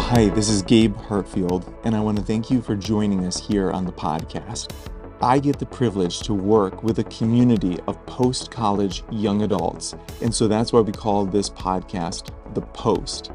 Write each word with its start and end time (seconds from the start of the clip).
Hi, 0.00 0.28
this 0.28 0.48
is 0.48 0.62
Gabe 0.62 0.96
Hartfield, 0.96 1.72
and 1.84 1.94
I 1.94 2.00
want 2.00 2.18
to 2.18 2.24
thank 2.24 2.50
you 2.50 2.60
for 2.60 2.74
joining 2.74 3.26
us 3.26 3.46
here 3.46 3.70
on 3.70 3.84
the 3.84 3.92
podcast. 3.92 4.72
I 5.20 5.38
get 5.38 5.60
the 5.60 5.66
privilege 5.66 6.20
to 6.22 6.34
work 6.34 6.82
with 6.82 6.98
a 6.98 7.04
community 7.04 7.78
of 7.86 8.04
post 8.06 8.50
college 8.50 9.04
young 9.12 9.42
adults, 9.42 9.94
and 10.20 10.34
so 10.34 10.48
that's 10.48 10.72
why 10.72 10.80
we 10.80 10.90
call 10.90 11.26
this 11.26 11.48
podcast 11.48 12.32
The 12.54 12.62
Post. 12.62 13.30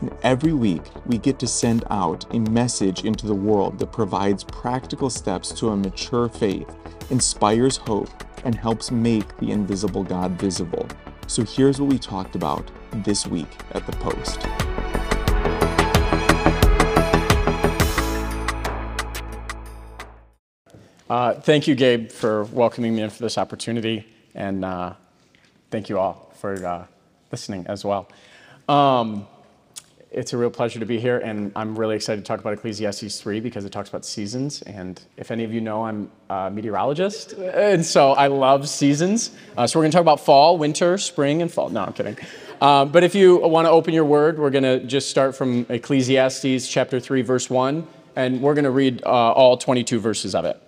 And 0.00 0.16
every 0.22 0.54
week, 0.54 0.84
we 1.04 1.18
get 1.18 1.38
to 1.40 1.46
send 1.46 1.84
out 1.90 2.24
a 2.34 2.38
message 2.38 3.04
into 3.04 3.26
the 3.26 3.34
world 3.34 3.78
that 3.80 3.92
provides 3.92 4.44
practical 4.44 5.10
steps 5.10 5.52
to 5.58 5.70
a 5.70 5.76
mature 5.76 6.30
faith, 6.30 6.74
inspires 7.10 7.76
hope, 7.76 8.08
and 8.44 8.54
helps 8.54 8.90
make 8.90 9.36
the 9.38 9.50
invisible 9.50 10.04
God 10.04 10.40
visible. 10.40 10.88
So 11.26 11.44
here's 11.44 11.80
what 11.80 11.90
we 11.90 11.98
talked 11.98 12.34
about 12.34 12.70
this 13.04 13.26
week 13.26 13.48
at 13.72 13.84
The 13.84 13.92
Post. 13.92 14.46
Uh, 21.14 21.32
thank 21.32 21.68
you, 21.68 21.76
Gabe, 21.76 22.10
for 22.10 22.42
welcoming 22.46 22.92
me 22.92 23.02
in 23.02 23.08
for 23.08 23.22
this 23.22 23.38
opportunity, 23.38 24.04
and 24.34 24.64
uh, 24.64 24.92
thank 25.70 25.88
you 25.88 25.96
all 25.96 26.32
for 26.40 26.66
uh, 26.66 26.84
listening 27.30 27.64
as 27.68 27.84
well. 27.84 28.08
Um, 28.68 29.24
it's 30.10 30.32
a 30.32 30.36
real 30.36 30.50
pleasure 30.50 30.80
to 30.80 30.86
be 30.86 30.98
here, 30.98 31.18
and 31.18 31.52
I'm 31.54 31.78
really 31.78 31.94
excited 31.94 32.24
to 32.24 32.26
talk 32.26 32.40
about 32.40 32.54
Ecclesiastes 32.54 33.20
3 33.20 33.38
because 33.38 33.64
it 33.64 33.70
talks 33.70 33.88
about 33.88 34.04
seasons. 34.04 34.62
And 34.62 35.00
if 35.16 35.30
any 35.30 35.44
of 35.44 35.52
you 35.52 35.60
know, 35.60 35.84
I'm 35.84 36.10
a 36.30 36.50
meteorologist, 36.50 37.34
and 37.34 37.86
so 37.86 38.10
I 38.14 38.26
love 38.26 38.68
seasons. 38.68 39.30
Uh, 39.56 39.68
so 39.68 39.78
we're 39.78 39.84
going 39.84 39.92
to 39.92 39.96
talk 39.96 40.02
about 40.02 40.18
fall, 40.18 40.58
winter, 40.58 40.98
spring, 40.98 41.42
and 41.42 41.52
fall. 41.52 41.68
No, 41.68 41.84
I'm 41.84 41.92
kidding. 41.92 42.16
Uh, 42.60 42.86
but 42.86 43.04
if 43.04 43.14
you 43.14 43.36
want 43.36 43.66
to 43.66 43.70
open 43.70 43.94
your 43.94 44.04
word, 44.04 44.36
we're 44.36 44.50
going 44.50 44.64
to 44.64 44.80
just 44.80 45.10
start 45.10 45.36
from 45.36 45.64
Ecclesiastes 45.68 46.66
chapter 46.66 46.98
3, 46.98 47.22
verse 47.22 47.48
1, 47.48 47.86
and 48.16 48.42
we're 48.42 48.54
going 48.54 48.64
to 48.64 48.72
read 48.72 49.00
uh, 49.04 49.10
all 49.10 49.56
22 49.56 50.00
verses 50.00 50.34
of 50.34 50.44
it. 50.44 50.60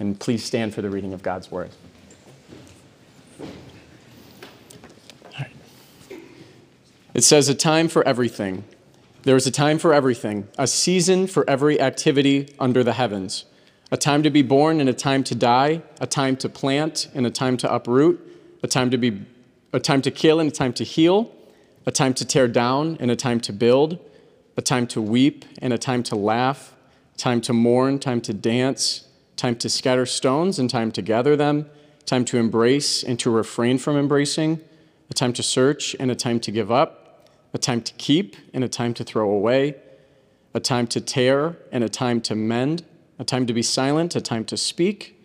And 0.00 0.18
please 0.18 0.42
stand 0.42 0.74
for 0.74 0.80
the 0.80 0.90
reading 0.90 1.12
of 1.12 1.22
God's 1.22 1.50
word. 1.50 1.70
It 7.12 7.22
says, 7.22 7.48
A 7.50 7.54
time 7.54 7.88
for 7.88 8.02
everything. 8.08 8.64
There 9.24 9.36
is 9.36 9.46
a 9.46 9.50
time 9.50 9.78
for 9.78 9.92
everything, 9.92 10.48
a 10.56 10.66
season 10.66 11.26
for 11.26 11.48
every 11.48 11.78
activity 11.78 12.54
under 12.58 12.82
the 12.82 12.94
heavens, 12.94 13.44
a 13.90 13.98
time 13.98 14.22
to 14.22 14.30
be 14.30 14.40
born 14.40 14.80
and 14.80 14.88
a 14.88 14.94
time 14.94 15.22
to 15.24 15.34
die, 15.34 15.82
a 16.00 16.06
time 16.06 16.36
to 16.38 16.48
plant 16.48 17.08
and 17.14 17.26
a 17.26 17.30
time 17.30 17.58
to 17.58 17.70
uproot, 17.70 18.18
a 18.62 18.66
time 18.66 18.90
to 18.90 18.96
be 18.96 19.20
a 19.74 19.80
time 19.80 20.00
to 20.02 20.10
kill 20.10 20.40
and 20.40 20.48
a 20.48 20.52
time 20.52 20.72
to 20.72 20.84
heal, 20.84 21.30
a 21.84 21.90
time 21.90 22.14
to 22.14 22.24
tear 22.24 22.48
down 22.48 22.96
and 22.98 23.10
a 23.10 23.16
time 23.16 23.40
to 23.40 23.52
build, 23.52 23.98
a 24.56 24.62
time 24.62 24.86
to 24.86 25.02
weep 25.02 25.44
and 25.58 25.74
a 25.74 25.78
time 25.78 26.02
to 26.04 26.16
laugh, 26.16 26.74
time 27.18 27.42
to 27.42 27.52
mourn, 27.52 27.98
time 27.98 28.22
to 28.22 28.32
dance, 28.32 29.06
time 29.40 29.56
to 29.56 29.70
scatter 29.70 30.04
stones 30.04 30.58
and 30.58 30.68
time 30.68 30.92
to 30.92 31.00
gather 31.00 31.34
them, 31.34 31.64
time 32.04 32.26
to 32.26 32.36
embrace 32.36 33.02
and 33.02 33.18
to 33.18 33.30
refrain 33.30 33.78
from 33.78 33.96
embracing, 33.96 34.60
a 35.08 35.14
time 35.14 35.32
to 35.32 35.42
search 35.42 35.96
and 35.98 36.10
a 36.10 36.14
time 36.14 36.38
to 36.38 36.50
give 36.50 36.70
up, 36.70 37.26
a 37.54 37.58
time 37.58 37.80
to 37.80 37.94
keep 37.94 38.36
and 38.52 38.62
a 38.62 38.68
time 38.68 38.92
to 38.92 39.02
throw 39.02 39.30
away, 39.30 39.74
a 40.52 40.60
time 40.60 40.86
to 40.86 41.00
tear 41.00 41.56
and 41.72 41.82
a 41.82 41.88
time 41.88 42.20
to 42.20 42.34
mend, 42.34 42.84
a 43.18 43.24
time 43.24 43.46
to 43.46 43.54
be 43.54 43.62
silent, 43.62 44.14
a 44.14 44.20
time 44.20 44.44
to 44.44 44.58
speak, 44.58 45.18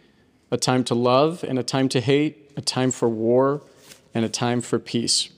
a 0.49 0.57
time 0.57 0.85
to 0.85 0.95
love 0.95 1.43
and 1.43 1.59
a 1.59 1.63
time 1.63 1.89
to 1.89 1.99
hate, 1.99 2.51
a 2.55 2.61
time 2.61 2.91
for 2.91 3.09
war 3.09 3.63
and 4.13 4.23
a 4.23 4.29
time 4.29 4.61
for 4.61 4.79
peace. 4.79 5.29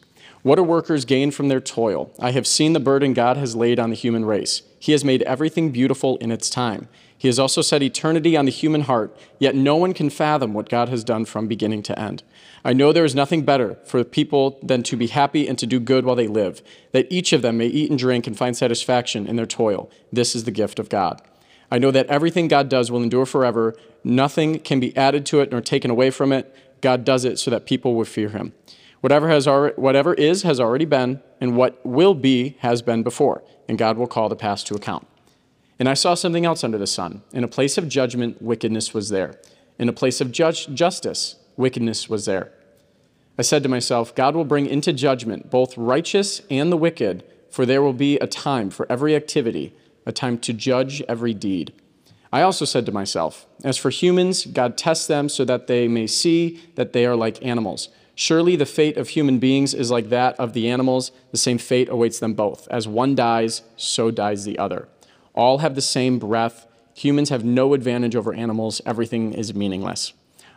What 0.44 0.58
do 0.58 0.64
workers 0.64 1.04
gain 1.04 1.32
from 1.32 1.48
their 1.48 1.60
toil? 1.60 2.12
I 2.20 2.30
have 2.32 2.46
seen 2.46 2.74
the 2.74 2.80
burden 2.80 3.14
God 3.14 3.38
has 3.38 3.56
laid 3.56 3.80
on 3.80 3.90
the 3.90 3.96
human 3.96 4.24
race. 4.24 4.62
He 4.80 4.92
has 4.92 5.04
made 5.04 5.24
everything 5.24 5.72
beautiful 5.72 6.18
in 6.18 6.32
its 6.32 6.50
time. 6.50 6.88
He 7.18 7.28
has 7.28 7.40
also 7.40 7.62
set 7.62 7.82
eternity 7.82 8.38
on 8.38 8.46
the 8.46 8.52
human 8.52 8.82
heart, 8.82 9.18
yet 9.40 9.56
no 9.56 9.76
one 9.76 9.94
can 9.94 10.10
fathom 10.10 10.54
what 10.54 10.70
God 10.70 10.90
has 10.90 11.04
done 11.04 11.26
from 11.26 11.48
beginning 11.48 11.82
to 11.84 12.00
end. 12.00 12.24
I 12.64 12.74
know 12.74 12.92
there 12.92 13.06
is 13.06 13.16
nothing 13.16 13.44
better 13.44 13.78
for 13.86 14.04
people 14.04 14.60
than 14.62 14.84
to 14.84 14.96
be 14.96 15.08
happy 15.08 15.48
and 15.48 15.58
to 15.58 15.66
do 15.66 15.80
good 15.80 16.06
while 16.06 16.16
they 16.16 16.28
live, 16.28 16.62
that 16.92 17.08
each 17.10 17.34
of 17.34 17.42
them 17.42 17.58
may 17.58 17.68
eat 17.68 17.90
and 17.90 17.98
drink 17.98 18.28
and 18.28 18.38
find 18.38 18.56
satisfaction 18.56 19.26
in 19.26 19.36
their 19.36 19.46
toil. 19.48 19.90
This 20.12 20.36
is 20.36 20.44
the 20.44 20.52
gift 20.52 20.78
of 20.78 20.90
God. 20.90 21.22
I 21.72 21.80
know 21.80 21.92
that 21.92 22.08
everything 22.08 22.48
God 22.48 22.70
does 22.70 22.92
will 22.92 23.04
endure 23.04 23.26
forever. 23.26 23.76
Nothing 24.04 24.60
can 24.60 24.80
be 24.80 24.96
added 24.96 25.26
to 25.28 25.42
it 25.42 25.52
nor 25.52 25.62
taken 25.62 25.90
away 25.90 26.12
from 26.12 26.32
it. 26.32 26.56
God 26.82 27.04
does 27.04 27.26
it 27.26 27.40
so 27.40 27.50
that 27.52 27.66
people 27.66 27.96
will 27.96 28.06
fear 28.06 28.30
him. 28.30 28.54
Whatever, 29.02 29.28
has 29.30 29.48
whatever 29.48 30.14
is 30.14 30.44
has 30.44 30.60
already 30.60 30.86
been, 30.86 31.22
and 31.42 31.56
what 31.56 31.84
will 31.86 32.14
be 32.14 32.58
has 32.60 32.82
been 32.82 33.04
before, 33.04 33.44
and 33.68 33.78
God 33.78 33.98
will 33.98 34.08
call 34.08 34.30
the 34.30 34.36
past 34.36 34.68
to 34.68 34.76
account. 34.76 35.08
And 35.80 35.88
I 35.88 35.94
saw 35.94 36.16
something 36.16 36.46
else 36.46 36.64
under 36.64 36.78
the 36.78 36.88
sun. 36.88 37.22
In 37.32 37.44
a 37.44 37.48
place 37.48 37.78
of 37.78 37.88
judgment, 37.88 38.42
wickedness 38.42 38.94
was 38.94 39.10
there. 39.10 39.40
In 39.78 39.90
a 39.90 39.94
place 39.94 40.22
of 40.22 40.32
judge, 40.32 40.68
justice, 40.74 41.36
wickedness 41.56 42.10
was 42.10 42.26
there. 42.26 42.52
I 43.38 43.44
said 43.44 43.62
to 43.64 43.70
myself, 43.70 44.16
God 44.16 44.36
will 44.36 44.46
bring 44.46 44.66
into 44.66 44.92
judgment 44.92 45.52
both 45.52 45.78
righteous 45.78 46.42
and 46.50 46.72
the 46.72 46.78
wicked, 46.78 47.24
for 47.52 47.66
there 47.66 47.84
will 47.84 47.94
be 47.94 48.18
a 48.18 48.28
time 48.28 48.72
for 48.72 48.92
every 48.92 49.16
activity, 49.16 49.76
a 50.06 50.12
time 50.12 50.40
to 50.40 50.54
judge 50.54 51.04
every 51.04 51.36
deed. 51.36 51.74
I 52.32 52.42
also 52.42 52.66
said 52.66 52.86
to 52.88 52.92
myself, 52.92 53.46
As 53.64 53.78
for 53.78 53.92
humans, 53.92 54.46
God 54.46 54.78
tests 54.78 55.06
them 55.06 55.30
so 55.30 55.46
that 55.46 55.68
they 55.68 55.88
may 55.88 56.08
see 56.08 56.62
that 56.76 56.94
they 56.94 57.06
are 57.06 57.16
like 57.16 57.44
animals. 57.46 57.90
Surely 58.16 58.56
the 58.56 58.66
fate 58.66 58.98
of 58.98 59.10
human 59.10 59.38
beings 59.38 59.76
is 59.76 59.92
like 59.92 60.10
that 60.10 60.36
of 60.40 60.54
the 60.54 60.70
animals. 60.70 61.12
The 61.32 61.38
same 61.38 61.60
fate 61.60 61.88
awaits 61.88 62.20
them 62.20 62.34
both. 62.34 62.68
As 62.70 62.88
one 62.88 63.14
dies, 63.14 63.62
so 63.76 64.10
dies 64.10 64.44
the 64.44 64.58
other. 64.58 64.88
All 65.38 65.60
have 65.60 65.76
the 65.76 65.82
same 65.82 66.18
breath. 66.18 66.66
Humans 66.96 67.30
have 67.30 67.46
no 67.46 67.76
advantage 67.76 68.16
over 68.16 68.34
animals. 68.34 68.82
Everything 68.88 69.34
is 69.34 69.54
meaningless. 69.54 70.14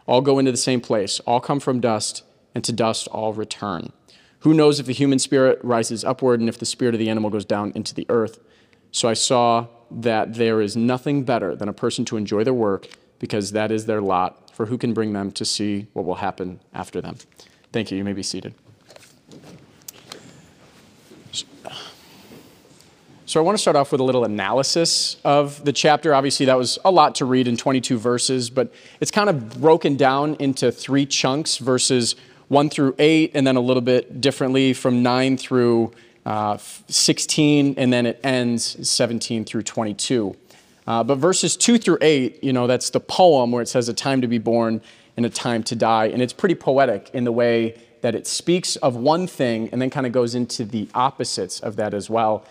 All 0.07 0.23
go 0.23 0.39
into 0.39 0.51
the 0.51 0.57
same 0.57 0.81
place. 0.81 1.21
All 1.21 1.39
come 1.39 1.61
from 1.61 1.81
dust, 1.81 2.23
and 2.55 2.65
to 2.65 2.73
dust 2.73 3.07
all 3.09 3.35
return. 3.35 3.93
Who 4.39 4.55
knows 4.55 4.81
if 4.81 4.87
the 4.87 4.95
human 4.95 5.19
spirit 5.19 5.59
rises 5.63 6.03
upward 6.03 6.41
and 6.41 6.49
if 6.49 6.59
the 6.59 6.65
spirit 6.65 6.95
of 6.95 6.99
the 6.99 7.11
animal 7.11 7.29
goes 7.29 7.45
down 7.45 7.73
into 7.75 7.95
the 7.95 8.07
earth? 8.09 8.41
So 8.91 9.07
I 9.07 9.13
saw 9.13 9.67
that 9.91 10.33
there 10.35 10.63
is 10.63 10.79
nothing 10.79 11.25
better 11.25 11.55
than 11.55 11.69
a 11.69 11.75
person 11.75 12.07
to 12.07 12.17
enjoy 12.17 12.43
their 12.43 12.55
work 12.55 12.89
because 13.19 13.53
that 13.53 13.71
is 13.71 13.85
their 13.85 14.01
lot, 14.01 14.51
for 14.51 14.65
who 14.65 14.79
can 14.79 14.95
bring 14.95 15.13
them 15.13 15.31
to 15.33 15.45
see 15.45 15.89
what 15.93 16.07
will 16.07 16.15
happen 16.15 16.59
after 16.73 17.03
them? 17.03 17.17
Thank 17.71 17.91
you. 17.91 17.99
You 17.99 18.05
may 18.05 18.15
be 18.15 18.23
seated. 18.23 18.55
So 23.31 23.39
I 23.39 23.45
want 23.45 23.57
to 23.57 23.63
start 23.63 23.77
off 23.77 23.93
with 23.93 24.01
a 24.01 24.05
little 24.05 24.25
analysis 24.25 25.17
of 25.23 25.65
the 25.65 25.73
chapter. 25.73 26.13
Obviously, 26.13 26.47
that 26.47 26.59
was 26.59 26.81
a 26.85 26.91
lot 26.91 27.15
to 27.15 27.25
read 27.25 27.47
in 27.47 27.57
22 27.57 27.97
verses, 27.97 28.51
but 28.51 28.73
it's 29.01 29.13
kind 29.13 29.31
of 29.31 29.61
broken 29.61 29.95
down 29.95 30.35
into 30.41 30.73
three 30.73 31.07
chunks 31.07 31.59
verses 31.59 32.17
1 32.49 32.71
through 32.71 32.97
8, 32.99 33.31
and 33.35 33.47
then 33.47 33.55
a 33.55 33.61
little 33.61 33.83
bit 33.83 34.21
differently 34.21 34.73
from 34.73 35.05
9 35.05 35.37
through 35.37 35.93
uh, 36.27 36.57
16, 36.57 37.77
and 37.79 37.93
then 37.93 38.05
it 38.05 38.19
ends 38.25 38.89
17 38.89 39.45
through 39.45 39.63
22. 39.63 40.35
Uh, 40.89 41.05
but 41.05 41.15
verses 41.15 41.57
2 41.57 41.79
through 41.79 41.99
8, 42.01 42.43
you 42.43 42.53
know, 42.53 42.67
that's 42.67 42.91
the 42.91 42.99
poem 42.99 43.53
where 43.53 43.63
it 43.63 43.69
says 43.69 43.89
a 43.89 43.95
time 43.95 44.21
to 44.23 44.27
be 44.27 44.39
born 44.39 44.81
and 45.17 45.25
a 45.25 45.31
time 45.31 45.63
to 45.63 45.77
die. 45.77 46.07
And 46.07 46.21
it's 46.21 46.33
pretty 46.33 46.57
poetic 46.57 47.11
in 47.13 47.23
the 47.23 47.31
way 47.31 47.81
that 48.01 48.17
it 48.17 48.27
speaks 48.27 48.75
of 48.77 48.97
one 48.97 49.29
thing 49.29 49.69
and 49.71 49.81
then 49.81 49.89
kind 49.89 50.07
of 50.07 50.11
goes 50.11 50.35
into 50.35 50.65
the 50.65 50.89
opposites 50.97 51.61
of 51.61 51.77
that 51.77 51.95
as 51.95 52.11
well. 52.11 52.45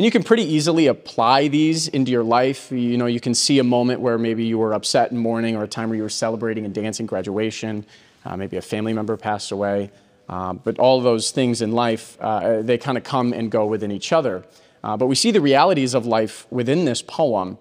And 0.00 0.04
you 0.06 0.10
can 0.10 0.22
pretty 0.22 0.44
easily 0.44 0.86
apply 0.86 1.48
these 1.48 1.86
into 1.86 2.10
your 2.10 2.24
life. 2.24 2.72
You 2.72 2.96
know, 2.96 3.04
you 3.04 3.20
can 3.20 3.34
see 3.34 3.58
a 3.58 3.62
moment 3.62 4.00
where 4.00 4.16
maybe 4.16 4.44
you 4.44 4.56
were 4.56 4.72
upset 4.72 5.10
in 5.10 5.18
mourning 5.18 5.56
or 5.56 5.64
a 5.64 5.68
time 5.68 5.90
where 5.90 5.96
you 5.96 6.02
were 6.02 6.08
celebrating 6.08 6.64
and 6.64 6.72
dancing 6.72 7.04
graduation, 7.04 7.84
uh, 8.24 8.34
maybe 8.34 8.56
a 8.56 8.62
family 8.62 8.94
member 8.94 9.18
passed 9.18 9.52
away. 9.52 9.90
Uh, 10.26 10.54
but 10.54 10.78
all 10.78 11.02
those 11.02 11.32
things 11.32 11.60
in 11.60 11.72
life, 11.72 12.16
uh, 12.22 12.62
they 12.62 12.78
kind 12.78 12.96
of 12.96 13.04
come 13.04 13.34
and 13.34 13.50
go 13.50 13.66
within 13.66 13.92
each 13.92 14.10
other. 14.10 14.42
Uh, 14.82 14.96
but 14.96 15.04
we 15.04 15.14
see 15.14 15.32
the 15.32 15.40
realities 15.42 15.92
of 15.92 16.06
life 16.06 16.46
within 16.50 16.86
this 16.86 17.02
poem, 17.02 17.58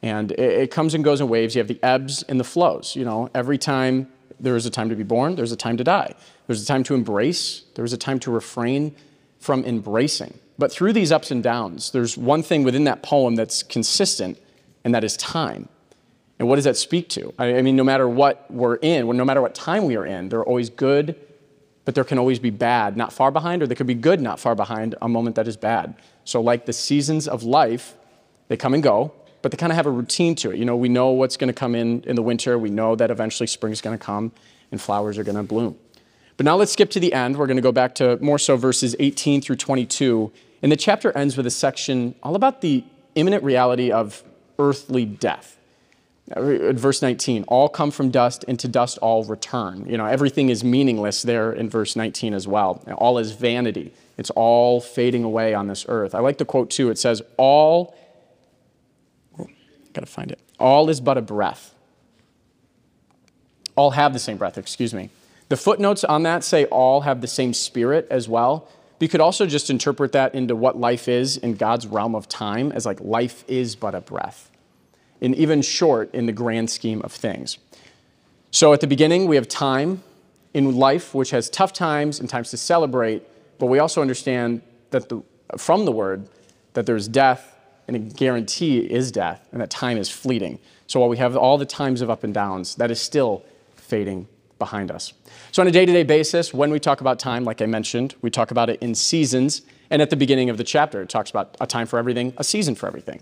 and 0.00 0.32
it, 0.32 0.40
it 0.40 0.70
comes 0.70 0.94
and 0.94 1.04
goes 1.04 1.20
in 1.20 1.28
waves. 1.28 1.54
You 1.54 1.58
have 1.58 1.68
the 1.68 1.82
ebbs 1.82 2.22
and 2.22 2.40
the 2.40 2.44
flows. 2.44 2.96
You 2.96 3.04
know, 3.04 3.28
every 3.34 3.58
time 3.58 4.10
there 4.40 4.56
is 4.56 4.64
a 4.64 4.70
time 4.70 4.88
to 4.88 4.96
be 4.96 5.02
born, 5.02 5.36
there's 5.36 5.52
a 5.52 5.56
time 5.56 5.76
to 5.76 5.84
die. 5.84 6.14
There's 6.46 6.62
a 6.62 6.66
time 6.66 6.84
to 6.84 6.94
embrace, 6.94 7.64
there's 7.74 7.92
a 7.92 7.98
time 7.98 8.18
to 8.20 8.30
refrain 8.30 8.96
from 9.38 9.62
embracing. 9.66 10.38
But 10.62 10.70
through 10.70 10.92
these 10.92 11.10
ups 11.10 11.32
and 11.32 11.42
downs, 11.42 11.90
there's 11.90 12.16
one 12.16 12.40
thing 12.44 12.62
within 12.62 12.84
that 12.84 13.02
poem 13.02 13.34
that's 13.34 13.64
consistent, 13.64 14.38
and 14.84 14.94
that 14.94 15.02
is 15.02 15.16
time. 15.16 15.68
And 16.38 16.46
what 16.46 16.54
does 16.54 16.66
that 16.66 16.76
speak 16.76 17.08
to? 17.08 17.34
I 17.36 17.60
mean, 17.62 17.74
no 17.74 17.82
matter 17.82 18.08
what 18.08 18.48
we're 18.48 18.76
in, 18.76 19.08
no 19.16 19.24
matter 19.24 19.42
what 19.42 19.56
time 19.56 19.86
we 19.86 19.96
are 19.96 20.06
in, 20.06 20.28
there 20.28 20.38
are 20.38 20.46
always 20.46 20.70
good, 20.70 21.16
but 21.84 21.96
there 21.96 22.04
can 22.04 22.16
always 22.16 22.38
be 22.38 22.50
bad 22.50 22.96
not 22.96 23.12
far 23.12 23.32
behind, 23.32 23.60
or 23.60 23.66
there 23.66 23.74
could 23.74 23.88
be 23.88 23.94
good 23.94 24.20
not 24.20 24.38
far 24.38 24.54
behind 24.54 24.94
a 25.02 25.08
moment 25.08 25.34
that 25.34 25.48
is 25.48 25.56
bad. 25.56 25.96
So, 26.22 26.40
like 26.40 26.66
the 26.66 26.72
seasons 26.72 27.26
of 27.26 27.42
life, 27.42 27.96
they 28.46 28.56
come 28.56 28.72
and 28.72 28.84
go, 28.84 29.12
but 29.42 29.50
they 29.50 29.56
kind 29.56 29.72
of 29.72 29.76
have 29.76 29.86
a 29.86 29.90
routine 29.90 30.36
to 30.36 30.52
it. 30.52 30.58
You 30.58 30.64
know, 30.64 30.76
we 30.76 30.88
know 30.88 31.10
what's 31.10 31.36
going 31.36 31.48
to 31.48 31.52
come 31.52 31.74
in 31.74 32.02
in 32.02 32.14
the 32.14 32.22
winter, 32.22 32.56
we 32.56 32.70
know 32.70 32.94
that 32.94 33.10
eventually 33.10 33.48
spring 33.48 33.72
is 33.72 33.80
going 33.80 33.98
to 33.98 34.04
come 34.04 34.30
and 34.70 34.80
flowers 34.80 35.18
are 35.18 35.24
going 35.24 35.34
to 35.34 35.42
bloom. 35.42 35.76
But 36.36 36.46
now 36.46 36.54
let's 36.54 36.70
skip 36.70 36.90
to 36.90 37.00
the 37.00 37.12
end. 37.12 37.36
We're 37.36 37.48
going 37.48 37.56
to 37.56 37.62
go 37.62 37.72
back 37.72 37.96
to 37.96 38.16
more 38.18 38.38
so 38.38 38.56
verses 38.56 38.94
18 39.00 39.40
through 39.40 39.56
22 39.56 40.30
And 40.62 40.70
the 40.70 40.76
chapter 40.76 41.16
ends 41.16 41.36
with 41.36 41.46
a 41.46 41.50
section 41.50 42.14
all 42.22 42.36
about 42.36 42.60
the 42.60 42.84
imminent 43.14 43.42
reality 43.42 43.90
of 43.90 44.22
earthly 44.58 45.04
death. 45.04 45.58
Uh, 46.30 46.72
verse 46.72 47.02
19, 47.02 47.44
all 47.48 47.68
come 47.68 47.90
from 47.90 48.10
dust, 48.10 48.44
and 48.46 48.58
to 48.60 48.68
dust 48.68 48.96
all 48.98 49.24
return. 49.24 49.84
You 49.88 49.98
know, 49.98 50.06
everything 50.06 50.48
is 50.48 50.62
meaningless 50.62 51.22
there 51.22 51.52
in 51.52 51.68
verse 51.68 51.96
19 51.96 52.32
as 52.32 52.46
well. 52.46 52.82
All 52.96 53.18
is 53.18 53.32
vanity. 53.32 53.92
It's 54.16 54.30
all 54.30 54.80
fading 54.80 55.24
away 55.24 55.52
on 55.52 55.66
this 55.66 55.84
earth. 55.88 56.14
I 56.14 56.20
like 56.20 56.38
the 56.38 56.44
quote 56.44 56.70
too. 56.70 56.90
It 56.90 56.98
says, 56.98 57.22
All, 57.36 57.96
gotta 59.92 60.06
find 60.06 60.30
it, 60.30 60.38
all 60.60 60.88
is 60.88 61.00
but 61.00 61.18
a 61.18 61.22
breath. 61.22 61.74
All 63.74 63.90
have 63.90 64.12
the 64.12 64.18
same 64.18 64.36
breath, 64.36 64.58
excuse 64.58 64.94
me. 64.94 65.10
The 65.48 65.56
footnotes 65.56 66.04
on 66.04 66.22
that 66.22 66.44
say 66.44 66.66
all 66.66 67.02
have 67.02 67.20
the 67.20 67.26
same 67.26 67.52
spirit 67.52 68.06
as 68.10 68.28
well. 68.28 68.68
But 69.02 69.06
you 69.06 69.10
could 69.10 69.20
also 69.20 69.46
just 69.46 69.68
interpret 69.68 70.12
that 70.12 70.32
into 70.32 70.54
what 70.54 70.78
life 70.78 71.08
is 71.08 71.36
in 71.36 71.56
God's 71.56 71.88
realm 71.88 72.14
of 72.14 72.28
time 72.28 72.70
as 72.70 72.86
like 72.86 73.00
life 73.00 73.42
is 73.48 73.74
but 73.74 73.96
a 73.96 74.00
breath 74.00 74.48
and 75.20 75.34
even 75.34 75.60
short 75.60 76.14
in 76.14 76.26
the 76.26 76.32
grand 76.32 76.70
scheme 76.70 77.02
of 77.02 77.10
things. 77.10 77.58
So 78.52 78.72
at 78.72 78.80
the 78.80 78.86
beginning, 78.86 79.26
we 79.26 79.34
have 79.34 79.48
time 79.48 80.04
in 80.54 80.76
life, 80.76 81.16
which 81.16 81.30
has 81.30 81.50
tough 81.50 81.72
times 81.72 82.20
and 82.20 82.28
times 82.28 82.50
to 82.50 82.56
celebrate, 82.56 83.24
but 83.58 83.66
we 83.66 83.80
also 83.80 84.00
understand 84.00 84.62
that 84.90 85.08
the, 85.08 85.20
from 85.58 85.84
the 85.84 85.90
word 85.90 86.28
that 86.74 86.86
there's 86.86 87.08
death 87.08 87.58
and 87.88 87.96
a 87.96 87.98
guarantee 87.98 88.78
is 88.78 89.10
death 89.10 89.48
and 89.50 89.60
that 89.60 89.70
time 89.70 89.98
is 89.98 90.10
fleeting. 90.10 90.60
So 90.86 91.00
while 91.00 91.08
we 91.08 91.16
have 91.16 91.36
all 91.36 91.58
the 91.58 91.66
times 91.66 92.02
of 92.02 92.08
up 92.08 92.22
and 92.22 92.32
downs, 92.32 92.76
that 92.76 92.92
is 92.92 93.00
still 93.00 93.44
fading 93.74 94.28
behind 94.64 94.90
us. 94.92 95.12
So 95.50 95.60
on 95.60 95.66
a 95.66 95.72
day-to-day 95.72 96.04
basis, 96.04 96.54
when 96.54 96.70
we 96.70 96.78
talk 96.78 97.00
about 97.00 97.18
time, 97.18 97.42
like 97.44 97.60
I 97.60 97.66
mentioned, 97.66 98.14
we 98.22 98.30
talk 98.30 98.52
about 98.52 98.70
it 98.70 98.80
in 98.80 98.94
seasons. 98.94 99.62
And 99.90 100.00
at 100.00 100.10
the 100.10 100.16
beginning 100.16 100.50
of 100.50 100.56
the 100.56 100.64
chapter, 100.64 101.02
it 101.02 101.08
talks 101.08 101.30
about 101.30 101.56
a 101.60 101.66
time 101.66 101.86
for 101.86 101.98
everything, 101.98 102.32
a 102.36 102.44
season 102.44 102.74
for 102.76 102.86
everything. 102.86 103.20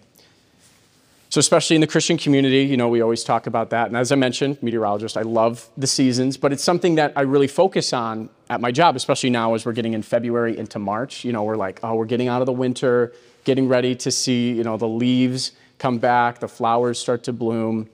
So, 1.30 1.38
especially 1.38 1.76
in 1.76 1.80
the 1.80 1.86
Christian 1.86 2.18
community, 2.18 2.62
you 2.64 2.76
know, 2.76 2.88
we 2.88 3.00
always 3.00 3.24
talk 3.24 3.46
about 3.46 3.70
that. 3.70 3.86
And 3.86 3.96
as 3.96 4.12
I 4.12 4.16
mentioned, 4.16 4.60
meteorologist, 4.62 5.16
I 5.16 5.22
love 5.22 5.68
the 5.76 5.86
seasons, 5.86 6.36
but 6.36 6.52
it's 6.52 6.64
something 6.64 6.96
that 6.96 7.12
I 7.16 7.22
really 7.22 7.46
focus 7.46 7.92
on 7.92 8.28
at 8.50 8.60
my 8.60 8.72
job, 8.72 8.96
especially 8.96 9.30
now 9.30 9.54
as 9.54 9.64
we're 9.64 9.72
getting 9.72 9.94
in 9.94 10.02
February 10.02 10.58
into 10.58 10.78
March. 10.78 11.24
You 11.24 11.32
know, 11.32 11.44
we're 11.44 11.56
like, 11.56 11.80
oh, 11.84 11.94
we're 11.94 12.12
getting 12.14 12.28
out 12.28 12.42
of 12.42 12.46
the 12.46 12.58
winter, 12.64 13.12
getting 13.44 13.68
ready 13.68 13.94
to 13.94 14.10
see, 14.10 14.52
you 14.52 14.64
know, 14.64 14.76
the 14.76 14.88
leaves 14.88 15.52
come 15.78 15.98
back, 15.98 16.40
the 16.40 16.48
flowers 16.48 16.98
start 16.98 17.22
to 17.24 17.32
bloom. 17.32 17.88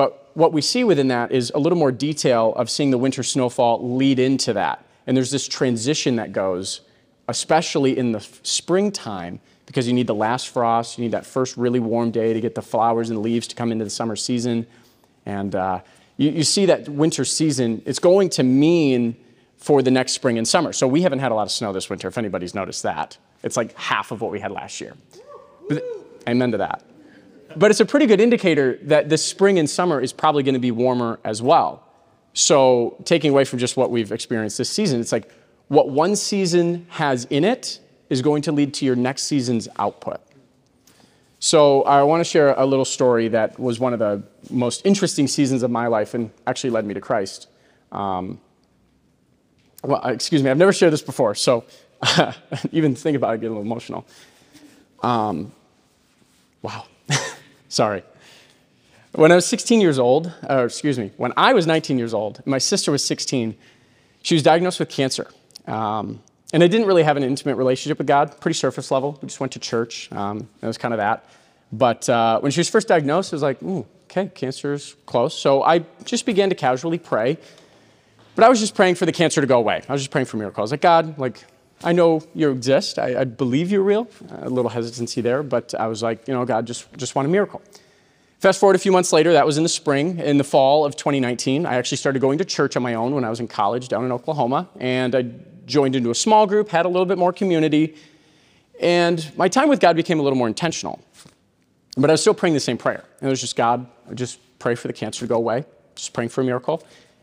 But 0.00 0.30
what 0.32 0.54
we 0.54 0.62
see 0.62 0.82
within 0.82 1.08
that 1.08 1.30
is 1.30 1.52
a 1.54 1.58
little 1.58 1.76
more 1.76 1.92
detail 1.92 2.54
of 2.56 2.70
seeing 2.70 2.90
the 2.90 2.96
winter 2.96 3.22
snowfall 3.22 3.96
lead 3.96 4.18
into 4.18 4.54
that. 4.54 4.82
And 5.06 5.14
there's 5.14 5.30
this 5.30 5.46
transition 5.46 6.16
that 6.16 6.32
goes, 6.32 6.80
especially 7.28 7.98
in 7.98 8.12
the 8.12 8.20
springtime 8.42 9.40
because 9.66 9.86
you 9.86 9.92
need 9.92 10.06
the 10.06 10.14
last 10.14 10.48
frost, 10.48 10.96
you 10.96 11.04
need 11.04 11.12
that 11.12 11.26
first 11.26 11.58
really 11.58 11.80
warm 11.80 12.12
day 12.12 12.32
to 12.32 12.40
get 12.40 12.54
the 12.54 12.62
flowers 12.62 13.10
and 13.10 13.20
leaves 13.20 13.46
to 13.48 13.54
come 13.54 13.72
into 13.72 13.84
the 13.84 13.90
summer 13.90 14.16
season. 14.16 14.66
And 15.26 15.54
uh, 15.54 15.80
you, 16.16 16.30
you 16.30 16.44
see 16.44 16.64
that 16.64 16.88
winter 16.88 17.26
season, 17.26 17.82
it's 17.84 17.98
going 17.98 18.30
to 18.30 18.42
mean 18.42 19.16
for 19.58 19.82
the 19.82 19.90
next 19.90 20.12
spring 20.12 20.38
and 20.38 20.48
summer. 20.48 20.72
So 20.72 20.88
we 20.88 21.02
haven't 21.02 21.18
had 21.18 21.30
a 21.30 21.34
lot 21.34 21.42
of 21.42 21.50
snow 21.50 21.74
this 21.74 21.90
winter, 21.90 22.08
if 22.08 22.16
anybody's 22.16 22.54
noticed 22.54 22.84
that. 22.84 23.18
It's 23.42 23.58
like 23.58 23.76
half 23.76 24.12
of 24.12 24.22
what 24.22 24.32
we 24.32 24.40
had 24.40 24.50
last 24.50 24.80
year. 24.80 24.94
But, 25.68 25.84
amen 26.26 26.52
to 26.52 26.56
that. 26.56 26.89
But 27.56 27.70
it's 27.70 27.80
a 27.80 27.86
pretty 27.86 28.06
good 28.06 28.20
indicator 28.20 28.78
that 28.82 29.08
this 29.08 29.24
spring 29.24 29.58
and 29.58 29.68
summer 29.68 30.00
is 30.00 30.12
probably 30.12 30.42
going 30.42 30.54
to 30.54 30.60
be 30.60 30.70
warmer 30.70 31.18
as 31.24 31.42
well. 31.42 31.86
So, 32.32 32.96
taking 33.04 33.30
away 33.30 33.44
from 33.44 33.58
just 33.58 33.76
what 33.76 33.90
we've 33.90 34.12
experienced 34.12 34.56
this 34.56 34.70
season, 34.70 35.00
it's 35.00 35.10
like 35.10 35.30
what 35.66 35.88
one 35.88 36.14
season 36.14 36.86
has 36.90 37.24
in 37.26 37.44
it 37.44 37.80
is 38.08 38.22
going 38.22 38.42
to 38.42 38.52
lead 38.52 38.74
to 38.74 38.84
your 38.84 38.96
next 38.96 39.22
season's 39.22 39.68
output. 39.78 40.20
So 41.38 41.84
I 41.84 42.02
want 42.02 42.20
to 42.20 42.24
share 42.24 42.52
a 42.52 42.66
little 42.66 42.84
story 42.84 43.28
that 43.28 43.58
was 43.58 43.80
one 43.80 43.94
of 43.94 43.98
the 43.98 44.22
most 44.50 44.84
interesting 44.84 45.26
seasons 45.26 45.62
of 45.62 45.70
my 45.70 45.86
life 45.86 46.12
and 46.12 46.30
actually 46.46 46.70
led 46.70 46.84
me 46.84 46.92
to 46.92 47.00
Christ. 47.00 47.48
Um, 47.92 48.40
well, 49.82 50.04
excuse 50.04 50.42
me, 50.42 50.50
I've 50.50 50.58
never 50.58 50.72
shared 50.72 50.92
this 50.92 51.00
before, 51.00 51.34
so 51.34 51.64
even 52.72 52.94
think 52.94 53.16
about 53.16 53.34
it, 53.34 53.40
get 53.40 53.46
a 53.46 53.50
little 53.50 53.62
emotional. 53.62 54.06
Um, 55.02 55.52
wow, 56.60 56.84
sorry. 57.70 58.02
When 59.12 59.32
I 59.32 59.34
was 59.34 59.46
16 59.46 59.80
years 59.80 59.98
old, 59.98 60.32
or 60.48 60.66
excuse 60.66 60.98
me, 60.98 61.12
when 61.16 61.32
I 61.36 61.54
was 61.54 61.66
19 61.66 61.98
years 61.98 62.12
old, 62.12 62.46
my 62.46 62.58
sister 62.58 62.92
was 62.92 63.02
16, 63.04 63.56
she 64.22 64.34
was 64.34 64.42
diagnosed 64.42 64.78
with 64.78 64.90
cancer. 64.90 65.28
Um, 65.66 66.20
and 66.52 66.62
I 66.62 66.68
didn't 66.68 66.86
really 66.86 67.02
have 67.02 67.16
an 67.16 67.22
intimate 67.22 67.56
relationship 67.56 67.98
with 67.98 68.06
God, 68.06 68.38
pretty 68.40 68.54
surface 68.54 68.90
level. 68.90 69.18
We 69.22 69.28
just 69.28 69.40
went 69.40 69.52
to 69.52 69.58
church. 69.58 70.12
Um, 70.12 70.48
it 70.60 70.66
was 70.66 70.78
kind 70.78 70.92
of 70.92 70.98
that. 70.98 71.24
But 71.72 72.08
uh, 72.08 72.40
when 72.40 72.52
she 72.52 72.60
was 72.60 72.68
first 72.68 72.88
diagnosed, 72.88 73.32
it 73.32 73.36
was 73.36 73.42
like, 73.42 73.62
ooh, 73.62 73.86
okay, 74.04 74.28
cancer's 74.28 74.96
close. 75.06 75.38
So 75.38 75.62
I 75.62 75.84
just 76.04 76.26
began 76.26 76.48
to 76.50 76.54
casually 76.54 76.98
pray. 76.98 77.38
But 78.34 78.44
I 78.44 78.48
was 78.48 78.60
just 78.60 78.74
praying 78.74 78.96
for 78.96 79.06
the 79.06 79.12
cancer 79.12 79.40
to 79.40 79.46
go 79.46 79.58
away. 79.58 79.82
I 79.88 79.92
was 79.92 80.02
just 80.02 80.10
praying 80.10 80.26
for 80.26 80.36
miracles. 80.36 80.70
Like, 80.70 80.80
God, 80.80 81.18
like, 81.18 81.44
I 81.82 81.92
know 81.92 82.22
you 82.34 82.50
exist. 82.50 82.98
I, 82.98 83.20
I 83.20 83.24
believe 83.24 83.70
you're 83.70 83.82
real. 83.82 84.08
A 84.30 84.50
little 84.50 84.70
hesitancy 84.70 85.20
there, 85.20 85.42
but 85.42 85.74
I 85.74 85.86
was 85.86 86.02
like, 86.02 86.28
you 86.28 86.34
know, 86.34 86.44
God, 86.44 86.66
just, 86.66 86.92
just 86.96 87.14
want 87.14 87.26
a 87.26 87.30
miracle. 87.30 87.62
Fast 88.38 88.60
forward 88.60 88.76
a 88.76 88.78
few 88.78 88.92
months 88.92 89.12
later, 89.12 89.32
that 89.32 89.44
was 89.44 89.56
in 89.56 89.62
the 89.62 89.68
spring, 89.68 90.18
in 90.18 90.38
the 90.38 90.44
fall 90.44 90.84
of 90.84 90.96
2019. 90.96 91.66
I 91.66 91.74
actually 91.74 91.98
started 91.98 92.20
going 92.20 92.38
to 92.38 92.44
church 92.44 92.76
on 92.76 92.82
my 92.82 92.94
own 92.94 93.14
when 93.14 93.24
I 93.24 93.30
was 93.30 93.40
in 93.40 93.48
college 93.48 93.88
down 93.88 94.04
in 94.04 94.12
Oklahoma. 94.12 94.68
And 94.78 95.14
I 95.14 95.26
joined 95.66 95.94
into 95.94 96.10
a 96.10 96.14
small 96.14 96.46
group, 96.46 96.68
had 96.68 96.86
a 96.86 96.88
little 96.88 97.06
bit 97.06 97.18
more 97.18 97.32
community, 97.32 97.96
and 98.80 99.30
my 99.36 99.48
time 99.48 99.68
with 99.68 99.78
God 99.78 99.94
became 99.94 100.18
a 100.18 100.22
little 100.22 100.38
more 100.38 100.48
intentional. 100.48 101.00
But 101.96 102.08
I 102.08 102.14
was 102.14 102.22
still 102.22 102.34
praying 102.34 102.54
the 102.54 102.60
same 102.60 102.78
prayer. 102.78 103.04
And 103.20 103.28
it 103.28 103.30
was 103.30 103.40
just 103.40 103.56
God, 103.56 103.86
I 104.10 104.14
just 104.14 104.38
pray 104.58 104.74
for 104.74 104.88
the 104.88 104.94
cancer 104.94 105.20
to 105.20 105.26
go 105.26 105.36
away, 105.36 105.66
just 105.94 106.14
praying 106.14 106.30
for 106.30 106.40
a 106.40 106.44
miracle. 106.44 106.82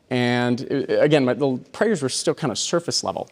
And 0.09 0.61
uh, 0.71 0.99
again, 0.99 1.25
my, 1.25 1.33
the 1.33 1.57
prayers 1.71 2.01
were 2.01 2.09
still 2.09 2.35
kind 2.35 2.51
of 2.51 2.59
surface 2.59 3.03
level. 3.03 3.27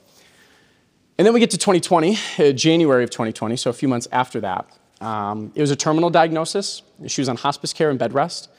And 1.18 1.26
then 1.26 1.34
we 1.34 1.40
get 1.40 1.52
to 1.52 1.58
2020, 1.58 2.18
uh, 2.40 2.52
January 2.52 3.04
of 3.04 3.10
2020, 3.10 3.56
so 3.56 3.70
a 3.70 3.74
few 3.74 3.88
months 3.88 4.06
after 4.12 4.42
that. 4.42 4.68
Um, 5.00 5.54
it 5.56 5.62
was 5.62 5.72
a 5.72 5.76
terminal 5.76 6.10
diagnosis. 6.10 6.82
She 7.08 7.22
was 7.22 7.30
on 7.30 7.38
hospice 7.38 7.72
care 7.72 7.90
and 7.90 7.98
bed 7.98 8.14
rest. 8.14 8.50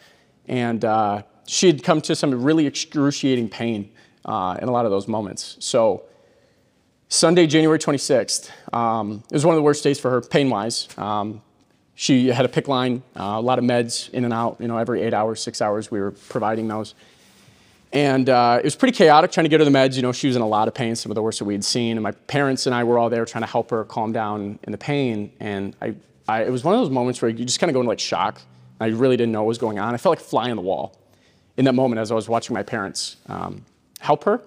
And 0.48 0.82
uh, 0.82 1.22
she 1.46 1.66
had 1.66 1.82
come 1.82 2.00
to 2.02 2.16
some 2.16 2.30
really 2.42 2.66
excruciating 2.66 3.50
pain 3.50 3.90
uh, 4.24 4.56
in 4.60 4.68
a 4.68 4.70
lot 4.72 4.86
of 4.86 4.90
those 4.90 5.06
moments. 5.06 5.56
So 5.60 6.04
Sunday, 7.08 7.46
January 7.46 7.78
26th, 7.78 8.50
um, 8.74 9.22
it 9.30 9.34
was 9.34 9.44
one 9.44 9.54
of 9.54 9.58
the 9.58 9.62
worst 9.62 9.84
days 9.84 10.00
for 10.00 10.10
her 10.10 10.22
pain 10.22 10.48
wise. 10.48 10.88
Um, 10.96 11.42
she 11.94 12.28
had 12.28 12.46
a 12.46 12.48
PICC 12.48 12.68
line, 12.68 13.02
uh, 13.18 13.34
a 13.36 13.40
lot 13.40 13.58
of 13.58 13.64
meds 13.64 14.10
in 14.10 14.24
and 14.24 14.32
out, 14.32 14.56
you 14.60 14.68
know, 14.68 14.78
every 14.78 15.02
eight 15.02 15.14
hours, 15.14 15.42
six 15.42 15.60
hours, 15.60 15.90
we 15.90 16.00
were 16.00 16.10
providing 16.10 16.68
those. 16.68 16.94
And 17.96 18.28
uh, 18.28 18.58
it 18.58 18.64
was 18.64 18.76
pretty 18.76 18.94
chaotic 18.94 19.32
trying 19.32 19.46
to 19.46 19.48
get 19.48 19.60
her 19.60 19.64
the 19.64 19.70
meds. 19.70 19.96
You 19.96 20.02
know, 20.02 20.12
she 20.12 20.26
was 20.26 20.36
in 20.36 20.42
a 20.42 20.46
lot 20.46 20.68
of 20.68 20.74
pain, 20.74 20.94
some 20.96 21.10
of 21.10 21.14
the 21.14 21.22
worst 21.22 21.38
that 21.38 21.46
we 21.46 21.54
had 21.54 21.64
seen. 21.64 21.92
And 21.92 22.02
my 22.02 22.10
parents 22.10 22.66
and 22.66 22.74
I 22.74 22.84
were 22.84 22.98
all 22.98 23.08
there 23.08 23.24
trying 23.24 23.40
to 23.40 23.48
help 23.48 23.70
her 23.70 23.84
calm 23.84 24.12
down 24.12 24.58
in 24.64 24.72
the 24.72 24.76
pain. 24.76 25.32
And 25.40 25.74
I, 25.80 25.94
I, 26.28 26.42
it 26.42 26.50
was 26.50 26.62
one 26.62 26.74
of 26.74 26.80
those 26.82 26.90
moments 26.90 27.22
where 27.22 27.30
you 27.30 27.42
just 27.46 27.58
kind 27.58 27.70
of 27.70 27.72
go 27.72 27.80
into 27.80 27.88
like 27.88 27.98
shock. 27.98 28.42
I 28.80 28.88
really 28.88 29.16
didn't 29.16 29.32
know 29.32 29.40
what 29.40 29.48
was 29.48 29.56
going 29.56 29.78
on. 29.78 29.94
I 29.94 29.96
felt 29.96 30.12
like 30.12 30.20
a 30.20 30.28
fly 30.28 30.50
on 30.50 30.56
the 30.56 30.62
wall 30.62 30.94
in 31.56 31.64
that 31.64 31.74
moment 31.74 31.98
as 31.98 32.12
I 32.12 32.14
was 32.14 32.28
watching 32.28 32.52
my 32.52 32.62
parents 32.62 33.16
um, 33.30 33.64
help 34.00 34.24
her. 34.24 34.42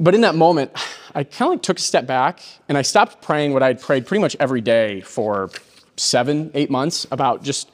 But 0.00 0.14
in 0.14 0.22
that 0.22 0.36
moment, 0.36 0.70
I 1.14 1.22
kind 1.22 1.48
of 1.48 1.56
like 1.56 1.62
took 1.62 1.78
a 1.78 1.82
step 1.82 2.06
back 2.06 2.40
and 2.66 2.78
I 2.78 2.82
stopped 2.82 3.20
praying 3.20 3.52
what 3.52 3.62
I'd 3.62 3.78
prayed 3.78 4.06
pretty 4.06 4.22
much 4.22 4.34
every 4.40 4.62
day 4.62 5.02
for 5.02 5.50
seven, 5.98 6.50
eight 6.54 6.70
months 6.70 7.06
about 7.10 7.42
just 7.42 7.70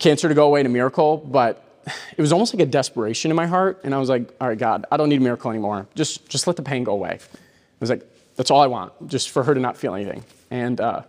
cancer 0.00 0.28
to 0.28 0.34
go 0.34 0.48
away 0.48 0.58
in 0.58 0.66
a 0.66 0.68
miracle. 0.68 1.18
But 1.18 1.64
it 2.16 2.20
was 2.20 2.32
almost 2.32 2.54
like 2.54 2.62
a 2.62 2.70
desperation 2.70 3.30
in 3.30 3.36
my 3.36 3.46
heart. 3.46 3.80
And 3.84 3.94
I 3.94 3.98
was 3.98 4.08
like, 4.08 4.34
all 4.40 4.48
right, 4.48 4.58
God, 4.58 4.86
I 4.90 4.96
don't 4.96 5.08
need 5.08 5.20
a 5.20 5.24
miracle 5.24 5.50
anymore. 5.50 5.86
Just, 5.94 6.28
just 6.28 6.46
let 6.46 6.56
the 6.56 6.62
pain 6.62 6.84
go 6.84 6.92
away. 6.92 7.18
I 7.20 7.38
was 7.80 7.90
like, 7.90 8.06
that's 8.36 8.50
all 8.50 8.60
I 8.60 8.66
want, 8.66 9.08
just 9.08 9.30
for 9.30 9.42
her 9.42 9.54
to 9.54 9.60
not 9.60 9.76
feel 9.76 9.94
anything. 9.94 10.24
And 10.50 10.80
uh, 10.80 11.02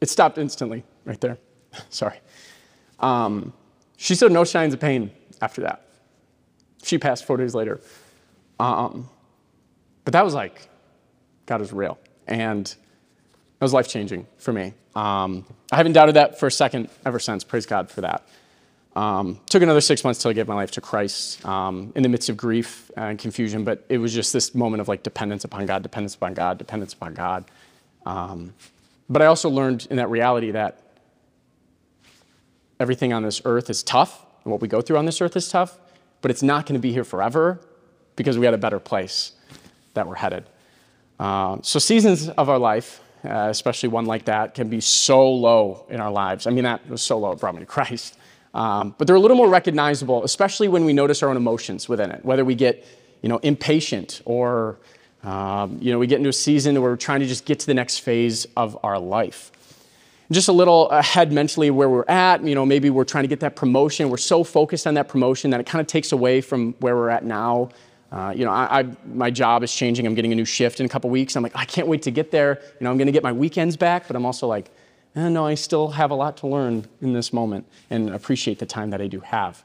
it 0.00 0.08
stopped 0.08 0.38
instantly 0.38 0.84
right 1.04 1.20
there. 1.20 1.38
Sorry. 1.90 2.18
Um, 3.00 3.52
she 3.96 4.14
showed 4.14 4.32
no 4.32 4.44
signs 4.44 4.74
of 4.74 4.80
pain 4.80 5.10
after 5.40 5.62
that. 5.62 5.82
She 6.82 6.98
passed 6.98 7.24
four 7.24 7.36
days 7.36 7.54
later. 7.54 7.80
Um, 8.58 9.08
but 10.04 10.12
that 10.12 10.24
was 10.24 10.34
like, 10.34 10.68
God 11.46 11.60
is 11.60 11.72
real. 11.72 11.98
And 12.26 12.66
it 12.66 13.64
was 13.64 13.72
life 13.72 13.88
changing 13.88 14.26
for 14.38 14.52
me. 14.52 14.72
Um, 14.94 15.44
I 15.72 15.76
haven't 15.76 15.92
doubted 15.92 16.16
that 16.16 16.38
for 16.38 16.46
a 16.46 16.50
second 16.50 16.88
ever 17.04 17.18
since. 17.18 17.44
Praise 17.44 17.66
God 17.66 17.90
for 17.90 18.02
that. 18.02 18.26
Um, 18.96 19.38
took 19.50 19.62
another 19.62 19.82
six 19.82 20.02
months 20.04 20.22
till 20.22 20.30
I 20.30 20.34
gave 20.34 20.48
my 20.48 20.54
life 20.54 20.70
to 20.72 20.80
Christ 20.80 21.44
um, 21.44 21.92
in 21.94 22.02
the 22.02 22.08
midst 22.08 22.30
of 22.30 22.36
grief 22.38 22.90
and 22.96 23.18
confusion, 23.18 23.62
but 23.62 23.84
it 23.90 23.98
was 23.98 24.14
just 24.14 24.32
this 24.32 24.54
moment 24.54 24.80
of 24.80 24.88
like 24.88 25.02
dependence 25.02 25.44
upon 25.44 25.66
God, 25.66 25.82
dependence 25.82 26.14
upon 26.14 26.32
God, 26.32 26.56
dependence 26.56 26.94
upon 26.94 27.12
God. 27.12 27.44
Um, 28.06 28.54
but 29.10 29.20
I 29.20 29.26
also 29.26 29.50
learned 29.50 29.86
in 29.90 29.98
that 29.98 30.08
reality 30.08 30.50
that 30.52 30.80
everything 32.80 33.12
on 33.12 33.22
this 33.22 33.42
earth 33.44 33.68
is 33.68 33.82
tough, 33.82 34.24
and 34.44 34.50
what 34.50 34.62
we 34.62 34.68
go 34.68 34.80
through 34.80 34.96
on 34.96 35.04
this 35.04 35.20
earth 35.20 35.36
is 35.36 35.50
tough, 35.50 35.78
but 36.22 36.30
it's 36.30 36.42
not 36.42 36.64
going 36.64 36.80
to 36.80 36.80
be 36.80 36.90
here 36.90 37.04
forever 37.04 37.60
because 38.16 38.38
we 38.38 38.46
had 38.46 38.54
a 38.54 38.58
better 38.58 38.78
place 38.78 39.32
that 39.92 40.06
we're 40.06 40.14
headed. 40.14 40.44
Uh, 41.20 41.58
so, 41.60 41.78
seasons 41.78 42.30
of 42.30 42.48
our 42.48 42.58
life, 42.58 43.02
uh, 43.24 43.48
especially 43.50 43.90
one 43.90 44.06
like 44.06 44.24
that, 44.24 44.54
can 44.54 44.70
be 44.70 44.80
so 44.80 45.30
low 45.30 45.84
in 45.90 46.00
our 46.00 46.10
lives. 46.10 46.46
I 46.46 46.50
mean, 46.50 46.64
that 46.64 46.88
was 46.88 47.02
so 47.02 47.18
low, 47.18 47.32
it 47.32 47.40
brought 47.40 47.54
me 47.54 47.60
to 47.60 47.66
Christ. 47.76 48.16
Um, 48.56 48.94
but 48.96 49.06
they're 49.06 49.16
a 49.16 49.20
little 49.20 49.36
more 49.36 49.50
recognizable, 49.50 50.24
especially 50.24 50.66
when 50.66 50.86
we 50.86 50.94
notice 50.94 51.22
our 51.22 51.28
own 51.28 51.36
emotions 51.36 51.90
within 51.90 52.10
it, 52.10 52.24
whether 52.24 52.42
we 52.42 52.54
get, 52.54 52.86
you 53.20 53.28
know, 53.28 53.36
impatient 53.42 54.22
or, 54.24 54.78
um, 55.24 55.76
you 55.78 55.92
know, 55.92 55.98
we 55.98 56.06
get 56.06 56.16
into 56.16 56.30
a 56.30 56.32
season 56.32 56.80
where 56.80 56.90
we're 56.90 56.96
trying 56.96 57.20
to 57.20 57.26
just 57.26 57.44
get 57.44 57.60
to 57.60 57.66
the 57.66 57.74
next 57.74 57.98
phase 57.98 58.46
of 58.56 58.78
our 58.82 58.98
life. 58.98 59.52
Just 60.32 60.48
a 60.48 60.52
little 60.52 60.88
ahead 60.88 61.32
mentally 61.32 61.70
where 61.70 61.90
we're 61.90 62.08
at, 62.08 62.42
you 62.44 62.54
know, 62.54 62.64
maybe 62.64 62.88
we're 62.88 63.04
trying 63.04 63.24
to 63.24 63.28
get 63.28 63.40
that 63.40 63.56
promotion. 63.56 64.08
We're 64.08 64.16
so 64.16 64.42
focused 64.42 64.86
on 64.86 64.94
that 64.94 65.08
promotion 65.08 65.50
that 65.50 65.60
it 65.60 65.66
kind 65.66 65.82
of 65.82 65.86
takes 65.86 66.12
away 66.12 66.40
from 66.40 66.72
where 66.80 66.96
we're 66.96 67.10
at 67.10 67.26
now. 67.26 67.68
Uh, 68.10 68.32
you 68.34 68.46
know, 68.46 68.52
I, 68.52 68.80
I, 68.80 68.86
my 69.04 69.30
job 69.30 69.64
is 69.64 69.74
changing. 69.74 70.06
I'm 70.06 70.14
getting 70.14 70.32
a 70.32 70.34
new 70.34 70.46
shift 70.46 70.80
in 70.80 70.86
a 70.86 70.88
couple 70.88 71.10
weeks. 71.10 71.36
I'm 71.36 71.42
like, 71.42 71.54
I 71.54 71.66
can't 71.66 71.88
wait 71.88 72.00
to 72.02 72.10
get 72.10 72.30
there. 72.30 72.58
You 72.80 72.84
know, 72.84 72.90
I'm 72.90 72.96
going 72.96 73.06
to 73.06 73.12
get 73.12 73.22
my 73.22 73.32
weekends 73.32 73.76
back, 73.76 74.06
but 74.06 74.16
I'm 74.16 74.24
also 74.24 74.46
like, 74.46 74.70
eh, 75.16 75.28
no, 75.28 75.46
I 75.46 75.54
still 75.54 75.88
have 75.88 76.10
a 76.10 76.14
lot 76.14 76.36
to 76.38 76.46
learn 76.46 76.86
in 77.00 77.12
this 77.12 77.32
moment 77.32 77.66
and 77.90 78.10
appreciate 78.10 78.58
the 78.58 78.66
time 78.66 78.90
that 78.90 79.00
I 79.00 79.06
do 79.06 79.20
have. 79.20 79.64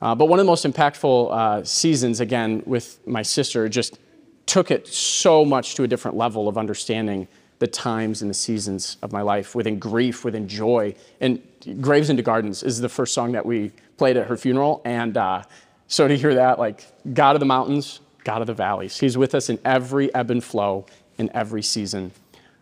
Uh, 0.00 0.14
but 0.14 0.26
one 0.26 0.38
of 0.38 0.44
the 0.44 0.50
most 0.50 0.64
impactful 0.64 1.32
uh, 1.32 1.64
seasons, 1.64 2.20
again, 2.20 2.62
with 2.66 2.98
my 3.06 3.22
sister, 3.22 3.68
just 3.68 3.98
took 4.44 4.70
it 4.70 4.86
so 4.86 5.44
much 5.44 5.74
to 5.74 5.82
a 5.82 5.88
different 5.88 6.16
level 6.16 6.48
of 6.48 6.58
understanding 6.58 7.26
the 7.58 7.66
times 7.66 8.20
and 8.20 8.30
the 8.30 8.34
seasons 8.34 8.98
of 9.02 9.12
my 9.12 9.22
life 9.22 9.54
within 9.54 9.78
grief, 9.78 10.24
within 10.24 10.46
joy. 10.46 10.94
And 11.20 11.42
Graves 11.80 12.10
into 12.10 12.22
Gardens 12.22 12.62
is 12.62 12.80
the 12.80 12.88
first 12.88 13.14
song 13.14 13.32
that 13.32 13.46
we 13.46 13.72
played 13.96 14.18
at 14.18 14.26
her 14.26 14.36
funeral. 14.36 14.82
And 14.84 15.16
uh, 15.16 15.42
so 15.88 16.06
to 16.06 16.16
hear 16.16 16.34
that, 16.34 16.58
like, 16.58 16.84
God 17.14 17.34
of 17.34 17.40
the 17.40 17.46
mountains, 17.46 18.00
God 18.24 18.42
of 18.42 18.46
the 18.46 18.54
valleys, 18.54 18.98
He's 19.00 19.16
with 19.16 19.34
us 19.34 19.48
in 19.48 19.58
every 19.64 20.14
ebb 20.14 20.30
and 20.30 20.44
flow, 20.44 20.84
in 21.16 21.30
every 21.34 21.62
season 21.62 22.12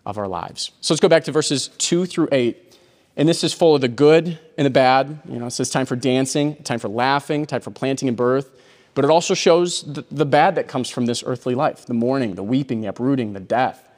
of 0.06 0.18
our 0.18 0.28
lives. 0.28 0.72
So 0.80 0.94
let's 0.94 1.00
go 1.00 1.08
back 1.08 1.24
to 1.24 1.32
verses 1.32 1.68
2 1.78 2.06
through 2.06 2.28
8. 2.32 2.60
And 3.16 3.28
this 3.28 3.44
is 3.44 3.52
full 3.52 3.74
of 3.74 3.80
the 3.80 3.88
good 3.88 4.38
and 4.58 4.66
the 4.66 4.70
bad. 4.70 5.20
You 5.28 5.38
know, 5.38 5.46
it 5.46 5.52
says 5.52 5.70
time 5.70 5.86
for 5.86 5.96
dancing, 5.96 6.56
time 6.56 6.78
for 6.78 6.88
laughing, 6.88 7.46
time 7.46 7.60
for 7.60 7.70
planting 7.70 8.08
and 8.08 8.16
birth. 8.16 8.50
But 8.94 9.04
it 9.04 9.10
also 9.10 9.34
shows 9.34 9.82
the, 9.82 10.04
the 10.10 10.26
bad 10.26 10.54
that 10.56 10.68
comes 10.68 10.88
from 10.88 11.06
this 11.06 11.22
earthly 11.26 11.54
life 11.54 11.86
the 11.86 11.94
mourning, 11.94 12.34
the 12.34 12.42
weeping, 12.42 12.80
the 12.80 12.88
uprooting, 12.88 13.32
the 13.32 13.40
death. 13.40 13.88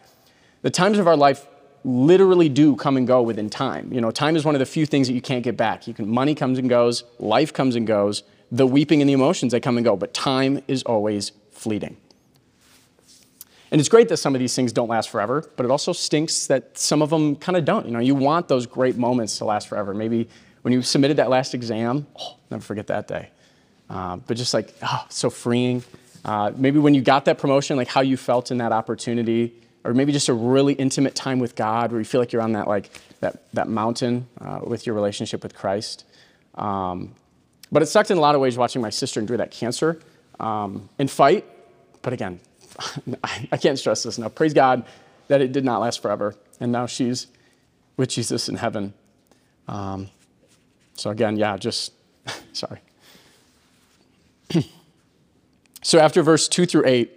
The 0.63 0.71
times 0.71 0.99
of 0.99 1.07
our 1.07 1.17
life 1.17 1.47
literally 1.85 2.49
do 2.49 2.77
come 2.77 2.97
and 2.97 3.07
go 3.07 3.23
within 3.23 3.49
time. 3.49 3.93
You 3.93 4.01
know, 4.01 4.11
time 4.11 4.37
is 4.37 4.45
one 4.45 4.55
of 4.55 4.59
the 4.59 4.67
few 4.67 4.87
things 4.87 5.07
that 5.07 5.15
you 5.15 5.23
can't 5.23 5.45
get 5.45 5.57
back. 5.57 5.87
You 5.87 5.95
can 5.95 6.09
money 6.09 6.35
comes 6.35 6.59
and 6.59 6.69
goes, 6.69 7.05
life 7.19 7.53
comes 7.53 7.77
and 7.77 7.87
goes, 7.87 8.23
the 8.51 8.67
weeping 8.67 9.01
and 9.01 9.09
the 9.09 9.13
emotions 9.13 9.53
they 9.53 9.61
come 9.61 9.77
and 9.77 9.85
go, 9.85 9.97
but 9.97 10.13
time 10.13 10.63
is 10.67 10.83
always 10.83 11.33
fleeting. 11.53 11.97
And 13.71 13.81
it's 13.81 13.89
great 13.89 14.09
that 14.09 14.19
some 14.19 14.35
of 14.35 14.39
these 14.39 14.55
things 14.55 14.73
don't 14.73 14.89
last 14.89 15.11
forever, 15.11 15.49
but 15.57 15.67
it 15.67 15.73
also 15.73 15.93
stinks 15.93 16.47
that 16.47 16.79
some 16.79 17.03
of 17.03 17.11
them 17.11 17.35
kind 17.37 17.57
of 17.57 17.65
don't. 17.65 17.87
You 17.87 17.93
know, 17.93 17.99
you 17.99 18.15
want 18.15 18.49
those 18.49 18.67
great 18.67 18.97
moments 18.97 19.39
to 19.39 19.45
last 19.45 19.69
forever. 19.69 19.93
Maybe 19.93 20.29
when 20.63 20.73
you 20.73 20.83
submitted 20.83 21.17
that 21.19 21.31
last 21.31 21.55
exam, 21.55 22.07
oh, 22.21 22.37
never 22.51 22.63
forget 22.63 22.87
that 22.89 23.09
day. 23.09 23.31
Uh, 23.91 24.17
but 24.17 24.37
just 24.37 24.55
like, 24.55 24.73
oh, 24.83 25.07
so 25.09 25.31
freeing. 25.31 25.83
Uh, 26.25 26.53
maybe 26.57 26.79
when 26.79 26.95
you 26.95 27.01
got 27.01 27.25
that 27.25 27.39
promotion, 27.39 27.77
like 27.77 27.89
how 27.89 28.01
you 28.01 28.17
felt 28.17 28.51
in 28.51 28.59
that 28.59 28.73
opportunity, 28.73 29.55
or 29.85 29.95
maybe 29.95 30.13
just 30.13 30.29
a 30.29 30.35
really 30.35 30.75
intimate 30.75 31.15
time 31.15 31.39
with 31.39 31.55
God 31.55 31.93
where 31.93 32.01
you 32.01 32.05
feel 32.05 32.21
like 32.21 32.33
you're 32.33 32.43
on 32.43 32.53
that 32.53 32.67
like 32.67 32.91
that, 33.21 33.43
that 33.55 33.69
mountain 33.69 34.27
uh, 34.41 34.61
with 34.65 34.87
your 34.87 34.95
relationship 34.95 35.43
with 35.43 35.55
Christ. 35.55 36.05
Um, 36.57 37.15
but 37.71 37.83
it 37.83 37.87
sucked 37.87 38.11
in 38.11 38.19
a 38.19 38.21
lot 38.21 38.35
of 38.35 38.41
ways 38.41 38.57
watching 38.57 38.83
my 38.83 38.91
sister 38.91 39.21
endure 39.21 39.37
that 39.37 39.51
cancer 39.51 40.01
um, 40.41 40.89
and 40.99 41.11
fight. 41.11 41.45
But 42.03 42.13
again, 42.13 42.41
I 43.53 43.57
can't 43.57 43.79
stress 43.79 44.03
this 44.03 44.19
enough. 44.19 44.35
Praise 44.35 44.55
God 44.55 44.85
that 45.29 45.41
it 45.41 45.53
did 45.53 45.65
not 45.65 45.81
last 45.81 46.03
forever. 46.03 46.35
And 46.61 46.73
now 46.73 46.87
she's 46.87 47.27
with 47.97 48.11
Jesus 48.11 48.49
in 48.49 48.57
heaven. 48.57 48.95
Um, 49.69 50.09
so, 50.95 51.11
again, 51.11 51.37
yeah, 51.37 51.57
just 51.57 51.93
sorry. 52.53 52.81
so, 55.83 55.99
after 55.99 56.23
verse 56.23 56.49
2 56.49 56.67
through 56.67 56.87
8, 56.87 57.13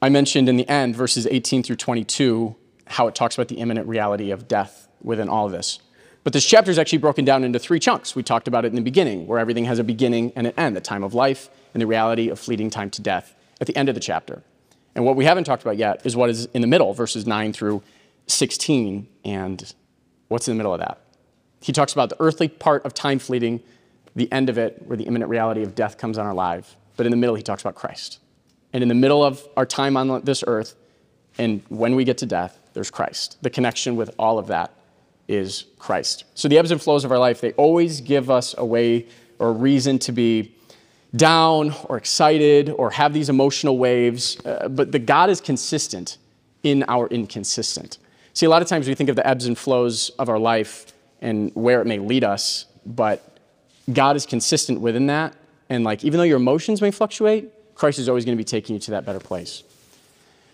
I 0.00 0.08
mentioned 0.08 0.48
in 0.48 0.56
the 0.56 0.68
end, 0.68 0.96
verses 0.96 1.26
18 1.26 1.62
through 1.62 1.76
22, 1.76 2.54
how 2.86 3.08
it 3.08 3.14
talks 3.14 3.34
about 3.34 3.48
the 3.48 3.56
imminent 3.56 3.86
reality 3.86 4.30
of 4.30 4.48
death 4.48 4.88
within 5.02 5.28
all 5.28 5.46
of 5.46 5.52
this. 5.52 5.80
But 6.24 6.32
this 6.32 6.44
chapter 6.44 6.70
is 6.70 6.78
actually 6.78 6.98
broken 6.98 7.24
down 7.24 7.44
into 7.44 7.58
three 7.58 7.78
chunks. 7.78 8.14
We 8.14 8.22
talked 8.22 8.48
about 8.48 8.64
it 8.64 8.68
in 8.68 8.74
the 8.74 8.82
beginning, 8.82 9.26
where 9.26 9.38
everything 9.38 9.64
has 9.66 9.78
a 9.78 9.84
beginning 9.84 10.32
and 10.36 10.46
an 10.46 10.52
end 10.56 10.76
the 10.76 10.80
time 10.80 11.04
of 11.04 11.14
life 11.14 11.48
and 11.74 11.80
the 11.80 11.86
reality 11.86 12.28
of 12.28 12.38
fleeting 12.38 12.70
time 12.70 12.90
to 12.90 13.02
death 13.02 13.34
at 13.60 13.66
the 13.66 13.76
end 13.76 13.88
of 13.88 13.94
the 13.94 14.00
chapter. 14.00 14.42
And 14.94 15.04
what 15.04 15.16
we 15.16 15.24
haven't 15.24 15.44
talked 15.44 15.62
about 15.62 15.76
yet 15.76 16.04
is 16.04 16.16
what 16.16 16.30
is 16.30 16.46
in 16.46 16.60
the 16.60 16.66
middle, 16.66 16.92
verses 16.92 17.26
9 17.26 17.52
through 17.52 17.82
16, 18.26 19.06
and 19.24 19.74
what's 20.28 20.48
in 20.48 20.54
the 20.54 20.58
middle 20.58 20.74
of 20.74 20.80
that. 20.80 21.00
He 21.60 21.72
talks 21.72 21.92
about 21.92 22.08
the 22.08 22.16
earthly 22.20 22.48
part 22.48 22.84
of 22.84 22.94
time 22.94 23.18
fleeting, 23.18 23.60
the 24.14 24.30
end 24.32 24.48
of 24.48 24.58
it, 24.58 24.82
where 24.86 24.96
the 24.96 25.04
imminent 25.04 25.30
reality 25.30 25.62
of 25.62 25.74
death 25.74 25.98
comes 25.98 26.18
on 26.18 26.26
our 26.26 26.34
life. 26.34 26.76
But 26.96 27.06
in 27.06 27.10
the 27.10 27.16
middle, 27.16 27.34
he 27.34 27.42
talks 27.42 27.62
about 27.62 27.74
Christ. 27.74 28.18
And 28.72 28.82
in 28.82 28.88
the 28.88 28.94
middle 28.94 29.24
of 29.24 29.46
our 29.56 29.66
time 29.66 29.96
on 29.96 30.22
this 30.22 30.44
earth, 30.46 30.74
and 31.38 31.62
when 31.68 31.94
we 31.94 32.04
get 32.04 32.18
to 32.18 32.26
death, 32.26 32.58
there's 32.74 32.90
Christ. 32.90 33.38
The 33.42 33.50
connection 33.50 33.96
with 33.96 34.14
all 34.18 34.38
of 34.38 34.48
that 34.48 34.72
is 35.28 35.66
Christ. 35.78 36.24
So 36.34 36.48
the 36.48 36.58
ebbs 36.58 36.70
and 36.70 36.80
flows 36.80 37.04
of 37.04 37.12
our 37.12 37.18
life, 37.18 37.40
they 37.40 37.52
always 37.52 38.00
give 38.00 38.30
us 38.30 38.54
a 38.58 38.64
way 38.64 39.06
or 39.38 39.48
a 39.50 39.52
reason 39.52 39.98
to 40.00 40.12
be 40.12 40.54
down 41.16 41.74
or 41.84 41.96
excited 41.96 42.68
or 42.70 42.90
have 42.90 43.12
these 43.12 43.28
emotional 43.28 43.78
waves, 43.78 44.38
uh, 44.44 44.68
but 44.68 44.92
the 44.92 44.98
God 44.98 45.30
is 45.30 45.40
consistent 45.40 46.18
in 46.62 46.84
our 46.88 47.06
inconsistent. 47.08 47.98
See, 48.34 48.46
a 48.46 48.50
lot 48.50 48.62
of 48.62 48.68
times 48.68 48.86
we 48.86 48.94
think 48.94 49.10
of 49.10 49.16
the 49.16 49.26
ebbs 49.26 49.46
and 49.46 49.56
flows 49.56 50.10
of 50.18 50.28
our 50.28 50.38
life 50.38 50.92
and 51.20 51.50
where 51.54 51.80
it 51.80 51.86
may 51.86 51.98
lead 51.98 52.24
us, 52.24 52.66
but 52.84 53.38
God 53.92 54.16
is 54.16 54.26
consistent 54.26 54.80
within 54.80 55.06
that. 55.06 55.34
And 55.68 55.84
like, 55.84 56.04
even 56.04 56.18
though 56.18 56.24
your 56.24 56.36
emotions 56.36 56.80
may 56.80 56.90
fluctuate, 56.90 57.50
Christ 57.74 57.98
is 57.98 58.08
always 58.08 58.24
going 58.24 58.36
to 58.36 58.40
be 58.40 58.44
taking 58.44 58.74
you 58.74 58.80
to 58.80 58.90
that 58.92 59.04
better 59.04 59.20
place. 59.20 59.62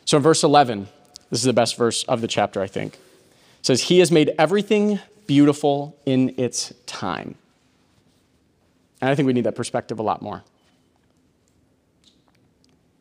So 0.04 0.16
in 0.16 0.22
verse 0.22 0.42
11, 0.42 0.88
this 1.30 1.40
is 1.40 1.44
the 1.44 1.52
best 1.52 1.76
verse 1.76 2.04
of 2.04 2.20
the 2.20 2.28
chapter, 2.28 2.60
I 2.60 2.66
think. 2.66 2.94
It 2.94 3.66
says, 3.66 3.82
He 3.82 3.98
has 4.00 4.12
made 4.12 4.32
everything 4.38 5.00
beautiful 5.26 5.96
in 6.04 6.34
its 6.38 6.72
time. 6.86 7.36
And 9.04 9.10
I 9.10 9.14
think 9.14 9.26
we 9.26 9.34
need 9.34 9.44
that 9.44 9.54
perspective 9.54 9.98
a 9.98 10.02
lot 10.02 10.22
more. 10.22 10.42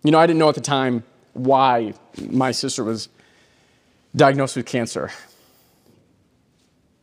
You 0.03 0.12
know, 0.12 0.19
I 0.19 0.27
didn't 0.27 0.38
know 0.38 0.50
at 0.50 0.55
the 0.55 0.60
time 0.60 1.05
why 1.31 1.93
my 2.29 2.51
sister 2.51 2.83
was 2.83 3.07
diagnosed 4.13 4.57
with 4.57 4.65
cancer. 4.65 5.12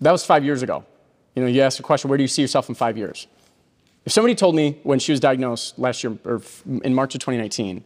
That 0.02 0.12
was 0.12 0.22
five 0.26 0.44
years 0.44 0.62
ago. 0.62 0.84
You 1.34 1.40
know, 1.40 1.48
you 1.48 1.62
ask 1.62 1.80
a 1.80 1.82
question, 1.82 2.10
where 2.10 2.18
do 2.18 2.22
you 2.22 2.28
see 2.28 2.42
yourself 2.42 2.68
in 2.68 2.74
five 2.74 2.98
years? 2.98 3.26
If 4.04 4.12
somebody 4.12 4.34
told 4.34 4.54
me 4.54 4.78
when 4.82 4.98
she 4.98 5.12
was 5.12 5.20
diagnosed 5.20 5.78
last 5.78 6.04
year, 6.04 6.18
or 6.26 6.42
in 6.84 6.94
March 6.94 7.14
of 7.14 7.22
2019, 7.22 7.82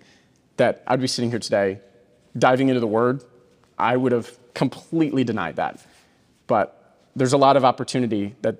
that 0.56 0.82
I'd 0.84 1.00
be 1.00 1.06
sitting 1.06 1.30
here 1.30 1.38
today 1.38 1.78
diving 2.36 2.70
into 2.70 2.80
the 2.80 2.88
Word, 2.88 3.22
I 3.78 3.96
would 3.96 4.10
have 4.10 4.36
completely 4.52 5.22
denied 5.22 5.54
that. 5.56 5.80
But 6.48 6.83
there's 7.16 7.32
a 7.32 7.38
lot 7.38 7.56
of 7.56 7.64
opportunity 7.64 8.34
that 8.42 8.56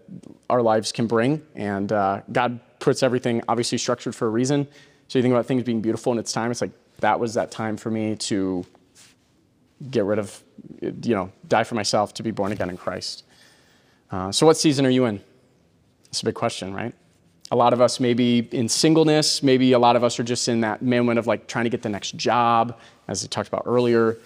our 0.49 0.63
lives 0.63 0.93
can 0.93 1.07
bring, 1.07 1.43
and 1.55 1.91
uh, 1.93 2.21
God 2.31 2.61
puts 2.79 3.03
everything 3.03 3.43
obviously 3.49 3.79
structured 3.79 4.15
for 4.15 4.27
a 4.27 4.31
reason. 4.31 4.69
So 5.09 5.19
you 5.19 5.23
think 5.23 5.33
about 5.33 5.47
things 5.47 5.63
being 5.63 5.81
beautiful 5.81 6.13
in 6.13 6.19
its 6.19 6.33
time. 6.33 6.51
It's 6.51 6.61
like 6.61 6.73
that 7.01 7.19
was 7.19 7.35
that 7.35 7.51
time 7.51 7.77
for 7.77 7.91
me 7.91 8.17
to 8.17 8.65
get 9.91 10.05
rid 10.05 10.19
of, 10.19 10.43
you 10.81 11.15
know, 11.15 11.31
die 11.49 11.65
for 11.65 11.75
myself 11.75 12.15
to 12.15 12.23
be 12.23 12.31
born 12.31 12.53
again 12.53 12.71
in 12.71 12.77
Christ. 12.77 13.25
Uh, 14.11 14.31
so 14.31 14.47
what 14.47 14.57
season 14.57 14.87
are 14.87 14.91
you 14.91 15.05
in? 15.07 15.21
It's 16.07 16.23
a 16.23 16.25
big 16.25 16.35
question, 16.35 16.73
right? 16.73 16.95
A 17.51 17.57
lot 17.57 17.73
of 17.73 17.81
us 17.81 18.01
may 18.01 18.15
be 18.15 18.49
in 18.53 18.69
singleness. 18.69 19.43
Maybe 19.43 19.73
a 19.73 19.79
lot 19.79 19.97
of 19.97 20.05
us 20.05 20.19
are 20.19 20.23
just 20.23 20.49
in 20.49 20.61
that 20.61 20.81
moment 20.81 21.19
of 21.19 21.27
like 21.27 21.47
trying 21.47 21.65
to 21.65 21.71
get 21.71 21.83
the 21.83 21.89
next 21.89 22.17
job, 22.17 22.79
as 23.09 23.23
we 23.23 23.29
talked 23.29 23.49
about 23.49 23.65
earlier. 23.67 24.17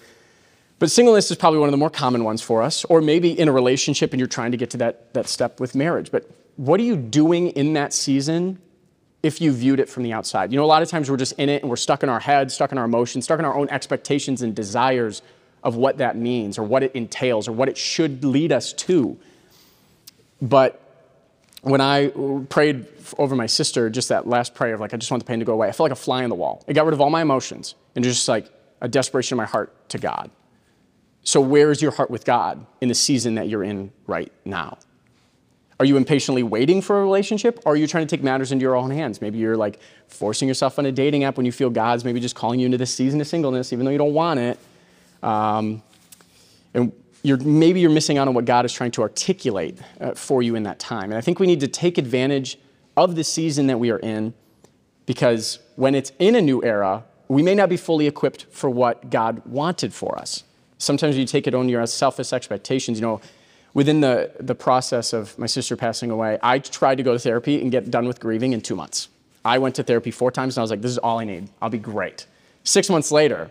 But 0.79 0.91
singleness 0.91 1.31
is 1.31 1.37
probably 1.37 1.59
one 1.59 1.69
of 1.69 1.73
the 1.73 1.79
more 1.79 1.91
common 1.91 2.23
ones 2.23 2.41
for 2.41 2.63
us, 2.63 2.85
or 2.85 3.01
maybe 3.01 3.37
in 3.37 3.49
a 3.49 3.53
relationship 3.53 4.13
and 4.13 4.21
you're 4.21 4.29
trying 4.29 4.53
to 4.53 4.57
get 4.57 4.71
to 4.71 4.77
that, 4.79 5.13
that 5.15 5.29
step 5.29 5.59
with 5.59 5.75
marriage. 5.75 6.13
But 6.13 6.31
what 6.57 6.79
are 6.79 6.85
you 6.85 6.97
doing 6.97 7.49
in 7.49 7.73
that 7.73 7.93
season 7.93 8.61
if 9.23 9.41
you 9.41 9.51
viewed 9.53 9.81
it 9.81 9.89
from 9.89 10.05
the 10.05 10.13
outside? 10.13 10.53
You 10.53 10.59
know, 10.59 10.65
a 10.65 10.67
lot 10.67 10.83
of 10.83 10.89
times 10.89 11.11
we're 11.11 11.17
just 11.17 11.33
in 11.33 11.49
it 11.49 11.63
and 11.63 11.71
we're 11.71 11.77
stuck 11.77 12.05
in 12.05 12.09
our 12.09 12.21
heads, 12.21 12.55
stuck 12.55 12.71
in 12.71 12.79
our 12.79 12.85
emotions, 12.85 13.25
stuck 13.25 13.41
in 13.41 13.45
our 13.45 13.55
own 13.55 13.69
expectations 13.71 14.43
and 14.43 14.55
desires 14.55 15.23
of 15.65 15.75
what 15.75 15.99
that 15.99 16.17
means 16.17 16.59
or 16.59 16.63
what 16.63 16.85
it 16.85 16.95
entails 16.95 17.49
or 17.49 17.53
what 17.53 17.69
it 17.69 17.77
should 17.77 18.25
lead 18.25 18.53
us 18.53 18.73
to. 18.73 19.19
But 20.41 20.81
when 21.63 21.81
I 21.81 22.13
prayed 22.49 22.87
over 23.19 23.35
my 23.35 23.47
sister, 23.47 23.91
just 23.91 24.11
that 24.11 24.29
last 24.29 24.55
prayer 24.55 24.75
of 24.75 24.81
like, 24.81 24.95
I 24.95 24.97
just 24.97 25.11
want 25.11 25.25
the 25.25 25.27
pain 25.27 25.41
to 25.41 25.45
go 25.45 25.55
away, 25.55 25.69
I 25.69 25.73
felt 25.73 25.87
like 25.87 25.99
a 25.99 26.01
fly 26.01 26.23
on 26.23 26.31
the 26.31 26.37
wall. 26.37 26.63
It 26.69 26.75
got 26.75 26.85
rid 26.85 26.95
of 26.95 27.01
all 27.01 27.11
my 27.11 27.23
emotions 27.23 27.75
and 27.97 28.05
just 28.05 28.29
like 28.29 28.49
a 28.81 28.87
desperation 28.87 29.35
in 29.35 29.39
my 29.39 29.47
heart 29.47 29.75
to 29.91 29.99
God. 29.99 30.31
So, 31.25 31.41
where 31.41 31.71
is 31.71 31.83
your 31.83 31.91
heart 31.93 32.11
with 32.11 32.25
God 32.25 32.65
in 32.81 32.89
the 32.89 32.95
season 32.95 33.35
that 33.35 33.49
you're 33.49 33.65
in 33.65 33.93
right 34.07 34.33
now? 34.45 34.79
Are 35.81 35.85
you 35.85 35.97
impatiently 35.97 36.43
waiting 36.43 36.83
for 36.83 36.99
a 36.99 37.03
relationship 37.03 37.61
or 37.65 37.75
are 37.75 37.77
you 37.77 37.87
trying 37.87 38.07
to 38.07 38.17
take 38.17 38.25
matters 38.25 38.51
into 38.51 38.63
your 38.63 38.75
own 38.75 38.91
hands? 38.91 39.21
Maybe 39.21 39.39
you're 39.39 39.57
like 39.57 39.79
forcing 40.09 40.49
yourself 40.49 40.79
on 40.79 40.87
a 40.87 40.93
dating 40.93 41.23
app 41.25 41.37
when 41.37 41.47
you 41.47 41.53
feel 41.53 41.71
God's 41.71 42.05
maybe 42.05 42.19
just 42.19 42.35
calling 42.35 42.59
you 42.59 42.67
into 42.67 42.79
this 42.79 42.93
season 42.93 43.21
of 43.21 43.29
singleness, 43.29 43.73
even 43.73 43.85
though 43.85 43.93
you 43.93 43.99
don't 43.99 44.15
want 44.15 44.41
it. 44.41 44.59
Um, 45.23 45.83
And 46.75 46.93
you're, 47.23 47.39
maybe 47.39 47.81
you're 47.81 47.91
missing 47.91 48.19
out 48.19 48.29
on 48.29 48.35
what 48.35 48.45
God 48.45 48.65
is 48.65 48.73
trying 48.73 48.91
to 48.93 49.03
articulate 49.03 49.79
uh, 50.01 50.15
for 50.15 50.43
you 50.43 50.55
in 50.55 50.65
that 50.65 50.79
time. 50.79 51.05
And 51.11 51.15
I 51.15 51.21
think 51.21 51.39
we 51.39 51.47
need 51.47 51.61
to 51.61 51.69
take 51.69 51.99
advantage 51.99 52.59
of 52.97 53.17
the 53.17 53.25
season 53.25 53.69
that 53.69 53.79
we 53.79 53.91
are 53.91 53.99
in 53.99 54.35
because 55.07 55.59
when 55.77 55.95
it's 55.95 56.13
in 56.19 56.35
a 56.35 56.41
new 56.41 56.63
era, 56.63 57.05
we 57.29 57.43
may 57.43 57.55
not 57.55 57.69
be 57.69 57.77
fully 57.77 58.07
equipped 58.07 58.47
for 58.51 58.69
what 58.71 59.11
God 59.11 59.43
wanted 59.47 59.95
for 59.95 60.19
us. 60.19 60.45
Sometimes 60.79 61.17
you 61.17 61.27
take 61.27 61.47
it 61.47 61.55
on 61.55 61.69
your 61.69 61.85
selfish 61.87 62.33
expectations. 62.33 62.99
You 62.99 63.07
know, 63.07 63.21
within 63.75 64.01
the, 64.01 64.33
the 64.41 64.55
process 64.55 65.13
of 65.13 65.39
my 65.39 65.47
sister 65.47 65.77
passing 65.77 66.11
away, 66.11 66.39
I 66.43 66.59
tried 66.61 66.97
to 66.97 67.03
go 67.03 67.13
to 67.13 67.19
therapy 67.19 67.61
and 67.61 67.71
get 67.71 67.91
done 67.91 68.07
with 68.07 68.21
grieving 68.21 68.53
in 68.53 68.61
two 68.61 68.77
months. 68.77 69.09
I 69.45 69.59
went 69.59 69.75
to 69.77 69.83
therapy 69.83 70.11
four 70.11 70.31
times 70.31 70.57
and 70.57 70.61
I 70.61 70.63
was 70.63 70.71
like, 70.71 70.83
this 70.83 70.91
is 70.91 70.99
all 70.99 71.19
I 71.19 71.25
need. 71.25 71.49
I'll 71.61 71.71
be 71.71 71.79
great. 71.79 72.27
Six 72.65 72.91
months 72.91 73.11
later, 73.11 73.51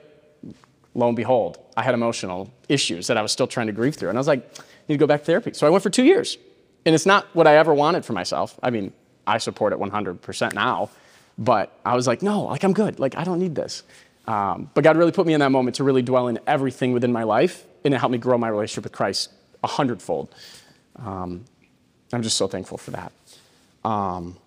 lo 0.95 1.07
and 1.07 1.15
behold, 1.15 1.57
I 1.75 1.83
had 1.83 1.93
emotional 1.93 2.51
issues 2.69 3.07
that 3.07 3.17
I 3.17 3.21
was 3.21 3.31
still 3.31 3.47
trying 3.47 3.67
to 3.67 3.73
grieve 3.73 3.95
through. 3.95 4.09
And 4.09 4.17
I 4.17 4.21
was 4.21 4.27
like, 4.27 4.39
I 4.59 4.63
need 4.87 4.95
to 4.95 4.99
go 4.99 5.07
back 5.07 5.21
to 5.21 5.25
therapy. 5.25 5.53
So 5.53 5.67
I 5.67 5.69
went 5.69 5.83
for 5.83 5.89
two 5.89 6.03
years. 6.03 6.37
And 6.85 6.95
it's 6.95 7.05
not 7.05 7.27
what 7.33 7.47
I 7.47 7.57
ever 7.57 7.73
wanted 7.73 8.05
for 8.05 8.13
myself. 8.13 8.57
I 8.63 8.69
mean, 8.69 8.93
I 9.25 9.39
support 9.39 9.73
it 9.73 9.79
100% 9.79 10.53
now. 10.53 10.89
But 11.37 11.77
I 11.85 11.95
was 11.95 12.07
like, 12.07 12.21
no, 12.21 12.43
like 12.43 12.63
I'm 12.63 12.73
good. 12.73 12.99
Like 12.99 13.17
I 13.17 13.23
don't 13.23 13.39
need 13.39 13.55
this. 13.55 13.83
Um, 14.27 14.69
but 14.73 14.83
God 14.83 14.97
really 14.97 15.11
put 15.11 15.25
me 15.25 15.33
in 15.33 15.39
that 15.39 15.51
moment 15.51 15.75
to 15.77 15.83
really 15.83 16.01
dwell 16.01 16.27
in 16.27 16.39
everything 16.47 16.91
within 16.91 17.11
my 17.11 17.23
life, 17.23 17.65
and 17.83 17.93
it 17.93 17.97
helped 17.97 18.11
me 18.11 18.17
grow 18.17 18.37
my 18.37 18.49
relationship 18.49 18.83
with 18.83 18.93
Christ 18.93 19.31
a 19.63 19.67
hundredfold. 19.67 20.33
Um, 20.97 21.45
I'm 22.13 22.21
just 22.21 22.37
so 22.37 22.47
thankful 22.47 22.77
for 22.77 22.91
that. 22.91 23.11
Um, 23.83 24.37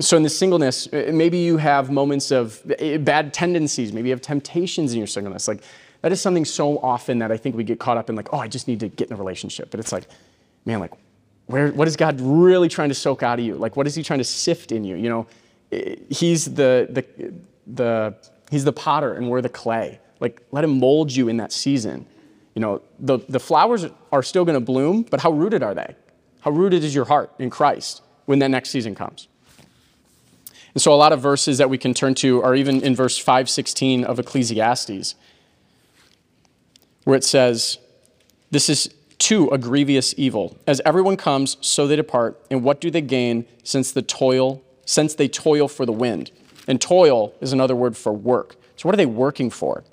so 0.00 0.16
in 0.16 0.22
the 0.22 0.30
singleness, 0.30 0.88
uh, 0.92 1.10
maybe 1.12 1.38
you 1.38 1.56
have 1.56 1.90
moments 1.90 2.30
of 2.30 2.60
uh, 2.80 2.98
bad 2.98 3.32
tendencies. 3.32 3.92
Maybe 3.92 4.08
you 4.08 4.14
have 4.14 4.22
temptations 4.22 4.92
in 4.92 4.98
your 4.98 5.06
singleness. 5.06 5.46
Like 5.46 5.62
that 6.00 6.12
is 6.12 6.20
something 6.20 6.44
so 6.44 6.78
often 6.78 7.18
that 7.20 7.30
I 7.30 7.36
think 7.36 7.56
we 7.56 7.64
get 7.64 7.78
caught 7.78 7.96
up 7.96 8.10
in. 8.10 8.16
Like, 8.16 8.32
oh, 8.32 8.38
I 8.38 8.48
just 8.48 8.66
need 8.66 8.80
to 8.80 8.88
get 8.88 9.08
in 9.08 9.14
a 9.14 9.16
relationship. 9.16 9.70
But 9.70 9.80
it's 9.80 9.92
like, 9.92 10.04
man, 10.64 10.80
like, 10.80 10.92
where? 11.46 11.68
What 11.72 11.86
is 11.86 11.96
God 11.96 12.20
really 12.20 12.68
trying 12.68 12.88
to 12.88 12.94
soak 12.94 13.22
out 13.22 13.38
of 13.38 13.44
you? 13.44 13.54
Like, 13.54 13.76
what 13.76 13.86
is 13.86 13.94
He 13.94 14.02
trying 14.02 14.18
to 14.18 14.24
sift 14.24 14.72
in 14.72 14.84
you? 14.84 14.96
You 14.96 15.08
know, 15.08 15.26
he's 16.10 16.46
the, 16.46 16.88
the, 16.90 17.32
the, 17.66 18.14
he's 18.52 18.64
the 18.64 18.72
potter 18.72 19.12
and 19.14 19.28
we're 19.28 19.40
the 19.40 19.48
clay. 19.48 19.98
Like, 20.20 20.42
let 20.52 20.62
him 20.62 20.78
mold 20.78 21.10
you 21.10 21.28
in 21.28 21.38
that 21.38 21.52
season. 21.52 22.06
You 22.54 22.60
know, 22.60 22.82
the, 23.00 23.18
the 23.28 23.40
flowers 23.40 23.86
are 24.12 24.22
still 24.22 24.44
going 24.44 24.54
to 24.54 24.64
bloom, 24.64 25.02
but 25.02 25.20
how 25.20 25.32
rooted 25.32 25.62
are 25.64 25.74
they? 25.74 25.96
How 26.42 26.52
rooted 26.52 26.84
is 26.84 26.94
your 26.94 27.06
heart 27.06 27.32
in 27.40 27.50
Christ 27.50 28.02
when 28.26 28.38
that 28.38 28.48
next 28.48 28.70
season 28.70 28.94
comes? 28.94 29.26
And 30.74 30.80
so 30.80 30.92
a 30.92 30.96
lot 30.96 31.12
of 31.12 31.20
verses 31.20 31.58
that 31.58 31.68
we 31.68 31.76
can 31.76 31.92
turn 31.92 32.14
to 32.16 32.40
are 32.42 32.54
even 32.54 32.80
in 32.82 32.94
verse 32.94 33.18
516 33.18 34.04
of 34.04 34.18
Ecclesiastes, 34.18 35.16
where 37.04 37.16
it 37.16 37.24
says, 37.24 37.78
This 38.50 38.68
is 38.68 38.94
too 39.18 39.48
a 39.50 39.58
grievous 39.58 40.14
evil. 40.16 40.56
As 40.66 40.80
everyone 40.84 41.16
comes, 41.16 41.56
so 41.60 41.86
they 41.86 41.96
depart. 41.96 42.40
And 42.50 42.62
what 42.62 42.80
do 42.80 42.90
they 42.90 43.00
gain 43.00 43.44
since 43.64 43.90
the 43.90 44.02
toil 44.02 44.62
since 44.84 45.14
they 45.14 45.28
toil 45.28 45.68
for 45.68 45.86
the 45.86 45.92
wind. 45.92 46.30
And 46.68 46.80
toil 46.80 47.34
is 47.40 47.52
another 47.52 47.74
word 47.74 47.96
for 47.96 48.12
work. 48.12 48.56
So, 48.76 48.88
what 48.88 48.94
are 48.94 48.96
they 48.96 49.06
working 49.06 49.50
for? 49.50 49.84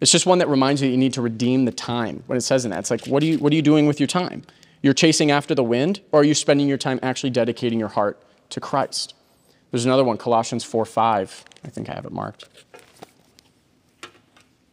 It's 0.00 0.12
just 0.12 0.26
one 0.26 0.38
that 0.38 0.48
reminds 0.48 0.80
you 0.80 0.88
that 0.88 0.92
you 0.92 0.98
need 0.98 1.12
to 1.14 1.22
redeem 1.22 1.64
the 1.64 1.72
time 1.72 2.22
when 2.26 2.38
it 2.38 2.42
says 2.42 2.64
in 2.64 2.70
that. 2.70 2.78
It's 2.80 2.90
like, 2.90 3.06
what 3.06 3.22
are 3.22 3.26
you, 3.26 3.38
what 3.38 3.52
are 3.52 3.56
you 3.56 3.62
doing 3.62 3.86
with 3.86 3.98
your 3.98 4.06
time? 4.06 4.42
You're 4.82 4.94
chasing 4.94 5.30
after 5.30 5.54
the 5.54 5.64
wind, 5.64 6.00
or 6.12 6.20
are 6.20 6.24
you 6.24 6.34
spending 6.34 6.68
your 6.68 6.78
time 6.78 7.00
actually 7.02 7.30
dedicating 7.30 7.80
your 7.80 7.88
heart 7.88 8.22
to 8.50 8.60
Christ? 8.60 9.14
There's 9.70 9.84
another 9.84 10.04
one, 10.04 10.16
Colossians 10.16 10.64
4 10.64 10.84
5. 10.84 11.44
I 11.64 11.68
think 11.68 11.90
I 11.90 11.94
have 11.94 12.06
it 12.06 12.12
marked. 12.12 12.48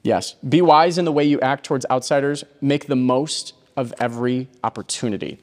Yes. 0.03 0.33
Be 0.47 0.61
wise 0.61 0.99
in 0.99 1.05
the 1.05 1.11
way 1.11 1.23
you 1.23 1.39
act 1.41 1.65
towards 1.65 1.85
outsiders. 1.89 2.43
Make 2.61 2.85
the 2.85 2.95
most 2.95 3.53
of 3.75 3.93
every 3.99 4.47
opportunity. 4.63 5.39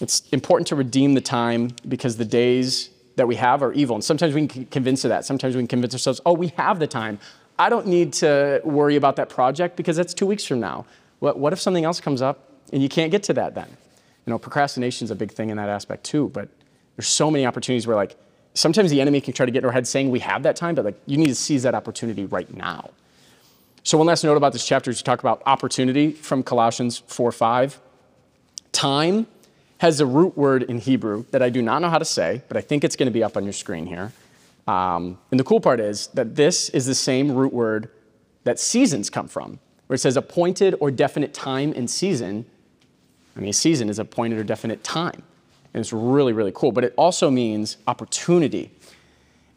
It's 0.00 0.28
important 0.30 0.66
to 0.68 0.76
redeem 0.76 1.14
the 1.14 1.20
time 1.20 1.70
because 1.86 2.16
the 2.16 2.24
days 2.24 2.90
that 3.18 3.28
we 3.28 3.34
have 3.34 3.62
are 3.62 3.72
evil. 3.72 3.96
And 3.96 4.02
sometimes 4.02 4.32
we 4.32 4.46
can 4.46 4.64
convince 4.66 5.04
of 5.04 5.10
that. 5.10 5.24
Sometimes 5.24 5.54
we 5.54 5.60
can 5.60 5.68
convince 5.68 5.92
ourselves, 5.92 6.20
oh, 6.24 6.32
we 6.32 6.48
have 6.56 6.78
the 6.78 6.86
time. 6.86 7.18
I 7.58 7.68
don't 7.68 7.86
need 7.86 8.12
to 8.14 8.60
worry 8.64 8.94
about 8.94 9.16
that 9.16 9.28
project 9.28 9.76
because 9.76 9.96
that's 9.96 10.14
two 10.14 10.24
weeks 10.24 10.44
from 10.44 10.60
now. 10.60 10.86
What, 11.18 11.38
what 11.38 11.52
if 11.52 11.60
something 11.60 11.84
else 11.84 12.00
comes 12.00 12.22
up 12.22 12.48
and 12.72 12.80
you 12.80 12.88
can't 12.88 13.10
get 13.10 13.24
to 13.24 13.34
that 13.34 13.56
then? 13.56 13.68
You 14.24 14.30
know, 14.30 14.38
procrastination 14.38 15.04
is 15.04 15.10
a 15.10 15.16
big 15.16 15.32
thing 15.32 15.50
in 15.50 15.56
that 15.56 15.68
aspect 15.68 16.04
too, 16.04 16.30
but 16.32 16.48
there's 16.96 17.08
so 17.08 17.28
many 17.30 17.44
opportunities 17.44 17.86
where 17.88 17.96
like 17.96 18.16
sometimes 18.54 18.90
the 18.90 19.00
enemy 19.00 19.20
can 19.20 19.32
try 19.32 19.44
to 19.44 19.52
get 19.52 19.60
in 19.60 19.64
our 19.64 19.72
head 19.72 19.86
saying 19.88 20.10
we 20.10 20.20
have 20.20 20.44
that 20.44 20.54
time, 20.54 20.76
but 20.76 20.84
like 20.84 21.00
you 21.06 21.16
need 21.16 21.26
to 21.26 21.34
seize 21.34 21.64
that 21.64 21.74
opportunity 21.74 22.24
right 22.24 22.52
now. 22.54 22.90
So 23.82 23.98
one 23.98 24.06
last 24.06 24.22
note 24.22 24.36
about 24.36 24.52
this 24.52 24.64
chapter 24.64 24.90
is 24.90 24.98
to 24.98 25.04
talk 25.04 25.18
about 25.18 25.42
opportunity 25.44 26.12
from 26.12 26.44
Colossians 26.44 26.98
4 26.98 27.32
5. 27.32 27.80
Time 28.70 29.26
has 29.78 30.00
a 30.00 30.06
root 30.06 30.36
word 30.36 30.64
in 30.64 30.78
Hebrew 30.78 31.24
that 31.30 31.42
I 31.42 31.50
do 31.50 31.62
not 31.62 31.80
know 31.80 31.88
how 31.88 31.98
to 31.98 32.04
say, 32.04 32.42
but 32.48 32.56
I 32.56 32.60
think 32.60 32.84
it's 32.84 32.96
going 32.96 33.06
to 33.06 33.12
be 33.12 33.22
up 33.22 33.36
on 33.36 33.44
your 33.44 33.52
screen 33.52 33.86
here. 33.86 34.12
Um, 34.66 35.18
and 35.30 35.40
the 35.40 35.44
cool 35.44 35.60
part 35.60 35.80
is 35.80 36.08
that 36.08 36.34
this 36.34 36.68
is 36.70 36.84
the 36.86 36.94
same 36.94 37.32
root 37.32 37.52
word 37.52 37.90
that 38.44 38.58
seasons 38.58 39.08
come 39.08 39.28
from, 39.28 39.58
where 39.86 39.94
it 39.94 40.00
says 40.00 40.16
appointed 40.16 40.74
or 40.80 40.90
definite 40.90 41.32
time 41.32 41.72
and 41.74 41.88
season. 41.88 42.44
I 43.36 43.40
mean, 43.40 43.52
season 43.52 43.88
is 43.88 43.98
appointed 43.98 44.38
or 44.38 44.44
definite 44.44 44.82
time. 44.84 45.22
And 45.72 45.80
it's 45.80 45.92
really, 45.92 46.32
really 46.32 46.52
cool. 46.54 46.72
But 46.72 46.84
it 46.84 46.94
also 46.96 47.30
means 47.30 47.76
opportunity. 47.86 48.70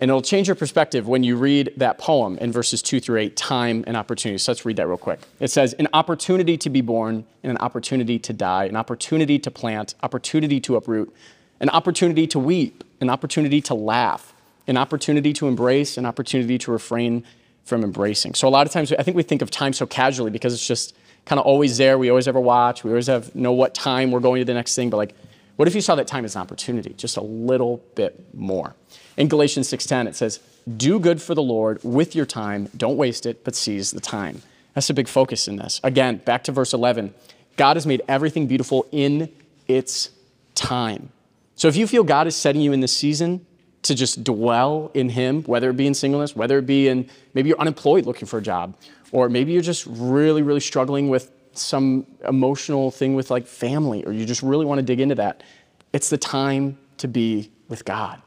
And 0.01 0.09
it'll 0.09 0.23
change 0.23 0.47
your 0.47 0.55
perspective 0.55 1.07
when 1.07 1.23
you 1.23 1.37
read 1.37 1.73
that 1.77 1.99
poem 1.99 2.39
in 2.39 2.51
verses 2.51 2.81
two 2.81 2.99
through 2.99 3.19
eight, 3.19 3.37
time 3.37 3.83
and 3.85 3.95
opportunity. 3.95 4.39
So 4.39 4.51
let's 4.51 4.65
read 4.65 4.77
that 4.77 4.87
real 4.87 4.97
quick. 4.97 5.19
It 5.39 5.49
says, 5.49 5.73
An 5.73 5.87
opportunity 5.93 6.57
to 6.57 6.69
be 6.71 6.81
born, 6.81 7.23
and 7.43 7.51
an 7.51 7.57
opportunity 7.59 8.17
to 8.17 8.33
die, 8.33 8.65
an 8.65 8.75
opportunity 8.75 9.37
to 9.37 9.51
plant, 9.51 9.93
opportunity 10.01 10.59
to 10.61 10.75
uproot, 10.75 11.13
an 11.59 11.69
opportunity 11.69 12.25
to 12.27 12.39
weep, 12.39 12.83
an 12.99 13.11
opportunity 13.11 13.61
to 13.61 13.75
laugh, 13.75 14.33
an 14.67 14.75
opportunity 14.75 15.33
to 15.33 15.47
embrace, 15.47 15.97
an 15.97 16.07
opportunity 16.07 16.57
to 16.57 16.71
refrain 16.71 17.23
from 17.63 17.83
embracing. 17.83 18.33
So 18.33 18.47
a 18.47 18.49
lot 18.49 18.65
of 18.65 18.73
times 18.73 18.91
I 18.91 19.03
think 19.03 19.15
we 19.15 19.23
think 19.23 19.43
of 19.43 19.51
time 19.51 19.71
so 19.71 19.85
casually 19.85 20.31
because 20.31 20.53
it's 20.53 20.65
just 20.65 20.95
kind 21.25 21.39
of 21.39 21.45
always 21.45 21.77
there. 21.77 21.99
We 21.99 22.09
always 22.09 22.27
ever 22.27 22.39
watch. 22.39 22.83
We 22.83 22.89
always 22.89 23.05
have 23.05 23.35
know 23.35 23.51
what 23.51 23.75
time 23.75 24.09
we're 24.09 24.19
going 24.19 24.41
to 24.41 24.45
the 24.45 24.55
next 24.55 24.75
thing. 24.75 24.89
But 24.89 24.97
like, 24.97 25.15
what 25.57 25.67
if 25.67 25.75
you 25.75 25.81
saw 25.81 25.93
that 25.93 26.07
time 26.07 26.25
as 26.25 26.35
an 26.35 26.41
opportunity, 26.41 26.93
just 26.97 27.17
a 27.17 27.21
little 27.21 27.83
bit 27.93 28.33
more? 28.33 28.75
In 29.17 29.27
Galatians 29.27 29.67
6:10 29.67 30.07
it 30.07 30.15
says, 30.15 30.39
"Do 30.77 30.99
good 30.99 31.21
for 31.21 31.35
the 31.35 31.43
Lord 31.43 31.79
with 31.83 32.15
your 32.15 32.25
time, 32.25 32.69
don't 32.75 32.97
waste 32.97 33.25
it, 33.25 33.43
but 33.43 33.55
seize 33.55 33.91
the 33.91 33.99
time." 33.99 34.41
That's 34.73 34.89
a 34.89 34.93
big 34.93 35.07
focus 35.07 35.47
in 35.47 35.57
this. 35.57 35.81
Again, 35.83 36.21
back 36.23 36.43
to 36.45 36.51
verse 36.51 36.73
11. 36.73 37.13
God 37.57 37.75
has 37.75 37.85
made 37.85 38.01
everything 38.07 38.47
beautiful 38.47 38.85
in 38.91 39.29
its 39.67 40.09
time. 40.55 41.09
So 41.55 41.67
if 41.67 41.75
you 41.75 41.87
feel 41.87 42.03
God 42.03 42.27
is 42.27 42.35
setting 42.35 42.61
you 42.61 42.71
in 42.71 42.79
this 42.79 42.93
season 42.93 43.45
to 43.83 43.95
just 43.95 44.23
dwell 44.23 44.91
in 44.93 45.09
Him, 45.09 45.43
whether 45.43 45.69
it 45.69 45.77
be 45.77 45.87
in 45.87 45.93
singleness, 45.93 46.35
whether 46.35 46.57
it 46.57 46.65
be 46.65 46.87
in 46.87 47.07
maybe 47.33 47.49
you're 47.49 47.59
unemployed 47.59 48.05
looking 48.05 48.27
for 48.27 48.37
a 48.37 48.41
job, 48.41 48.75
or 49.11 49.27
maybe 49.27 49.51
you're 49.51 49.61
just 49.61 49.85
really, 49.87 50.41
really 50.41 50.59
struggling 50.59 51.09
with 51.09 51.31
some 51.53 52.05
emotional 52.27 52.91
thing 52.91 53.15
with 53.15 53.29
like 53.29 53.45
family, 53.45 54.05
or 54.05 54.13
you 54.13 54.25
just 54.25 54.41
really 54.41 54.65
want 54.65 54.79
to 54.79 54.83
dig 54.83 54.99
into 54.99 55.15
that, 55.15 55.43
it's 55.91 56.09
the 56.09 56.17
time 56.17 56.77
to 56.97 57.07
be 57.07 57.51
with 57.67 57.83
God. 57.83 58.21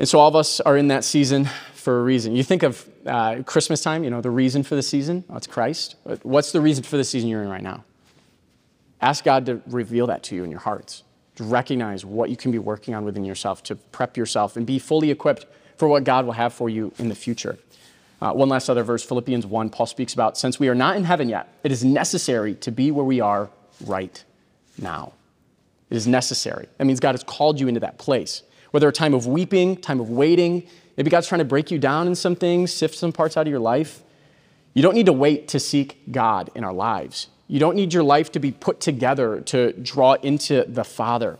And 0.00 0.08
so 0.08 0.18
all 0.18 0.28
of 0.28 0.34
us 0.34 0.60
are 0.60 0.78
in 0.78 0.88
that 0.88 1.04
season 1.04 1.44
for 1.74 2.00
a 2.00 2.02
reason. 2.02 2.34
You 2.34 2.42
think 2.42 2.62
of 2.62 2.88
uh, 3.04 3.42
Christmas 3.44 3.82
time, 3.82 4.02
you 4.02 4.08
know, 4.08 4.22
the 4.22 4.30
reason 4.30 4.62
for 4.62 4.74
the 4.74 4.82
season, 4.82 5.24
oh, 5.28 5.36
it's 5.36 5.46
Christ. 5.46 5.96
What's 6.22 6.52
the 6.52 6.60
reason 6.62 6.84
for 6.84 6.96
the 6.96 7.04
season 7.04 7.28
you're 7.28 7.42
in 7.42 7.50
right 7.50 7.62
now? 7.62 7.84
Ask 9.02 9.24
God 9.24 9.44
to 9.44 9.60
reveal 9.66 10.06
that 10.06 10.22
to 10.22 10.34
you 10.34 10.42
in 10.42 10.50
your 10.50 10.60
hearts, 10.60 11.02
to 11.36 11.44
recognize 11.44 12.02
what 12.02 12.30
you 12.30 12.36
can 12.38 12.50
be 12.50 12.58
working 12.58 12.94
on 12.94 13.04
within 13.04 13.26
yourself, 13.26 13.62
to 13.64 13.76
prep 13.76 14.16
yourself 14.16 14.56
and 14.56 14.64
be 14.64 14.78
fully 14.78 15.10
equipped 15.10 15.44
for 15.76 15.86
what 15.86 16.04
God 16.04 16.24
will 16.24 16.32
have 16.32 16.54
for 16.54 16.70
you 16.70 16.94
in 16.96 17.10
the 17.10 17.14
future. 17.14 17.58
Uh, 18.22 18.32
one 18.32 18.48
last 18.48 18.70
other 18.70 18.82
verse, 18.82 19.04
Philippians 19.04 19.44
1, 19.44 19.68
Paul 19.68 19.84
speaks 19.84 20.14
about 20.14 20.38
since 20.38 20.58
we 20.58 20.70
are 20.70 20.74
not 20.74 20.96
in 20.96 21.04
heaven 21.04 21.28
yet, 21.28 21.52
it 21.62 21.72
is 21.72 21.84
necessary 21.84 22.54
to 22.54 22.72
be 22.72 22.90
where 22.90 23.04
we 23.04 23.20
are 23.20 23.50
right 23.84 24.24
now. 24.78 25.12
It 25.90 25.98
is 25.98 26.06
necessary. 26.06 26.68
That 26.78 26.86
means 26.86 27.00
God 27.00 27.12
has 27.12 27.22
called 27.22 27.60
you 27.60 27.68
into 27.68 27.80
that 27.80 27.98
place 27.98 28.44
whether 28.70 28.88
a 28.88 28.92
time 28.92 29.14
of 29.14 29.26
weeping, 29.26 29.76
time 29.76 30.00
of 30.00 30.10
waiting. 30.10 30.66
Maybe 30.96 31.10
God's 31.10 31.26
trying 31.26 31.40
to 31.40 31.44
break 31.44 31.70
you 31.70 31.78
down 31.78 32.06
in 32.06 32.14
some 32.14 32.36
things, 32.36 32.72
sift 32.72 32.94
some 32.94 33.12
parts 33.12 33.36
out 33.36 33.46
of 33.46 33.50
your 33.50 33.60
life. 33.60 34.02
You 34.74 34.82
don't 34.82 34.94
need 34.94 35.06
to 35.06 35.12
wait 35.12 35.48
to 35.48 35.60
seek 35.60 36.12
God 36.12 36.50
in 36.54 36.64
our 36.64 36.72
lives. 36.72 37.28
You 37.48 37.58
don't 37.58 37.74
need 37.74 37.92
your 37.92 38.04
life 38.04 38.30
to 38.32 38.38
be 38.38 38.52
put 38.52 38.80
together 38.80 39.40
to 39.46 39.72
draw 39.72 40.14
into 40.14 40.64
the 40.68 40.84
Father. 40.84 41.38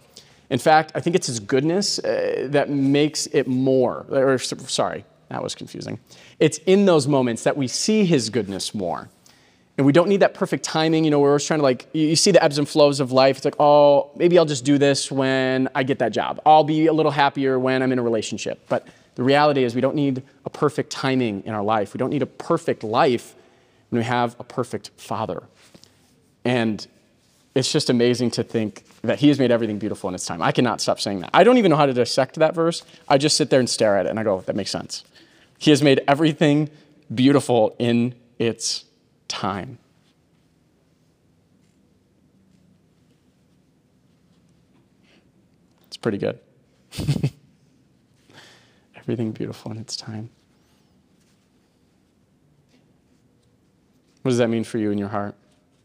In 0.50 0.58
fact, 0.58 0.90
I 0.96 1.00
think 1.00 1.14
it's 1.14 1.28
His 1.28 1.38
goodness 1.38 2.00
uh, 2.00 2.48
that 2.50 2.68
makes 2.68 3.26
it 3.26 3.46
more. 3.46 4.06
Or, 4.10 4.36
sorry, 4.38 5.04
that 5.28 5.42
was 5.42 5.54
confusing. 5.54 6.00
It's 6.40 6.58
in 6.66 6.86
those 6.86 7.06
moments 7.06 7.44
that 7.44 7.56
we 7.56 7.68
see 7.68 8.04
His 8.04 8.30
goodness 8.30 8.74
more. 8.74 9.08
And 9.80 9.86
we 9.86 9.94
don't 9.94 10.10
need 10.10 10.20
that 10.20 10.34
perfect 10.34 10.62
timing. 10.62 11.06
You 11.06 11.10
know, 11.10 11.20
we're 11.20 11.30
always 11.30 11.46
trying 11.46 11.60
to 11.60 11.64
like, 11.64 11.88
you 11.94 12.14
see 12.14 12.32
the 12.32 12.44
ebbs 12.44 12.58
and 12.58 12.68
flows 12.68 13.00
of 13.00 13.12
life. 13.12 13.36
It's 13.38 13.46
like, 13.46 13.58
oh, 13.58 14.10
maybe 14.14 14.36
I'll 14.36 14.44
just 14.44 14.62
do 14.62 14.76
this 14.76 15.10
when 15.10 15.70
I 15.74 15.84
get 15.84 16.00
that 16.00 16.12
job. 16.12 16.38
I'll 16.44 16.64
be 16.64 16.86
a 16.86 16.92
little 16.92 17.10
happier 17.10 17.58
when 17.58 17.82
I'm 17.82 17.90
in 17.90 17.98
a 17.98 18.02
relationship. 18.02 18.60
But 18.68 18.86
the 19.14 19.22
reality 19.22 19.64
is, 19.64 19.74
we 19.74 19.80
don't 19.80 19.96
need 19.96 20.22
a 20.44 20.50
perfect 20.50 20.90
timing 20.90 21.44
in 21.46 21.54
our 21.54 21.62
life. 21.62 21.94
We 21.94 21.98
don't 21.98 22.10
need 22.10 22.20
a 22.20 22.26
perfect 22.26 22.84
life. 22.84 23.34
when 23.88 24.00
we 24.00 24.04
have 24.04 24.36
a 24.38 24.44
perfect 24.44 24.90
Father. 24.98 25.42
And 26.44 26.86
it's 27.54 27.72
just 27.72 27.88
amazing 27.88 28.32
to 28.32 28.42
think 28.42 28.84
that 29.00 29.18
He 29.20 29.28
has 29.28 29.38
made 29.38 29.50
everything 29.50 29.78
beautiful 29.78 30.08
in 30.08 30.14
its 30.14 30.26
time. 30.26 30.42
I 30.42 30.52
cannot 30.52 30.82
stop 30.82 31.00
saying 31.00 31.20
that. 31.20 31.30
I 31.32 31.42
don't 31.42 31.56
even 31.56 31.70
know 31.70 31.76
how 31.76 31.86
to 31.86 31.94
dissect 31.94 32.36
that 32.36 32.54
verse. 32.54 32.82
I 33.08 33.18
just 33.18 33.36
sit 33.36 33.48
there 33.48 33.60
and 33.60 33.68
stare 33.68 33.96
at 33.96 34.04
it 34.04 34.10
and 34.10 34.20
I 34.20 34.24
go, 34.24 34.40
that 34.42 34.56
makes 34.56 34.70
sense. 34.70 35.04
He 35.58 35.70
has 35.70 35.82
made 35.82 36.02
everything 36.06 36.68
beautiful 37.14 37.74
in 37.78 38.14
its 38.38 38.84
time. 39.30 39.78
It's 45.86 45.96
pretty 45.96 46.18
good. 46.18 46.38
everything 49.10 49.32
beautiful 49.32 49.72
in 49.72 49.78
its 49.78 49.96
time. 49.96 50.30
What 54.22 54.30
does 54.30 54.38
that 54.38 54.48
mean 54.48 54.64
for 54.64 54.78
you 54.78 54.90
in 54.90 54.98
your 54.98 55.08
heart? 55.08 55.34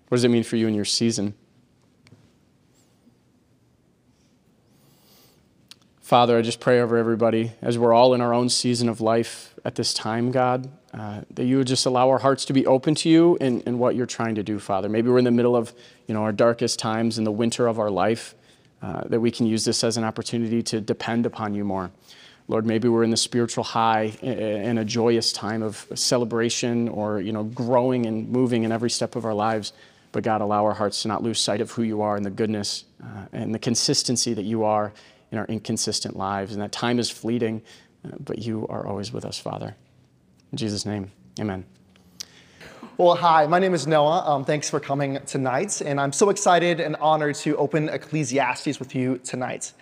What 0.09 0.17
does 0.17 0.23
it 0.23 0.29
mean 0.29 0.43
for 0.43 0.57
you 0.57 0.67
in 0.67 0.73
your 0.73 0.85
season? 0.85 1.33
Father, 6.05 6.37
I 6.37 6.43
just 6.43 6.59
pray 6.59 6.81
over 6.81 6.97
everybody 6.97 7.53
as 7.63 7.79
we're 7.79 7.91
all 7.91 8.13
in 8.13 8.21
our 8.21 8.31
own 8.31 8.47
season 8.47 8.89
of 8.89 9.01
life 9.01 9.55
at 9.65 9.73
this 9.73 9.91
time, 9.91 10.29
God, 10.29 10.69
uh, 10.93 11.21
that 11.31 11.45
you 11.45 11.57
would 11.57 11.65
just 11.65 11.87
allow 11.87 12.11
our 12.11 12.19
hearts 12.19 12.45
to 12.45 12.53
be 12.53 12.63
open 12.67 12.93
to 12.93 13.09
you 13.09 13.39
and, 13.41 13.63
and 13.65 13.79
what 13.79 13.95
you're 13.95 14.05
trying 14.05 14.35
to 14.35 14.43
do, 14.43 14.59
Father. 14.59 14.87
Maybe 14.87 15.09
we're 15.09 15.17
in 15.17 15.23
the 15.23 15.31
middle 15.31 15.55
of 15.55 15.73
you 16.05 16.13
know, 16.13 16.21
our 16.21 16.31
darkest 16.31 16.77
times 16.77 17.17
in 17.17 17.23
the 17.23 17.31
winter 17.31 17.65
of 17.65 17.79
our 17.79 17.89
life, 17.89 18.35
uh, 18.83 19.05
that 19.07 19.19
we 19.19 19.31
can 19.31 19.47
use 19.47 19.65
this 19.65 19.83
as 19.83 19.97
an 19.97 20.03
opportunity 20.03 20.61
to 20.61 20.79
depend 20.79 21.25
upon 21.25 21.55
you 21.55 21.63
more. 21.63 21.89
Lord, 22.47 22.67
maybe 22.67 22.87
we're 22.87 23.03
in 23.03 23.09
the 23.09 23.17
spiritual 23.17 23.63
high 23.63 24.15
and 24.21 24.77
a 24.77 24.85
joyous 24.85 25.33
time 25.33 25.63
of 25.63 25.87
celebration 25.95 26.87
or 26.87 27.19
you 27.19 27.31
know, 27.31 27.45
growing 27.45 28.05
and 28.05 28.29
moving 28.29 28.63
in 28.63 28.71
every 28.71 28.91
step 28.91 29.15
of 29.15 29.25
our 29.25 29.33
lives. 29.33 29.73
But 30.11 30.23
God, 30.23 30.41
allow 30.41 30.65
our 30.65 30.75
hearts 30.75 31.01
to 31.01 31.07
not 31.07 31.23
lose 31.23 31.39
sight 31.39 31.61
of 31.61 31.71
who 31.71 31.81
you 31.81 32.03
are 32.03 32.15
and 32.15 32.23
the 32.23 32.29
goodness 32.29 32.85
uh, 33.03 33.25
and 33.33 33.55
the 33.55 33.59
consistency 33.59 34.35
that 34.35 34.45
you 34.45 34.65
are 34.65 34.93
in 35.31 35.37
our 35.37 35.45
inconsistent 35.45 36.15
lives. 36.15 36.53
And 36.53 36.61
that 36.61 36.71
time 36.71 36.99
is 36.99 37.09
fleeting, 37.09 37.61
uh, 38.05 38.15
but 38.19 38.39
you 38.39 38.67
are 38.69 38.85
always 38.85 39.11
with 39.11 39.25
us, 39.25 39.39
Father. 39.39 39.75
In 40.51 40.57
Jesus' 40.57 40.85
name, 40.85 41.11
amen. 41.39 41.65
Well, 42.97 43.15
hi, 43.15 43.45
my 43.45 43.59
name 43.59 43.73
is 43.73 43.87
Noah. 43.87 44.23
Um, 44.25 44.45
thanks 44.45 44.69
for 44.69 44.79
coming 44.79 45.19
tonight. 45.25 45.81
And 45.81 45.99
I'm 45.99 46.13
so 46.13 46.29
excited 46.29 46.79
and 46.79 46.95
honored 46.95 47.35
to 47.35 47.57
open 47.57 47.89
Ecclesiastes 47.89 48.79
with 48.79 48.95
you 48.95 49.17
tonight. 49.17 49.73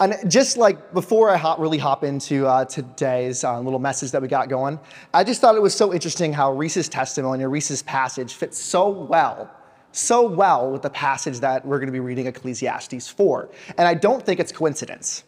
And 0.00 0.14
just 0.30 0.56
like 0.56 0.92
before 0.94 1.30
I 1.30 1.36
hop, 1.36 1.58
really 1.58 1.76
hop 1.78 2.04
into 2.04 2.46
uh, 2.46 2.64
today's 2.64 3.44
uh, 3.44 3.60
little 3.60 3.78
message 3.78 4.10
that 4.12 4.22
we 4.22 4.28
got 4.28 4.48
going, 4.48 4.80
I 5.12 5.24
just 5.24 5.40
thought 5.40 5.54
it 5.56 5.62
was 5.62 5.74
so 5.74 5.92
interesting 5.92 6.32
how 6.32 6.52
Reece's 6.52 6.88
testimony 6.88 7.44
or 7.44 7.50
Reece's 7.50 7.82
passage 7.82 8.34
fits 8.34 8.58
so 8.58 8.88
well, 8.88 9.50
so 9.92 10.26
well 10.26 10.70
with 10.70 10.82
the 10.82 10.90
passage 10.90 11.40
that 11.40 11.64
we're 11.64 11.78
going 11.78 11.88
to 11.88 11.92
be 11.92 12.00
reading 12.00 12.26
Ecclesiastes 12.26 13.08
4. 13.08 13.48
And 13.78 13.88
I 13.88 13.94
don't 13.94 14.24
think 14.24 14.40
it's 14.40 14.52
coincidence. 14.52 15.24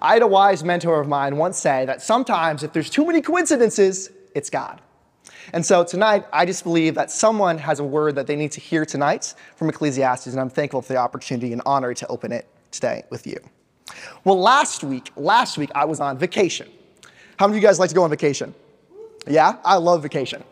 I 0.00 0.14
had 0.14 0.22
a 0.22 0.26
wise 0.26 0.64
mentor 0.64 1.00
of 1.00 1.08
mine 1.08 1.36
once 1.36 1.58
say 1.58 1.84
that 1.86 2.02
sometimes 2.02 2.62
if 2.62 2.72
there's 2.72 2.90
too 2.90 3.06
many 3.06 3.22
coincidences, 3.22 4.10
it's 4.34 4.50
God. 4.50 4.80
And 5.52 5.64
so 5.64 5.84
tonight, 5.84 6.24
I 6.32 6.44
just 6.44 6.64
believe 6.64 6.94
that 6.94 7.10
someone 7.10 7.58
has 7.58 7.80
a 7.80 7.84
word 7.84 8.14
that 8.16 8.26
they 8.26 8.36
need 8.36 8.52
to 8.52 8.60
hear 8.60 8.84
tonight 8.84 9.34
from 9.56 9.68
Ecclesiastes, 9.68 10.28
and 10.28 10.40
I'm 10.40 10.50
thankful 10.50 10.82
for 10.82 10.92
the 10.92 10.98
opportunity 10.98 11.52
and 11.52 11.62
honor 11.66 11.94
to 11.94 12.06
open 12.08 12.32
it 12.32 12.46
today 12.70 13.04
with 13.10 13.26
you. 13.26 13.38
Well, 14.24 14.38
last 14.38 14.84
week, 14.84 15.10
last 15.16 15.58
week 15.58 15.70
I 15.74 15.84
was 15.84 16.00
on 16.00 16.18
vacation. 16.18 16.68
How 17.38 17.46
many 17.46 17.58
of 17.58 17.62
you 17.62 17.68
guys 17.68 17.78
like 17.78 17.88
to 17.88 17.94
go 17.94 18.02
on 18.02 18.10
vacation? 18.10 18.54
Yeah, 19.26 19.56
I 19.64 19.76
love 19.76 20.02
vacation. 20.02 20.42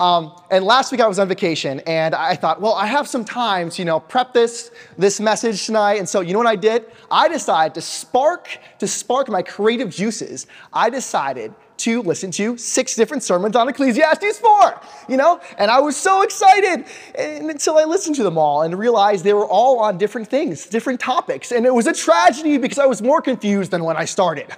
Um, 0.00 0.32
and 0.50 0.64
last 0.64 0.90
week 0.92 1.02
I 1.02 1.06
was 1.06 1.18
on 1.18 1.28
vacation, 1.28 1.80
and 1.80 2.14
I 2.14 2.34
thought, 2.34 2.58
well, 2.58 2.72
I 2.72 2.86
have 2.86 3.06
some 3.06 3.22
time 3.22 3.68
to, 3.68 3.82
you 3.82 3.84
know, 3.84 4.00
prep 4.00 4.32
this 4.32 4.70
this 4.96 5.20
message 5.20 5.66
tonight. 5.66 5.98
And 5.98 6.08
so, 6.08 6.22
you 6.22 6.32
know 6.32 6.38
what 6.38 6.48
I 6.48 6.56
did? 6.56 6.86
I 7.10 7.28
decided 7.28 7.74
to 7.74 7.82
spark 7.82 8.48
to 8.78 8.88
spark 8.88 9.28
my 9.28 9.42
creative 9.42 9.90
juices. 9.90 10.46
I 10.72 10.88
decided 10.88 11.54
to 11.78 12.02
listen 12.02 12.30
to 12.30 12.56
six 12.56 12.94
different 12.94 13.22
sermons 13.22 13.56
on 13.56 13.68
Ecclesiastes 13.68 14.38
4, 14.38 14.80
you 15.08 15.16
know? 15.16 15.40
And 15.56 15.70
I 15.70 15.80
was 15.80 15.96
so 15.96 16.20
excited 16.20 16.84
until 17.14 17.78
I 17.78 17.84
listened 17.84 18.16
to 18.16 18.22
them 18.22 18.36
all 18.36 18.62
and 18.62 18.78
realized 18.78 19.24
they 19.24 19.32
were 19.32 19.46
all 19.46 19.78
on 19.78 19.96
different 19.96 20.28
things, 20.28 20.66
different 20.66 21.00
topics. 21.00 21.52
And 21.52 21.64
it 21.64 21.72
was 21.72 21.86
a 21.86 21.94
tragedy 21.94 22.58
because 22.58 22.78
I 22.78 22.84
was 22.84 23.00
more 23.00 23.22
confused 23.22 23.70
than 23.70 23.82
when 23.84 23.96
I 23.96 24.04
started. 24.04 24.48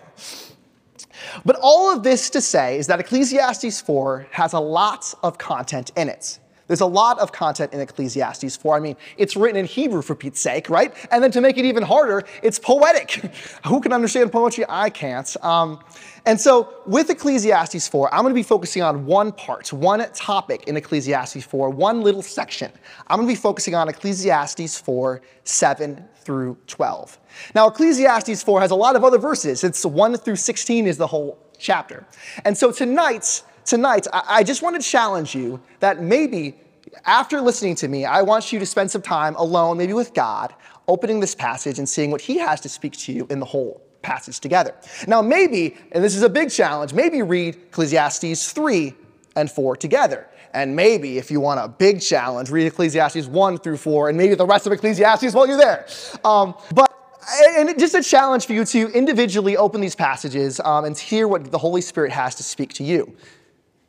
But 1.45 1.57
all 1.61 1.95
of 1.95 2.03
this 2.03 2.31
to 2.31 2.41
say 2.41 2.79
is 2.79 2.87
that 2.87 3.01
Ecclesiastes 3.01 3.81
4 3.81 4.27
has 4.31 4.53
a 4.53 4.61
lot 4.61 5.12
of 5.23 5.38
content 5.38 5.93
in 5.97 6.09
it. 6.09 6.38
There's 6.73 6.81
a 6.81 6.87
lot 6.87 7.19
of 7.19 7.33
content 7.33 7.75
in 7.75 7.81
Ecclesiastes 7.81 8.57
4. 8.57 8.77
I 8.77 8.81
mean, 8.81 8.97
it's 9.19 9.37
written 9.37 9.59
in 9.59 9.67
Hebrew 9.67 10.01
for 10.01 10.15
Pete's 10.15 10.41
sake, 10.41 10.71
right? 10.71 10.95
And 11.11 11.23
then 11.23 11.31
to 11.33 11.43
make 11.43 11.59
it 11.59 11.67
even 11.67 11.83
harder, 11.83 12.23
it's 12.43 12.59
poetic. 12.59 13.11
Who 13.67 13.81
can 13.81 13.93
understand 13.93 14.33
poetry? 14.33 14.65
I 14.69 14.88
can't. 14.88 15.37
Um, 15.45 15.81
and 16.25 16.41
so 16.41 16.73
with 16.87 17.11
Ecclesiastes 17.11 17.88
4, 17.88 18.15
I'm 18.15 18.23
going 18.23 18.33
to 18.33 18.38
be 18.38 18.43
focusing 18.43 18.81
on 18.81 19.05
one 19.05 19.33
part, 19.33 19.71
one 19.73 20.01
topic 20.12 20.65
in 20.67 20.77
Ecclesiastes 20.77 21.45
4, 21.45 21.69
one 21.69 22.01
little 22.01 22.23
section. 22.23 22.71
I'm 23.09 23.19
going 23.19 23.29
to 23.29 23.35
be 23.35 23.38
focusing 23.38 23.75
on 23.75 23.88
Ecclesiastes 23.88 24.79
4, 24.79 25.21
7 25.45 26.09
through 26.25 26.57
12. 26.67 27.19
Now, 27.55 27.69
Ecclesiastes 27.69 28.43
4 28.43 28.61
has 28.61 28.71
a 28.71 28.75
lot 28.75 28.97
of 28.97 29.05
other 29.05 29.19
verses. 29.19 29.65
It's 29.65 29.85
1 29.85 30.17
through 30.19 30.37
16 30.37 30.87
is 30.87 30.97
the 30.97 31.07
whole 31.07 31.39
chapter. 31.59 32.07
And 32.45 32.57
so 32.57 32.73
tonight, 32.73 33.43
tonight, 33.65 34.07
I 34.13 34.43
just 34.43 34.63
want 34.63 34.81
to 34.81 34.87
challenge 34.87 35.35
you 35.35 35.61
that 35.81 36.03
maybe 36.03 36.57
after 37.05 37.41
listening 37.41 37.75
to 37.77 37.89
me, 37.89 38.05
I 38.05 38.23
want 38.23 38.53
you 38.53 38.59
to 38.59 38.67
spend 38.67 38.91
some 38.91 39.03
time 39.03 39.35
alone, 39.37 39.79
maybe 39.79 39.93
with 39.93 40.15
God, 40.15 40.55
opening 40.89 41.21
this 41.21 41.35
passage 41.35 41.79
and 41.79 41.89
seeing 41.89 42.11
what 42.11 42.21
He 42.21 42.39
has 42.39 42.61
to 42.63 42.69
speak 42.69 42.93
to 42.99 43.13
you 43.13 43.27
in 43.31 43.41
the 43.41 43.47
whole 43.47 43.83
passage 44.03 44.41
together. 44.41 44.75
Now, 45.07 45.23
maybe, 45.23 45.77
and 45.93 46.03
this 46.03 46.15
is 46.15 46.23
a 46.23 46.29
big 46.29 46.51
challenge, 46.51 46.93
maybe 46.93 47.23
read 47.23 47.55
Ecclesiastes 47.55 48.53
3 48.53 48.95
and 49.37 49.51
4 49.51 49.77
together. 49.77 50.29
And 50.55 50.77
maybe, 50.77 51.19
if 51.19 51.31
you 51.31 51.41
want 51.41 51.61
a 51.61 51.69
big 51.69 52.01
challenge, 52.01 52.51
read 52.51 52.67
Ecclesiastes 52.67 53.27
1 53.27 53.59
through 53.59 53.79
4 53.79 54.11
and 54.11 54.19
maybe 54.19 54.35
the 54.35 54.47
rest 54.47 54.67
of 54.67 54.73
Ecclesiastes 54.73 55.35
while 55.35 55.47
you're 55.47 55.57
there. 55.57 55.87
Um, 56.25 56.55
but 56.75 56.93
and 57.38 57.79
just 57.79 57.95
a 57.95 58.03
challenge 58.03 58.47
for 58.47 58.53
you 58.53 58.65
to 58.65 58.88
individually 58.88 59.57
open 59.57 59.81
these 59.81 59.95
passages 59.95 60.61
um, 60.61 60.85
and 60.85 60.99
hear 60.99 61.29
what 61.29 61.51
the 61.51 61.59
Holy 61.59 61.81
Spirit 61.81 62.12
has 62.12 62.35
to 62.35 62.43
speak 62.43 62.73
to 62.75 62.85
you. 62.85 63.17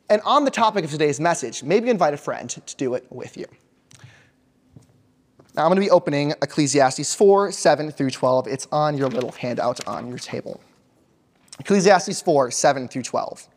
And 0.08 0.22
on 0.24 0.44
the 0.44 0.50
topic 0.50 0.84
of 0.84 0.90
today's 0.90 1.18
message, 1.18 1.62
maybe 1.62 1.90
invite 1.90 2.14
a 2.14 2.18
friend 2.18 2.48
to 2.50 2.76
do 2.76 2.94
it 2.94 3.06
with 3.10 3.36
you. 3.36 3.46
Now 5.54 5.62
I'm 5.62 5.68
going 5.68 5.76
to 5.76 5.80
be 5.80 5.90
opening 5.90 6.32
Ecclesiastes 6.42 7.14
4, 7.14 7.52
7 7.52 7.90
through 7.90 8.10
12. 8.10 8.48
It's 8.48 8.66
on 8.72 8.96
your 8.96 9.08
little 9.08 9.32
handout 9.32 9.86
on 9.86 10.08
your 10.08 10.18
table. 10.18 10.60
Ecclesiastes 11.60 12.20
4, 12.22 12.50
7 12.50 12.88
through 12.88 13.02
12. 13.02 13.48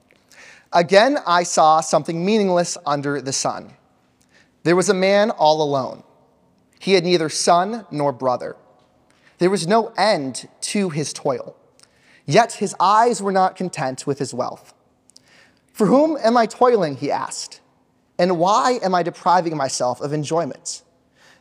Again, 0.73 1.17
I 1.25 1.43
saw 1.43 1.81
something 1.81 2.23
meaningless 2.25 2.77
under 2.85 3.21
the 3.21 3.33
sun. 3.33 3.73
There 4.63 4.75
was 4.75 4.89
a 4.89 4.93
man 4.93 5.31
all 5.31 5.61
alone. 5.61 6.03
He 6.79 6.93
had 6.93 7.03
neither 7.03 7.29
son 7.29 7.85
nor 7.89 8.11
brother. 8.11 8.55
There 9.37 9.49
was 9.49 9.67
no 9.67 9.93
end 9.97 10.49
to 10.61 10.89
his 10.89 11.13
toil. 11.13 11.55
Yet 12.25 12.53
his 12.53 12.75
eyes 12.79 13.21
were 13.21 13.31
not 13.31 13.55
content 13.55 14.05
with 14.05 14.19
his 14.19 14.33
wealth. 14.33 14.73
For 15.71 15.87
whom 15.87 16.17
am 16.17 16.35
I 16.35 16.45
toiling? 16.45 16.97
He 16.97 17.11
asked. 17.11 17.61
And 18.19 18.39
why 18.39 18.79
am 18.83 18.95
I 18.95 19.03
depriving 19.03 19.55
myself 19.55 20.01
of 20.01 20.11
enjoyment? 20.11 20.81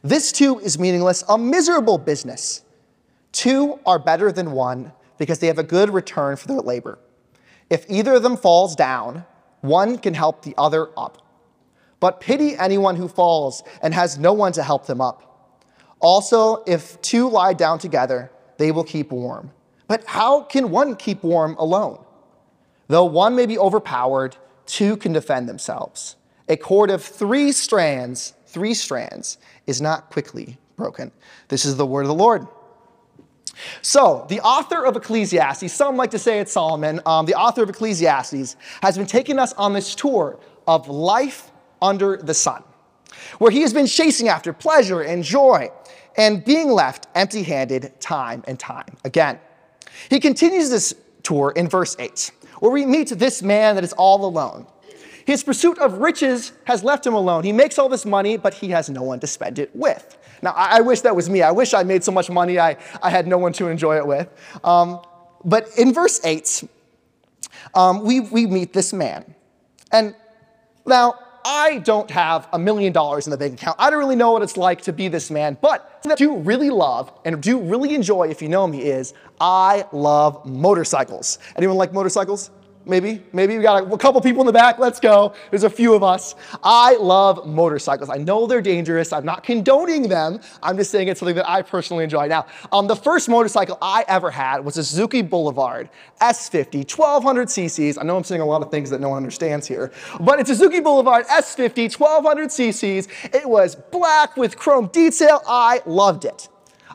This 0.02 0.30
too 0.30 0.60
is 0.60 0.78
meaningless, 0.78 1.24
a 1.28 1.36
miserable 1.36 1.98
business. 1.98 2.62
Two 3.32 3.80
are 3.84 3.98
better 3.98 4.30
than 4.30 4.52
one 4.52 4.92
because 5.18 5.38
they 5.40 5.46
have 5.48 5.58
a 5.58 5.64
good 5.64 5.90
return 5.90 6.36
for 6.36 6.46
their 6.46 6.60
labor. 6.60 6.98
If 7.68 7.84
either 7.88 8.14
of 8.14 8.22
them 8.22 8.36
falls 8.36 8.76
down, 8.76 9.24
one 9.60 9.98
can 9.98 10.14
help 10.14 10.42
the 10.42 10.54
other 10.56 10.88
up. 10.96 11.22
But 11.98 12.20
pity 12.20 12.56
anyone 12.56 12.96
who 12.96 13.08
falls 13.08 13.62
and 13.82 13.94
has 13.94 14.18
no 14.18 14.32
one 14.32 14.52
to 14.52 14.62
help 14.62 14.86
them 14.86 15.00
up. 15.00 15.22
Also, 15.98 16.62
if 16.66 17.00
two 17.00 17.28
lie 17.28 17.54
down 17.54 17.78
together, 17.78 18.30
they 18.58 18.70
will 18.70 18.84
keep 18.84 19.10
warm. 19.10 19.50
But 19.88 20.04
how 20.06 20.42
can 20.42 20.70
one 20.70 20.96
keep 20.96 21.22
warm 21.22 21.56
alone? 21.58 22.04
Though 22.88 23.04
one 23.04 23.34
may 23.34 23.46
be 23.46 23.58
overpowered, 23.58 24.36
two 24.66 24.96
can 24.96 25.12
defend 25.12 25.48
themselves. 25.48 26.16
A 26.48 26.56
cord 26.56 26.90
of 26.90 27.02
three 27.02 27.50
strands, 27.50 28.34
three 28.46 28.74
strands, 28.74 29.38
is 29.66 29.80
not 29.80 30.10
quickly 30.10 30.58
broken. 30.76 31.10
This 31.48 31.64
is 31.64 31.76
the 31.76 31.86
word 31.86 32.02
of 32.02 32.08
the 32.08 32.14
Lord. 32.14 32.46
So, 33.82 34.26
the 34.28 34.40
author 34.40 34.84
of 34.84 34.96
Ecclesiastes, 34.96 35.72
some 35.72 35.96
like 35.96 36.10
to 36.10 36.18
say 36.18 36.40
it's 36.40 36.52
Solomon, 36.52 37.00
um, 37.06 37.26
the 37.26 37.34
author 37.34 37.62
of 37.62 37.70
Ecclesiastes, 37.70 38.56
has 38.82 38.98
been 38.98 39.06
taking 39.06 39.38
us 39.38 39.52
on 39.54 39.72
this 39.72 39.94
tour 39.94 40.38
of 40.66 40.88
life 40.88 41.50
under 41.80 42.16
the 42.16 42.34
sun, 42.34 42.62
where 43.38 43.50
he 43.50 43.62
has 43.62 43.72
been 43.72 43.86
chasing 43.86 44.28
after 44.28 44.52
pleasure 44.52 45.00
and 45.02 45.22
joy 45.24 45.70
and 46.16 46.44
being 46.44 46.70
left 46.70 47.06
empty 47.14 47.42
handed 47.42 47.98
time 48.00 48.42
and 48.46 48.58
time 48.58 48.96
again. 49.04 49.38
He 50.10 50.20
continues 50.20 50.70
this 50.70 50.94
tour 51.22 51.52
in 51.56 51.68
verse 51.68 51.96
8, 51.98 52.30
where 52.60 52.72
we 52.72 52.86
meet 52.86 53.08
this 53.10 53.42
man 53.42 53.74
that 53.74 53.84
is 53.84 53.92
all 53.94 54.24
alone. 54.24 54.66
His 55.26 55.42
pursuit 55.42 55.78
of 55.78 55.98
riches 55.98 56.52
has 56.64 56.84
left 56.84 57.04
him 57.04 57.14
alone. 57.14 57.42
He 57.42 57.52
makes 57.52 57.78
all 57.78 57.88
this 57.88 58.06
money, 58.06 58.36
but 58.36 58.54
he 58.54 58.68
has 58.68 58.88
no 58.88 59.02
one 59.02 59.18
to 59.20 59.26
spend 59.26 59.58
it 59.58 59.74
with. 59.74 60.16
Now, 60.46 60.52
I, 60.52 60.76
I 60.76 60.80
wish 60.80 61.00
that 61.00 61.16
was 61.16 61.28
me. 61.28 61.42
I 61.42 61.50
wish 61.50 61.74
I 61.74 61.82
made 61.82 62.04
so 62.04 62.12
much 62.12 62.30
money 62.30 62.56
I, 62.56 62.76
I 63.02 63.10
had 63.10 63.26
no 63.26 63.36
one 63.36 63.52
to 63.54 63.66
enjoy 63.66 63.96
it 63.96 64.06
with. 64.06 64.28
Um, 64.62 65.00
but 65.44 65.68
in 65.76 65.92
verse 65.92 66.24
8, 66.24 66.62
um, 67.74 68.04
we, 68.04 68.20
we 68.20 68.46
meet 68.46 68.72
this 68.72 68.92
man. 68.92 69.34
And 69.90 70.14
now, 70.86 71.18
I 71.44 71.78
don't 71.78 72.08
have 72.12 72.48
a 72.52 72.60
million 72.60 72.92
dollars 72.92 73.26
in 73.26 73.32
the 73.32 73.36
bank 73.36 73.54
account. 73.54 73.74
I 73.80 73.90
don't 73.90 73.98
really 73.98 74.14
know 74.14 74.30
what 74.30 74.42
it's 74.42 74.56
like 74.56 74.82
to 74.82 74.92
be 74.92 75.08
this 75.08 75.32
man, 75.32 75.58
but 75.60 75.98
what 76.02 76.12
I 76.12 76.14
do 76.14 76.36
really 76.36 76.70
love 76.70 77.12
and 77.24 77.42
do 77.42 77.58
really 77.58 77.96
enjoy, 77.96 78.28
if 78.28 78.40
you 78.40 78.48
know 78.48 78.68
me, 78.68 78.82
is 78.82 79.14
I 79.40 79.84
love 79.90 80.46
motorcycles. 80.46 81.40
Anyone 81.56 81.76
like 81.76 81.92
motorcycles? 81.92 82.52
Maybe, 82.86 83.22
maybe 83.32 83.56
we 83.56 83.62
got 83.62 83.92
a, 83.92 83.98
couple 83.98 84.20
people 84.20 84.40
in 84.40 84.46
the 84.46 84.52
back. 84.52 84.78
Let's 84.78 85.00
go. 85.00 85.34
There's 85.50 85.64
a 85.64 85.70
few 85.70 85.94
of 85.94 86.02
us. 86.02 86.34
I 86.62 86.96
love 86.96 87.46
motorcycles. 87.46 88.08
I 88.08 88.16
know 88.16 88.46
they're 88.46 88.62
dangerous. 88.62 89.12
I'm 89.12 89.24
not 89.24 89.42
condoning 89.42 90.08
them. 90.08 90.40
I'm 90.62 90.76
just 90.76 90.90
saying 90.90 91.08
it's 91.08 91.20
something 91.20 91.36
that 91.36 91.48
I 91.48 91.62
personally 91.62 92.04
enjoy. 92.04 92.28
Now, 92.28 92.46
um, 92.72 92.86
the 92.86 92.96
first 92.96 93.28
motorcycle 93.28 93.76
I 93.82 94.04
ever 94.08 94.30
had 94.30 94.64
was 94.64 94.76
a 94.78 94.84
Suzuki 94.84 95.22
Boulevard 95.22 95.90
S50, 96.20 96.90
1200 96.96 97.48
cc's. 97.48 97.98
I 97.98 98.02
know 98.02 98.16
I'm 98.16 98.24
saying 98.24 98.40
a 98.40 98.46
lot 98.46 98.62
of 98.62 98.70
things 98.70 98.90
that 98.90 99.00
no 99.00 99.10
one 99.10 99.18
understands 99.18 99.66
here, 99.66 99.92
but 100.20 100.38
it's 100.38 100.50
a 100.50 100.54
Suzuki 100.54 100.80
Boulevard 100.80 101.26
S50, 101.26 101.98
1200 101.98 102.48
cc's. 102.48 103.08
It 103.34 103.48
was 103.48 103.74
black 103.74 104.36
with 104.36 104.56
chrome 104.56 104.86
detail. 104.88 105.42
I 105.46 105.82
loved 105.86 106.24
it. 106.24 106.48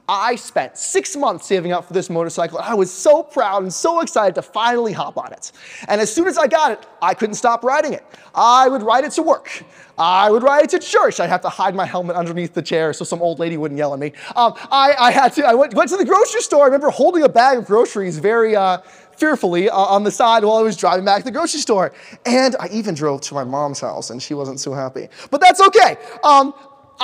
I 0.08 0.36
spent 0.36 0.78
six 0.78 1.16
months 1.16 1.46
saving 1.46 1.72
up 1.72 1.86
for 1.86 1.94
this 1.94 2.10
motorcycle. 2.10 2.60
I 2.60 2.74
was 2.74 2.92
so 2.92 3.24
proud 3.24 3.64
and 3.64 3.74
so 3.74 4.02
excited 4.02 4.36
to 4.36 4.42
finally 4.42 4.94
hop 4.94 5.18
on 5.18 5.32
it. 5.32 5.52
And 5.88 6.02
as 6.02 6.14
soon 6.14 6.28
as 6.28 6.38
I 6.38 6.48
got 6.48 6.72
it, 6.72 6.86
I 7.02 7.14
couldn't 7.14 7.36
stop 7.36 7.64
riding 7.64 7.94
it. 7.94 8.04
I 8.36 8.68
would 8.68 8.84
ride 8.84 9.06
it 9.06 9.12
to 9.14 9.24
work. 9.24 9.64
I 9.98 10.30
would 10.30 10.44
ride 10.44 10.64
it 10.64 10.70
to 10.72 10.80
church. 10.80 11.20
I'd 11.20 11.30
have 11.30 11.42
to 11.42 11.50
hide 11.50 11.76
my 11.76 11.86
helmet 11.86 12.16
underneath 12.16 12.54
the 12.54 12.62
chair 12.62 12.92
so 12.94 13.06
some 13.06 13.22
old 13.22 13.40
lady 13.40 13.58
wouldn't 13.58 13.78
yell 13.78 13.94
at 13.94 14.00
me. 14.00 14.14
Um, 14.36 14.54
I, 14.72 14.96
I, 15.00 15.12
had 15.12 15.34
to, 15.34 15.46
I 15.46 15.54
went, 15.54 15.74
went, 15.76 15.90
to 15.92 15.98
the 15.98 16.06
grocery 16.06 16.42
store. 16.42 16.64
I 16.64 16.66
remember 16.66 16.90
holding 16.90 17.24
a 17.24 17.30
bag 17.30 17.58
of 17.58 17.66
groceries 17.66 18.18
very 18.18 18.56
uh, 18.56 18.80
fearfully 19.16 19.70
uh, 19.70 19.78
on 19.78 20.04
the 20.04 20.12
side 20.12 20.44
while 20.44 20.58
I 20.58 20.62
was 20.62 20.76
driving 20.76 21.06
back 21.06 21.20
to 21.20 21.26
the 21.26 21.32
grocery 21.32 21.60
store. 21.60 21.94
And 22.26 22.56
I 22.60 22.68
even 22.70 22.96
drove 22.96 23.22
to 23.22 23.34
my 23.34 23.44
mom's 23.44 23.80
house 23.80 24.10
and 24.10 24.22
she 24.22 24.34
wasn't 24.34 24.60
so 24.60 24.74
happy. 24.74 25.08
But 25.30 25.42
that's 25.42 25.62
okay. 25.62 25.98
Um, 26.24 26.54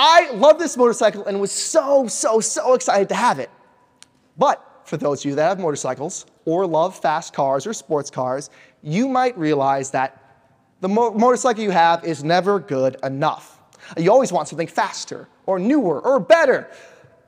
I 0.00 0.30
love 0.30 0.60
this 0.60 0.76
motorcycle 0.76 1.26
and 1.26 1.40
was 1.40 1.50
so, 1.50 2.06
so, 2.06 2.38
so 2.38 2.74
excited 2.74 3.08
to 3.08 3.16
have 3.16 3.40
it. 3.40 3.50
But 4.36 4.64
for 4.84 4.96
those 4.96 5.22
of 5.22 5.30
you 5.30 5.34
that 5.34 5.48
have 5.48 5.58
motorcycles 5.58 6.24
or 6.44 6.68
love 6.68 6.96
fast 6.96 7.34
cars 7.34 7.66
or 7.66 7.72
sports 7.72 8.08
cars, 8.08 8.48
you 8.80 9.08
might 9.08 9.36
realize 9.36 9.90
that 9.90 10.22
the 10.80 10.88
mo 10.88 11.10
motorcycle 11.10 11.64
you 11.64 11.72
have 11.72 12.04
is 12.04 12.22
never 12.22 12.60
good 12.60 12.96
enough. 13.02 13.60
You 13.96 14.12
always 14.12 14.30
want 14.30 14.46
something 14.46 14.68
faster 14.68 15.28
or 15.46 15.58
newer 15.58 16.00
or 16.00 16.20
better. 16.20 16.70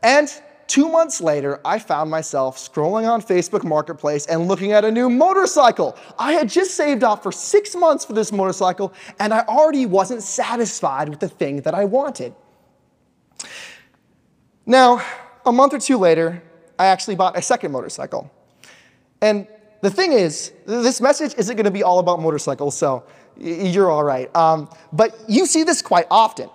And 0.04 0.32
two 0.68 0.88
months 0.88 1.20
later, 1.20 1.60
I 1.64 1.80
found 1.80 2.08
myself 2.08 2.56
scrolling 2.56 3.10
on 3.10 3.20
Facebook 3.20 3.64
Marketplace 3.64 4.26
and 4.26 4.46
looking 4.46 4.70
at 4.70 4.84
a 4.84 4.92
new 4.92 5.10
motorcycle. 5.10 5.98
I 6.20 6.34
had 6.34 6.48
just 6.48 6.76
saved 6.76 7.02
up 7.02 7.24
for 7.24 7.32
six 7.32 7.74
months 7.74 8.04
for 8.04 8.12
this 8.12 8.30
motorcycle, 8.30 8.92
and 9.18 9.34
I 9.34 9.40
already 9.40 9.86
wasn't 9.86 10.22
satisfied 10.22 11.08
with 11.08 11.18
the 11.18 11.28
thing 11.28 11.62
that 11.62 11.74
I 11.74 11.84
wanted. 11.84 12.32
Now, 14.66 15.02
a 15.44 15.52
month 15.52 15.74
or 15.74 15.78
two 15.78 15.98
later, 15.98 16.42
I 16.78 16.86
actually 16.86 17.16
bought 17.16 17.36
a 17.36 17.42
second 17.42 17.72
motorcycle. 17.72 18.30
And 19.20 19.46
the 19.80 19.90
thing 19.90 20.12
is, 20.12 20.52
this 20.66 21.00
message 21.00 21.34
isn't 21.36 21.56
going 21.56 21.64
to 21.64 21.70
be 21.70 21.82
all 21.82 21.98
about 21.98 22.20
motorcycles, 22.20 22.76
so 22.76 23.04
you're 23.36 23.90
all 23.90 24.04
right. 24.04 24.34
Um, 24.36 24.68
but 24.92 25.18
you 25.28 25.46
see 25.46 25.62
this 25.62 25.82
quite 25.82 26.06
often. 26.10 26.50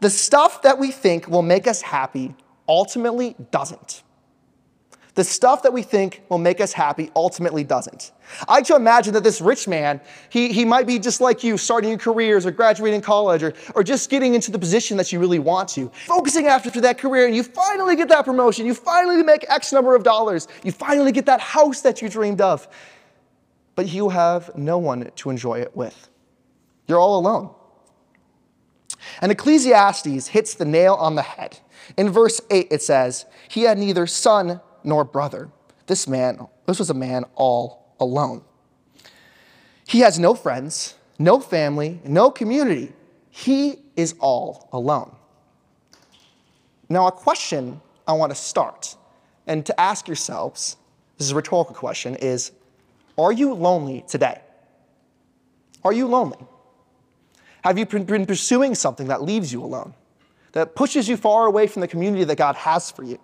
The 0.00 0.10
stuff 0.10 0.62
that 0.62 0.78
we 0.78 0.90
think 0.90 1.28
will 1.28 1.42
make 1.42 1.66
us 1.66 1.82
happy 1.82 2.34
ultimately 2.68 3.36
doesn't. 3.50 4.02
The 5.20 5.24
stuff 5.24 5.64
that 5.64 5.72
we 5.74 5.82
think 5.82 6.22
will 6.30 6.38
make 6.38 6.62
us 6.62 6.72
happy 6.72 7.10
ultimately 7.14 7.62
doesn't. 7.62 8.12
I 8.48 8.54
like 8.54 8.64
to 8.68 8.74
imagine 8.74 9.12
that 9.12 9.22
this 9.22 9.42
rich 9.42 9.68
man, 9.68 10.00
he, 10.30 10.50
he 10.50 10.64
might 10.64 10.86
be 10.86 10.98
just 10.98 11.20
like 11.20 11.44
you, 11.44 11.58
starting 11.58 11.90
your 11.90 11.98
careers 11.98 12.46
or 12.46 12.50
graduating 12.52 13.02
college 13.02 13.42
or, 13.42 13.52
or 13.74 13.84
just 13.84 14.08
getting 14.08 14.32
into 14.32 14.50
the 14.50 14.58
position 14.58 14.96
that 14.96 15.12
you 15.12 15.20
really 15.20 15.38
want 15.38 15.68
to, 15.74 15.90
focusing 16.06 16.46
after 16.46 16.80
that 16.80 16.96
career, 16.96 17.26
and 17.26 17.36
you 17.36 17.42
finally 17.42 17.96
get 17.96 18.08
that 18.08 18.24
promotion, 18.24 18.64
you 18.64 18.72
finally 18.72 19.22
make 19.22 19.44
X 19.50 19.74
number 19.74 19.94
of 19.94 20.04
dollars, 20.04 20.48
you 20.64 20.72
finally 20.72 21.12
get 21.12 21.26
that 21.26 21.40
house 21.40 21.82
that 21.82 22.00
you 22.00 22.08
dreamed 22.08 22.40
of, 22.40 22.66
but 23.74 23.88
you 23.88 24.08
have 24.08 24.56
no 24.56 24.78
one 24.78 25.10
to 25.16 25.28
enjoy 25.28 25.60
it 25.60 25.76
with. 25.76 26.08
You're 26.86 26.98
all 26.98 27.18
alone. 27.18 27.50
And 29.20 29.30
Ecclesiastes 29.30 30.28
hits 30.28 30.54
the 30.54 30.64
nail 30.64 30.94
on 30.94 31.14
the 31.14 31.22
head. 31.22 31.58
In 31.98 32.08
verse 32.08 32.40
8, 32.50 32.68
it 32.70 32.80
says, 32.80 33.26
He 33.50 33.64
had 33.64 33.76
neither 33.76 34.06
son 34.06 34.62
nor 34.84 35.04
brother. 35.04 35.50
This 35.86 36.06
man, 36.06 36.46
this 36.66 36.78
was 36.78 36.90
a 36.90 36.94
man 36.94 37.24
all 37.34 37.94
alone. 37.98 38.42
He 39.86 40.00
has 40.00 40.18
no 40.18 40.34
friends, 40.34 40.94
no 41.18 41.40
family, 41.40 42.00
no 42.04 42.30
community. 42.30 42.92
He 43.30 43.78
is 43.96 44.14
all 44.20 44.68
alone. 44.72 45.14
Now, 46.88 47.06
a 47.06 47.12
question 47.12 47.80
I 48.06 48.12
want 48.12 48.30
to 48.30 48.36
start 48.36 48.96
and 49.46 49.64
to 49.66 49.80
ask 49.80 50.08
yourselves 50.08 50.76
this 51.18 51.26
is 51.26 51.32
a 51.32 51.36
rhetorical 51.36 51.74
question 51.74 52.16
is 52.16 52.52
Are 53.18 53.32
you 53.32 53.52
lonely 53.52 54.04
today? 54.08 54.40
Are 55.84 55.92
you 55.92 56.06
lonely? 56.06 56.38
Have 57.62 57.78
you 57.78 57.84
been 57.84 58.26
pursuing 58.26 58.74
something 58.74 59.08
that 59.08 59.22
leaves 59.22 59.52
you 59.52 59.62
alone, 59.62 59.94
that 60.52 60.74
pushes 60.74 61.08
you 61.08 61.16
far 61.16 61.46
away 61.46 61.66
from 61.66 61.80
the 61.80 61.88
community 61.88 62.24
that 62.24 62.38
God 62.38 62.56
has 62.56 62.90
for 62.90 63.02
you? 63.02 63.18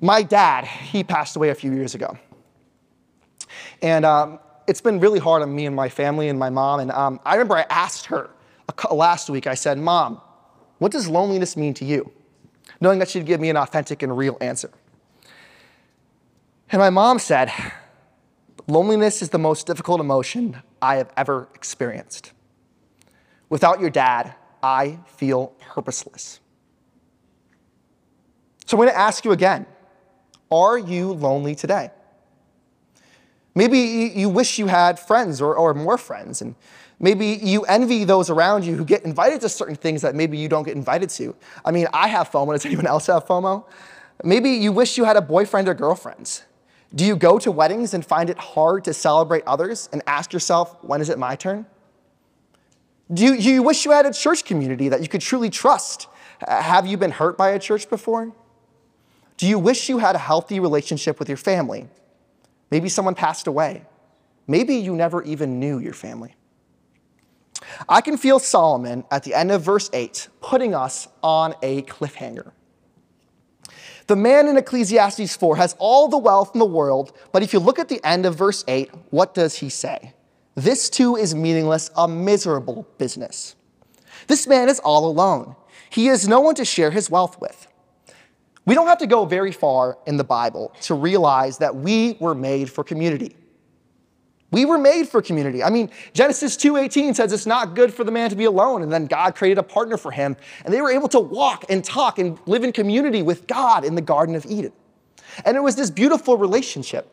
My 0.00 0.22
dad, 0.22 0.64
he 0.64 1.02
passed 1.02 1.36
away 1.36 1.50
a 1.50 1.54
few 1.54 1.72
years 1.72 1.94
ago. 1.94 2.16
And 3.82 4.04
um, 4.04 4.38
it's 4.66 4.80
been 4.80 5.00
really 5.00 5.18
hard 5.18 5.42
on 5.42 5.54
me 5.54 5.66
and 5.66 5.74
my 5.74 5.88
family 5.88 6.28
and 6.28 6.38
my 6.38 6.50
mom. 6.50 6.80
And 6.80 6.90
um, 6.92 7.20
I 7.24 7.34
remember 7.34 7.56
I 7.56 7.66
asked 7.68 8.06
her 8.06 8.30
last 8.90 9.28
week, 9.28 9.46
I 9.46 9.54
said, 9.54 9.78
Mom, 9.78 10.20
what 10.78 10.92
does 10.92 11.08
loneliness 11.08 11.56
mean 11.56 11.74
to 11.74 11.84
you? 11.84 12.12
Knowing 12.80 13.00
that 13.00 13.08
she'd 13.08 13.26
give 13.26 13.40
me 13.40 13.50
an 13.50 13.56
authentic 13.56 14.02
and 14.02 14.16
real 14.16 14.36
answer. 14.40 14.70
And 16.70 16.80
my 16.80 16.90
mom 16.90 17.18
said, 17.18 17.50
Loneliness 18.68 19.22
is 19.22 19.30
the 19.30 19.38
most 19.38 19.66
difficult 19.66 19.98
emotion 19.98 20.60
I 20.82 20.96
have 20.96 21.10
ever 21.16 21.48
experienced. 21.54 22.32
Without 23.48 23.80
your 23.80 23.88
dad, 23.88 24.34
I 24.62 24.98
feel 25.06 25.54
purposeless. 25.60 26.40
So 28.66 28.76
I'm 28.76 28.82
going 28.82 28.90
to 28.90 28.98
ask 28.98 29.24
you 29.24 29.32
again 29.32 29.66
are 30.50 30.78
you 30.78 31.12
lonely 31.12 31.54
today? 31.54 31.90
Maybe 33.54 34.12
you 34.14 34.28
wish 34.28 34.58
you 34.58 34.66
had 34.68 34.98
friends 34.98 35.40
or, 35.40 35.56
or 35.56 35.74
more 35.74 35.98
friends, 35.98 36.42
and 36.42 36.54
maybe 37.00 37.26
you 37.42 37.62
envy 37.62 38.04
those 38.04 38.30
around 38.30 38.64
you 38.64 38.76
who 38.76 38.84
get 38.84 39.02
invited 39.04 39.40
to 39.40 39.48
certain 39.48 39.74
things 39.74 40.02
that 40.02 40.14
maybe 40.14 40.38
you 40.38 40.48
don't 40.48 40.62
get 40.62 40.76
invited 40.76 41.10
to. 41.10 41.34
I 41.64 41.72
mean, 41.72 41.88
I 41.92 42.08
have 42.08 42.30
FOMO. 42.30 42.52
Does 42.52 42.64
anyone 42.66 42.86
else 42.86 43.08
have 43.08 43.26
FOMO? 43.26 43.64
Maybe 44.22 44.50
you 44.50 44.72
wish 44.72 44.96
you 44.96 45.04
had 45.04 45.16
a 45.16 45.20
boyfriend 45.20 45.68
or 45.68 45.74
girlfriend. 45.74 46.42
Do 46.94 47.04
you 47.04 47.16
go 47.16 47.38
to 47.40 47.50
weddings 47.50 47.94
and 47.94 48.04
find 48.04 48.30
it 48.30 48.38
hard 48.38 48.84
to 48.84 48.94
celebrate 48.94 49.44
others 49.46 49.88
and 49.92 50.02
ask 50.06 50.32
yourself, 50.32 50.82
when 50.82 51.00
is 51.00 51.08
it 51.08 51.18
my 51.18 51.36
turn? 51.36 51.66
Do 53.12 53.24
you, 53.24 53.34
you 53.34 53.62
wish 53.62 53.84
you 53.84 53.90
had 53.90 54.06
a 54.06 54.12
church 54.12 54.44
community 54.44 54.88
that 54.88 55.00
you 55.00 55.08
could 55.08 55.20
truly 55.20 55.50
trust? 55.50 56.08
Have 56.46 56.86
you 56.86 56.96
been 56.96 57.10
hurt 57.10 57.36
by 57.36 57.50
a 57.50 57.58
church 57.58 57.88
before? 57.90 58.32
Do 59.38 59.46
you 59.46 59.58
wish 59.58 59.88
you 59.88 59.98
had 59.98 60.16
a 60.16 60.18
healthy 60.18 60.60
relationship 60.60 61.18
with 61.18 61.28
your 61.28 61.38
family? 61.38 61.88
Maybe 62.70 62.88
someone 62.88 63.14
passed 63.14 63.46
away. 63.46 63.86
Maybe 64.46 64.74
you 64.74 64.94
never 64.94 65.22
even 65.22 65.60
knew 65.60 65.78
your 65.78 65.92
family. 65.92 66.34
I 67.88 68.00
can 68.00 68.16
feel 68.16 68.40
Solomon 68.40 69.04
at 69.10 69.22
the 69.22 69.34
end 69.34 69.52
of 69.52 69.62
verse 69.62 69.88
8 69.92 70.28
putting 70.40 70.74
us 70.74 71.06
on 71.22 71.54
a 71.62 71.82
cliffhanger. 71.82 72.52
The 74.08 74.16
man 74.16 74.48
in 74.48 74.56
Ecclesiastes 74.56 75.36
4 75.36 75.56
has 75.56 75.76
all 75.78 76.08
the 76.08 76.18
wealth 76.18 76.52
in 76.54 76.58
the 76.58 76.66
world, 76.66 77.12
but 77.30 77.42
if 77.42 77.52
you 77.52 77.60
look 77.60 77.78
at 77.78 77.88
the 77.88 78.04
end 78.04 78.26
of 78.26 78.34
verse 78.34 78.64
8, 78.66 78.90
what 79.10 79.34
does 79.34 79.56
he 79.56 79.68
say? 79.68 80.14
This 80.56 80.90
too 80.90 81.14
is 81.14 81.34
meaningless, 81.34 81.90
a 81.96 82.08
miserable 82.08 82.88
business. 82.98 83.54
This 84.26 84.48
man 84.48 84.68
is 84.68 84.80
all 84.80 85.06
alone. 85.06 85.54
He 85.90 86.06
has 86.06 86.26
no 86.26 86.40
one 86.40 86.56
to 86.56 86.64
share 86.64 86.90
his 86.90 87.08
wealth 87.08 87.40
with. 87.40 87.67
We 88.68 88.74
don't 88.74 88.86
have 88.86 88.98
to 88.98 89.06
go 89.06 89.24
very 89.24 89.50
far 89.50 89.96
in 90.06 90.18
the 90.18 90.24
Bible 90.24 90.74
to 90.82 90.92
realize 90.92 91.56
that 91.56 91.74
we 91.74 92.18
were 92.20 92.34
made 92.34 92.70
for 92.70 92.84
community. 92.84 93.34
We 94.50 94.66
were 94.66 94.76
made 94.76 95.08
for 95.08 95.22
community. 95.22 95.64
I 95.64 95.70
mean, 95.70 95.90
Genesis 96.12 96.54
2:18 96.54 97.14
says 97.14 97.32
it's 97.32 97.46
not 97.46 97.74
good 97.74 97.94
for 97.94 98.04
the 98.04 98.12
man 98.12 98.28
to 98.28 98.36
be 98.36 98.44
alone, 98.44 98.82
and 98.82 98.92
then 98.92 99.06
God 99.06 99.34
created 99.34 99.56
a 99.56 99.62
partner 99.62 99.96
for 99.96 100.10
him, 100.10 100.36
and 100.66 100.74
they 100.74 100.82
were 100.82 100.90
able 100.90 101.08
to 101.08 101.18
walk 101.18 101.64
and 101.70 101.82
talk 101.82 102.18
and 102.18 102.38
live 102.44 102.62
in 102.62 102.72
community 102.72 103.22
with 103.22 103.46
God 103.46 103.86
in 103.86 103.94
the 103.94 104.02
Garden 104.02 104.34
of 104.34 104.44
Eden. 104.44 104.72
And 105.46 105.56
it 105.56 105.60
was 105.60 105.74
this 105.74 105.90
beautiful 105.90 106.36
relationship. 106.36 107.10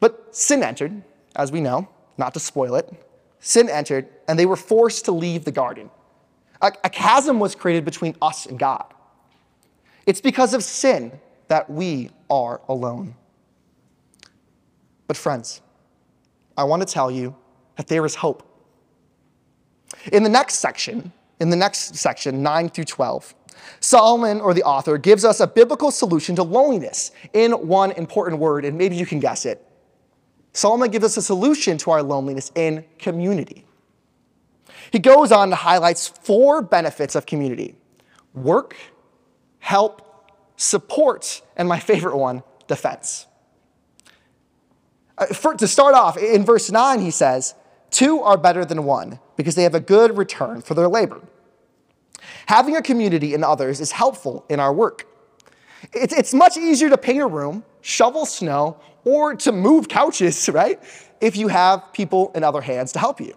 But 0.00 0.34
sin 0.34 0.62
entered, 0.62 1.02
as 1.36 1.52
we 1.52 1.60
know, 1.60 1.88
not 2.16 2.32
to 2.32 2.40
spoil 2.40 2.74
it, 2.74 2.90
sin 3.38 3.68
entered, 3.68 4.08
and 4.26 4.38
they 4.38 4.46
were 4.46 4.56
forced 4.56 5.04
to 5.04 5.12
leave 5.12 5.44
the 5.44 5.52
garden. 5.52 5.90
A, 6.62 6.72
a 6.84 6.88
chasm 6.88 7.38
was 7.38 7.54
created 7.54 7.84
between 7.84 8.16
us 8.22 8.46
and 8.46 8.58
God. 8.58 8.94
It's 10.08 10.22
because 10.22 10.54
of 10.54 10.64
sin 10.64 11.20
that 11.48 11.68
we 11.68 12.08
are 12.30 12.62
alone. 12.66 13.14
But, 15.06 15.18
friends, 15.18 15.60
I 16.56 16.64
want 16.64 16.80
to 16.80 16.90
tell 16.90 17.10
you 17.10 17.36
that 17.76 17.88
there 17.88 18.06
is 18.06 18.14
hope. 18.14 18.42
In 20.10 20.22
the 20.22 20.30
next 20.30 20.54
section, 20.54 21.12
in 21.40 21.50
the 21.50 21.56
next 21.56 21.94
section, 21.94 22.42
9 22.42 22.70
through 22.70 22.86
12, 22.86 23.34
Solomon, 23.80 24.40
or 24.40 24.54
the 24.54 24.62
author, 24.62 24.96
gives 24.96 25.26
us 25.26 25.40
a 25.40 25.46
biblical 25.46 25.90
solution 25.90 26.34
to 26.36 26.42
loneliness 26.42 27.10
in 27.34 27.52
one 27.52 27.90
important 27.90 28.40
word, 28.40 28.64
and 28.64 28.78
maybe 28.78 28.96
you 28.96 29.04
can 29.04 29.20
guess 29.20 29.44
it. 29.44 29.62
Solomon 30.54 30.90
gives 30.90 31.04
us 31.04 31.18
a 31.18 31.22
solution 31.22 31.76
to 31.76 31.90
our 31.90 32.02
loneliness 32.02 32.50
in 32.54 32.82
community. 32.98 33.66
He 34.90 35.00
goes 35.00 35.32
on 35.32 35.50
to 35.50 35.54
highlight 35.54 35.98
four 36.22 36.62
benefits 36.62 37.14
of 37.14 37.26
community 37.26 37.74
work, 38.32 38.74
help, 39.58 40.32
support, 40.56 41.42
and 41.56 41.68
my 41.68 41.78
favorite 41.78 42.16
one, 42.16 42.42
defense. 42.66 43.26
Uh, 45.16 45.26
for, 45.26 45.54
to 45.54 45.66
start 45.66 45.94
off, 45.94 46.16
in 46.16 46.44
verse 46.44 46.70
9, 46.70 47.00
he 47.00 47.10
says, 47.10 47.54
Two 47.90 48.20
are 48.20 48.36
better 48.36 48.64
than 48.64 48.84
one 48.84 49.18
because 49.36 49.54
they 49.54 49.62
have 49.62 49.74
a 49.74 49.80
good 49.80 50.16
return 50.16 50.60
for 50.60 50.74
their 50.74 50.88
labor. 50.88 51.20
Having 52.46 52.76
a 52.76 52.82
community 52.82 53.34
in 53.34 53.42
others 53.42 53.80
is 53.80 53.92
helpful 53.92 54.44
in 54.48 54.60
our 54.60 54.72
work. 54.72 55.06
It's, 55.92 56.12
it's 56.12 56.34
much 56.34 56.56
easier 56.56 56.90
to 56.90 56.98
paint 56.98 57.22
a 57.22 57.26
room, 57.26 57.64
shovel 57.80 58.26
snow, 58.26 58.78
or 59.04 59.34
to 59.36 59.52
move 59.52 59.88
couches, 59.88 60.48
right? 60.52 60.80
If 61.20 61.36
you 61.36 61.48
have 61.48 61.92
people 61.92 62.30
in 62.34 62.44
other 62.44 62.60
hands 62.60 62.92
to 62.92 62.98
help 62.98 63.20
you. 63.20 63.36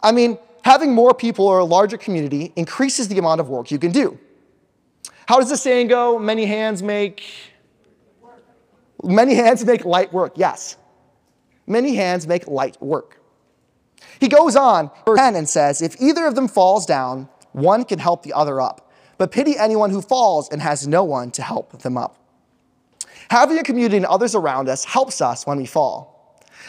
I 0.00 0.12
mean, 0.12 0.38
having 0.62 0.94
more 0.94 1.14
people 1.14 1.46
or 1.46 1.58
a 1.58 1.64
larger 1.64 1.96
community 1.96 2.52
increases 2.56 3.08
the 3.08 3.18
amount 3.18 3.40
of 3.40 3.48
work 3.48 3.70
you 3.70 3.78
can 3.78 3.90
do. 3.90 4.18
How 5.28 5.38
does 5.40 5.50
the 5.50 5.58
saying 5.58 5.88
go? 5.88 6.18
Many 6.18 6.46
hands 6.46 6.82
make 6.82 7.22
many 9.04 9.34
hands 9.34 9.62
make 9.62 9.84
light 9.84 10.10
work. 10.10 10.32
Yes. 10.36 10.78
Many 11.66 11.96
hands 11.96 12.26
make 12.26 12.46
light 12.46 12.80
work. 12.80 13.20
He 14.20 14.28
goes 14.28 14.56
on, 14.56 14.90
verse 15.04 15.18
10, 15.18 15.36
and 15.36 15.46
says, 15.46 15.82
If 15.82 16.00
either 16.00 16.24
of 16.24 16.34
them 16.34 16.48
falls 16.48 16.86
down, 16.86 17.28
one 17.52 17.84
can 17.84 17.98
help 17.98 18.22
the 18.22 18.32
other 18.32 18.58
up. 18.58 18.90
But 19.18 19.30
pity 19.30 19.58
anyone 19.58 19.90
who 19.90 20.00
falls 20.00 20.48
and 20.48 20.62
has 20.62 20.88
no 20.88 21.04
one 21.04 21.30
to 21.32 21.42
help 21.42 21.82
them 21.82 21.98
up. 21.98 22.16
Having 23.28 23.58
a 23.58 23.62
community 23.62 23.98
and 23.98 24.06
others 24.06 24.34
around 24.34 24.70
us 24.70 24.86
helps 24.86 25.20
us 25.20 25.46
when 25.46 25.58
we 25.58 25.66
fall. 25.66 26.17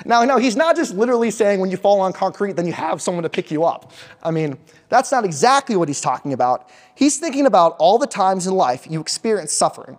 Now, 0.05 0.23
no, 0.23 0.37
he's 0.37 0.55
not 0.55 0.75
just 0.75 0.93
literally 0.93 1.31
saying 1.31 1.59
when 1.59 1.71
you 1.71 1.77
fall 1.77 1.99
on 2.01 2.13
concrete, 2.13 2.55
then 2.55 2.65
you 2.65 2.73
have 2.73 3.01
someone 3.01 3.23
to 3.23 3.29
pick 3.29 3.51
you 3.51 3.63
up. 3.63 3.91
I 4.23 4.31
mean, 4.31 4.57
that's 4.89 5.11
not 5.11 5.25
exactly 5.25 5.75
what 5.75 5.87
he's 5.87 6.01
talking 6.01 6.33
about. 6.33 6.69
He's 6.95 7.17
thinking 7.17 7.45
about 7.45 7.75
all 7.79 7.97
the 7.97 8.07
times 8.07 8.47
in 8.47 8.53
life 8.53 8.87
you 8.89 9.01
experience 9.01 9.53
suffering. 9.53 9.97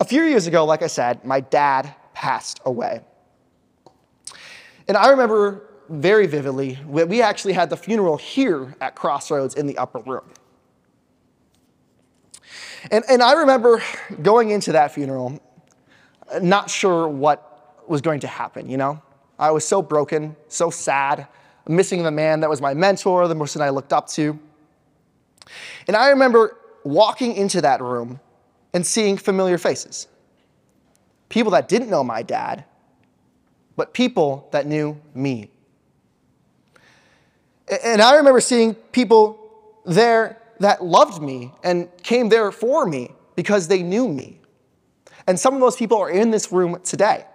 A 0.00 0.04
few 0.04 0.22
years 0.22 0.46
ago, 0.46 0.64
like 0.64 0.82
I 0.82 0.86
said, 0.86 1.24
my 1.24 1.40
dad 1.40 1.94
passed 2.14 2.60
away. 2.64 3.00
And 4.86 4.96
I 4.96 5.10
remember 5.10 5.64
very 5.88 6.26
vividly, 6.26 6.78
we 6.86 7.22
actually 7.22 7.54
had 7.54 7.70
the 7.70 7.76
funeral 7.76 8.16
here 8.16 8.76
at 8.80 8.94
Crossroads 8.94 9.54
in 9.54 9.66
the 9.66 9.78
upper 9.78 10.00
room. 10.00 10.24
And, 12.90 13.04
and 13.08 13.22
I 13.22 13.32
remember 13.34 13.82
going 14.22 14.50
into 14.50 14.72
that 14.72 14.92
funeral, 14.92 15.40
not 16.40 16.70
sure 16.70 17.08
what 17.08 17.57
was 17.88 18.00
going 18.00 18.20
to 18.20 18.28
happen, 18.28 18.68
you 18.68 18.76
know? 18.76 19.02
I 19.38 19.50
was 19.50 19.66
so 19.66 19.82
broken, 19.82 20.36
so 20.48 20.70
sad, 20.70 21.28
missing 21.66 22.02
the 22.02 22.10
man 22.10 22.40
that 22.40 22.50
was 22.50 22.60
my 22.60 22.74
mentor, 22.74 23.28
the 23.28 23.36
person 23.36 23.62
I 23.62 23.70
looked 23.70 23.92
up 23.92 24.08
to. 24.08 24.38
And 25.86 25.96
I 25.96 26.10
remember 26.10 26.56
walking 26.84 27.34
into 27.34 27.60
that 27.60 27.80
room 27.80 28.20
and 28.72 28.86
seeing 28.86 29.16
familiar 29.16 29.58
faces. 29.58 30.08
People 31.28 31.52
that 31.52 31.68
didn't 31.68 31.90
know 31.90 32.02
my 32.02 32.22
dad, 32.22 32.64
but 33.76 33.92
people 33.92 34.48
that 34.50 34.66
knew 34.66 35.00
me. 35.14 35.50
And 37.84 38.00
I 38.00 38.16
remember 38.16 38.40
seeing 38.40 38.74
people 38.74 39.38
there 39.84 40.40
that 40.60 40.82
loved 40.82 41.22
me 41.22 41.52
and 41.62 41.88
came 42.02 42.28
there 42.28 42.50
for 42.50 42.86
me 42.86 43.12
because 43.36 43.68
they 43.68 43.82
knew 43.82 44.08
me. 44.08 44.40
And 45.26 45.38
some 45.38 45.54
of 45.54 45.60
those 45.60 45.76
people 45.76 45.98
are 45.98 46.10
in 46.10 46.30
this 46.30 46.50
room 46.50 46.80
today. 46.82 47.26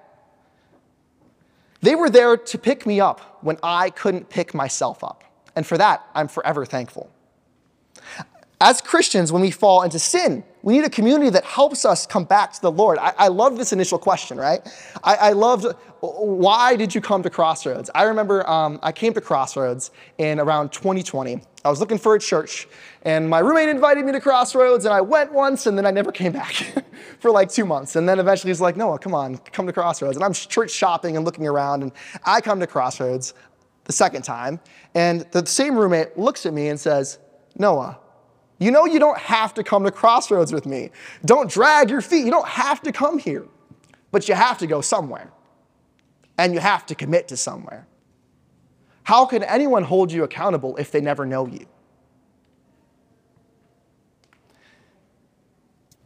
They 1.83 1.95
were 1.95 2.09
there 2.09 2.37
to 2.37 2.57
pick 2.57 2.85
me 2.85 3.01
up 3.01 3.39
when 3.41 3.57
I 3.61 3.89
couldn't 3.89 4.29
pick 4.29 4.53
myself 4.53 5.03
up. 5.03 5.25
And 5.53 5.67
for 5.67 5.77
that, 5.77 6.07
I'm 6.15 6.29
forever 6.29 6.65
thankful. 6.65 7.11
As 8.61 8.79
Christians, 8.79 9.33
when 9.33 9.41
we 9.41 9.51
fall 9.51 9.83
into 9.83 9.99
sin, 9.99 10.45
we 10.63 10.73
need 10.73 10.85
a 10.85 10.89
community 10.89 11.29
that 11.29 11.43
helps 11.43 11.83
us 11.83 12.07
come 12.07 12.23
back 12.23 12.53
to 12.53 12.61
the 12.61 12.71
Lord. 12.71 12.97
I, 12.97 13.13
I 13.17 13.27
love 13.27 13.57
this 13.57 13.73
initial 13.73 13.99
question, 13.99 14.37
right? 14.37 14.61
I, 15.03 15.15
I, 15.15 15.31
loved, 15.33 15.65
why 15.99 16.77
did 16.77 16.95
you 16.95 17.01
come 17.01 17.21
to 17.23 17.29
Crossroads? 17.29 17.89
I 17.93 18.03
remember 18.03 18.49
um, 18.49 18.79
I 18.81 18.93
came 18.93 19.13
to 19.13 19.21
Crossroads 19.21 19.91
in 20.17 20.39
around 20.39 20.71
2020. 20.71 21.41
I 21.65 21.69
was 21.69 21.81
looking 21.81 21.97
for 21.97 22.15
a 22.15 22.19
church, 22.19 22.69
and 23.03 23.29
my 23.29 23.39
roommate 23.39 23.67
invited 23.67 24.05
me 24.05 24.13
to 24.13 24.21
Crossroads, 24.21 24.85
and 24.85 24.93
I 24.93 25.01
went 25.01 25.33
once, 25.33 25.65
and 25.65 25.77
then 25.77 25.85
I 25.85 25.91
never 25.91 26.13
came 26.13 26.31
back 26.31 26.53
for 27.19 27.29
like 27.29 27.51
two 27.51 27.65
months. 27.65 27.97
And 27.97 28.07
then 28.07 28.19
eventually 28.19 28.49
he's 28.49 28.61
like, 28.61 28.77
Noah, 28.77 28.99
come 28.99 29.13
on, 29.13 29.37
come 29.37 29.67
to 29.67 29.73
Crossroads. 29.73 30.15
And 30.15 30.23
I'm 30.23 30.33
church 30.33 30.71
shopping 30.71 31.17
and 31.17 31.25
looking 31.25 31.45
around, 31.45 31.83
and 31.83 31.91
I 32.23 32.39
come 32.39 32.61
to 32.61 32.67
Crossroads 32.67 33.33
the 33.83 33.93
second 33.93 34.21
time, 34.21 34.61
and 34.95 35.21
the 35.31 35.45
same 35.45 35.75
roommate 35.75 36.17
looks 36.17 36.45
at 36.45 36.53
me 36.53 36.69
and 36.69 36.79
says, 36.79 37.19
Noah, 37.57 37.99
you 38.63 38.71
know 38.71 38.85
you 38.85 38.99
don't 38.99 39.17
have 39.17 39.53
to 39.55 39.63
come 39.63 39.83
to 39.83 39.91
Crossroads 39.91 40.53
with 40.53 40.65
me. 40.65 40.91
Don't 41.25 41.49
drag 41.49 41.89
your 41.89 42.01
feet. 42.01 42.25
You 42.25 42.31
don't 42.31 42.47
have 42.47 42.81
to 42.83 42.91
come 42.91 43.19
here. 43.19 43.45
But 44.11 44.29
you 44.29 44.35
have 44.35 44.57
to 44.59 44.67
go 44.67 44.81
somewhere. 44.81 45.31
And 46.37 46.53
you 46.53 46.59
have 46.59 46.85
to 46.87 46.95
commit 46.95 47.27
to 47.27 47.37
somewhere. 47.37 47.87
How 49.03 49.25
can 49.25 49.43
anyone 49.43 49.83
hold 49.83 50.11
you 50.11 50.23
accountable 50.23 50.77
if 50.77 50.91
they 50.91 51.01
never 51.01 51.25
know 51.25 51.45
you? 51.45 51.65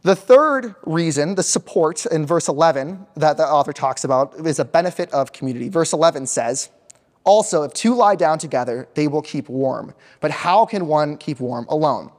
The 0.02 0.16
third 0.16 0.74
reason, 0.84 1.34
the 1.34 1.42
support 1.42 2.06
in 2.06 2.24
verse 2.24 2.48
11 2.48 3.06
that 3.16 3.36
the 3.36 3.46
author 3.46 3.72
talks 3.72 4.04
about, 4.04 4.34
is 4.46 4.58
a 4.58 4.64
benefit 4.64 5.12
of 5.12 5.32
community. 5.32 5.68
Verse 5.68 5.92
11 5.92 6.26
says, 6.26 6.70
Also, 7.24 7.62
if 7.62 7.72
two 7.72 7.94
lie 7.94 8.16
down 8.16 8.38
together, 8.38 8.88
they 8.94 9.06
will 9.06 9.22
keep 9.22 9.48
warm. 9.48 9.94
But 10.20 10.30
how 10.30 10.66
can 10.66 10.86
one 10.86 11.18
keep 11.18 11.40
warm 11.40 11.66
alone? 11.68 12.10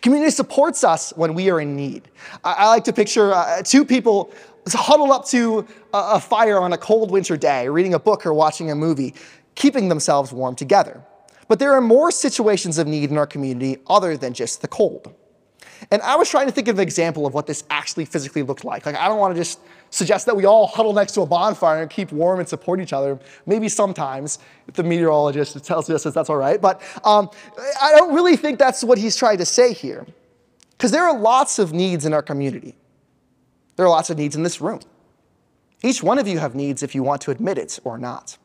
Community 0.00 0.30
supports 0.30 0.84
us 0.84 1.12
when 1.16 1.34
we 1.34 1.50
are 1.50 1.60
in 1.60 1.76
need. 1.76 2.08
I, 2.42 2.52
I 2.52 2.66
like 2.68 2.84
to 2.84 2.92
picture 2.92 3.32
uh, 3.32 3.62
two 3.62 3.84
people 3.84 4.32
huddled 4.72 5.10
up 5.10 5.26
to 5.26 5.66
a, 5.92 5.98
a 6.14 6.20
fire 6.20 6.58
on 6.58 6.72
a 6.72 6.78
cold 6.78 7.10
winter 7.10 7.36
day, 7.36 7.68
reading 7.68 7.94
a 7.94 7.98
book 7.98 8.24
or 8.24 8.32
watching 8.32 8.70
a 8.70 8.74
movie, 8.74 9.14
keeping 9.54 9.88
themselves 9.88 10.32
warm 10.32 10.54
together. 10.54 11.02
But 11.48 11.58
there 11.58 11.72
are 11.74 11.80
more 11.80 12.10
situations 12.10 12.78
of 12.78 12.86
need 12.86 13.10
in 13.10 13.18
our 13.18 13.26
community 13.26 13.78
other 13.86 14.16
than 14.16 14.32
just 14.32 14.62
the 14.62 14.68
cold. 14.68 15.12
And 15.90 16.00
I 16.02 16.16
was 16.16 16.30
trying 16.30 16.46
to 16.46 16.52
think 16.52 16.68
of 16.68 16.78
an 16.78 16.82
example 16.82 17.26
of 17.26 17.34
what 17.34 17.46
this 17.46 17.64
actually 17.68 18.06
physically 18.06 18.42
looked 18.42 18.64
like. 18.64 18.86
Like, 18.86 18.96
I 18.96 19.08
don't 19.08 19.18
want 19.18 19.34
to 19.34 19.40
just 19.40 19.60
suggest 19.94 20.26
that 20.26 20.36
we 20.36 20.44
all 20.44 20.66
huddle 20.66 20.92
next 20.92 21.12
to 21.12 21.20
a 21.20 21.26
bonfire 21.26 21.82
and 21.82 21.90
keep 21.90 22.10
warm 22.10 22.40
and 22.40 22.48
support 22.48 22.80
each 22.80 22.92
other. 22.92 23.18
Maybe 23.46 23.68
sometimes, 23.68 24.40
if 24.66 24.74
the 24.74 24.82
meteorologist 24.82 25.64
tells 25.64 25.88
us 25.88 26.02
that's 26.02 26.28
all 26.28 26.36
right. 26.36 26.60
But 26.60 26.82
um, 27.04 27.30
I 27.80 27.92
don't 27.92 28.12
really 28.12 28.36
think 28.36 28.58
that's 28.58 28.82
what 28.82 28.98
he's 28.98 29.16
trying 29.16 29.38
to 29.38 29.46
say 29.46 29.72
here. 29.72 30.04
Because 30.72 30.90
there 30.90 31.04
are 31.04 31.16
lots 31.16 31.60
of 31.60 31.72
needs 31.72 32.04
in 32.04 32.12
our 32.12 32.22
community. 32.22 32.74
There 33.76 33.86
are 33.86 33.90
lots 33.90 34.10
of 34.10 34.18
needs 34.18 34.34
in 34.34 34.42
this 34.42 34.60
room. 34.60 34.80
Each 35.82 36.02
one 36.02 36.18
of 36.18 36.26
you 36.26 36.38
have 36.40 36.54
needs 36.54 36.82
if 36.82 36.94
you 36.94 37.02
want 37.02 37.22
to 37.22 37.30
admit 37.30 37.58
it 37.58 37.78
or 37.84 37.96
not. 37.96 38.36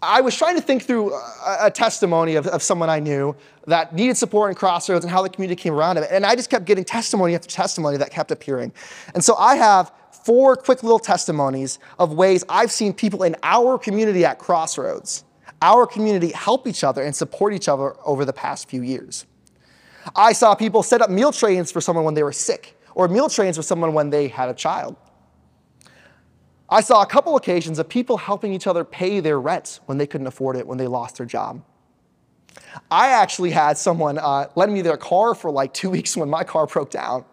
I 0.00 0.20
was 0.20 0.36
trying 0.36 0.54
to 0.54 0.62
think 0.62 0.84
through 0.84 1.12
a, 1.12 1.56
a 1.62 1.70
testimony 1.70 2.36
of, 2.36 2.46
of, 2.46 2.62
someone 2.62 2.88
I 2.88 3.00
knew 3.00 3.34
that 3.66 3.92
needed 3.94 4.16
support 4.16 4.50
in 4.50 4.54
Crossroads 4.54 5.04
and 5.04 5.10
how 5.10 5.22
the 5.22 5.28
community 5.28 5.60
came 5.60 5.74
around 5.74 5.96
it. 5.96 6.08
And 6.10 6.24
I 6.24 6.36
just 6.36 6.50
kept 6.50 6.66
getting 6.66 6.84
testimony 6.84 7.34
after 7.34 7.48
testimony 7.48 7.96
that 7.96 8.10
kept 8.10 8.30
appearing. 8.30 8.72
And 9.14 9.24
so 9.24 9.34
I 9.36 9.56
have 9.56 9.92
four 10.24 10.54
quick 10.54 10.84
little 10.84 11.00
testimonies 11.00 11.80
of 11.98 12.12
ways 12.12 12.44
I've 12.48 12.70
seen 12.70 12.92
people 12.92 13.24
in 13.24 13.34
our 13.42 13.76
community 13.76 14.24
at 14.24 14.38
Crossroads, 14.38 15.24
our 15.62 15.84
community 15.84 16.30
help 16.30 16.68
each 16.68 16.84
other 16.84 17.02
and 17.02 17.14
support 17.14 17.52
each 17.52 17.68
other 17.68 17.96
over 18.04 18.24
the 18.24 18.32
past 18.32 18.68
few 18.68 18.82
years. 18.82 19.26
I 20.14 20.32
saw 20.32 20.54
people 20.54 20.84
set 20.84 21.02
up 21.02 21.10
meal 21.10 21.32
trains 21.32 21.72
for 21.72 21.80
someone 21.80 22.04
when 22.04 22.14
they 22.14 22.22
were 22.22 22.32
sick, 22.32 22.78
or 22.94 23.08
meal 23.08 23.28
trains 23.28 23.56
for 23.56 23.62
someone 23.62 23.94
when 23.94 24.10
they 24.10 24.28
had 24.28 24.48
a 24.48 24.54
child. 24.54 24.96
I 26.70 26.80
saw 26.82 27.02
a 27.02 27.06
couple 27.06 27.36
occasions 27.36 27.78
of 27.78 27.88
people 27.88 28.18
helping 28.18 28.52
each 28.52 28.66
other 28.66 28.84
pay 28.84 29.20
their 29.20 29.40
rent 29.40 29.80
when 29.86 29.96
they 29.96 30.06
couldn't 30.06 30.26
afford 30.26 30.56
it 30.56 30.66
when 30.66 30.76
they 30.76 30.86
lost 30.86 31.16
their 31.16 31.26
job. 31.26 31.62
I 32.90 33.08
actually 33.08 33.50
had 33.50 33.78
someone 33.78 34.18
uh, 34.18 34.48
lend 34.54 34.72
me 34.72 34.82
their 34.82 34.96
car 34.96 35.34
for 35.34 35.50
like 35.50 35.72
two 35.72 35.90
weeks 35.96 36.16
when 36.16 36.28
my 36.28 36.44
car 36.44 36.66
broke 36.66 36.90
down. 36.90 37.24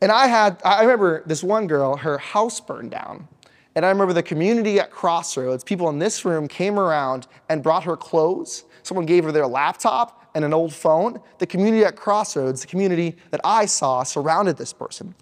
And 0.00 0.10
I 0.10 0.26
had, 0.26 0.60
I 0.64 0.80
remember 0.82 1.22
this 1.26 1.44
one 1.44 1.68
girl, 1.68 1.96
her 1.96 2.18
house 2.18 2.60
burned 2.60 2.90
down. 2.90 3.28
And 3.76 3.86
I 3.86 3.88
remember 3.88 4.12
the 4.12 4.22
community 4.22 4.80
at 4.80 4.90
Crossroads, 4.90 5.62
people 5.62 5.88
in 5.88 5.98
this 5.98 6.24
room 6.24 6.48
came 6.48 6.78
around 6.78 7.28
and 7.48 7.62
brought 7.62 7.84
her 7.84 7.96
clothes. 7.96 8.64
Someone 8.82 9.06
gave 9.06 9.22
her 9.24 9.32
their 9.32 9.46
laptop 9.46 10.30
and 10.34 10.44
an 10.44 10.52
old 10.52 10.74
phone. 10.74 11.20
The 11.38 11.46
community 11.46 11.84
at 11.84 11.94
Crossroads, 11.94 12.62
the 12.62 12.66
community 12.66 13.16
that 13.30 13.40
I 13.44 13.66
saw, 13.66 14.02
surrounded 14.02 14.56
this 14.56 14.72
person. 14.72 15.14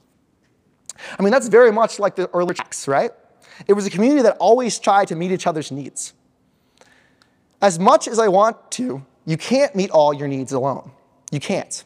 I 1.19 1.23
mean, 1.23 1.33
that's 1.33 1.49
very 1.49 1.73
much 1.73 1.99
like 1.99 2.17
the 2.17 2.29
early 2.35 2.55
church, 2.55 2.87
right? 2.89 3.11
It 3.67 3.75
was 3.75 3.87
a 3.87 3.91
community 3.91 4.23
that 4.23 4.37
always 4.39 4.79
tried 4.79 5.09
to 5.09 5.17
meet 5.17 5.33
each 5.33 5.47
other's 5.47 5.71
needs. 5.71 6.15
As 7.63 7.79
much 7.79 8.09
as 8.09 8.19
I 8.19 8.29
want 8.29 8.71
to, 8.73 9.05
you 9.27 9.37
can't 9.37 9.75
meet 9.75 9.91
all 9.91 10.15
your 10.15 10.29
needs 10.29 10.53
alone. 10.53 10.93
You 11.31 11.41
can't. 11.41 11.85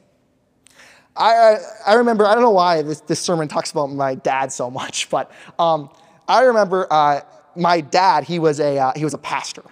I, 1.17 1.33
I, 1.33 1.57
I 1.87 1.95
remember, 1.95 2.27
I 2.27 2.35
don't 2.35 2.43
know 2.43 2.51
why 2.51 2.83
this, 2.83 3.01
this 3.01 3.21
sermon 3.21 3.49
talks 3.49 3.71
about 3.71 3.89
my 3.89 4.15
dad 4.15 4.53
so 4.53 4.71
much, 4.71 5.11
but 5.17 5.31
um, 5.59 5.91
I 6.29 6.43
remember 6.43 6.87
uh, 6.91 7.21
my 7.57 7.81
dad, 7.81 8.25
he 8.25 8.39
was, 8.39 8.61
a, 8.61 8.79
uh, 8.79 8.93
he 8.97 9.05
was 9.05 9.15
a 9.15 9.19
pastor. 9.19 9.65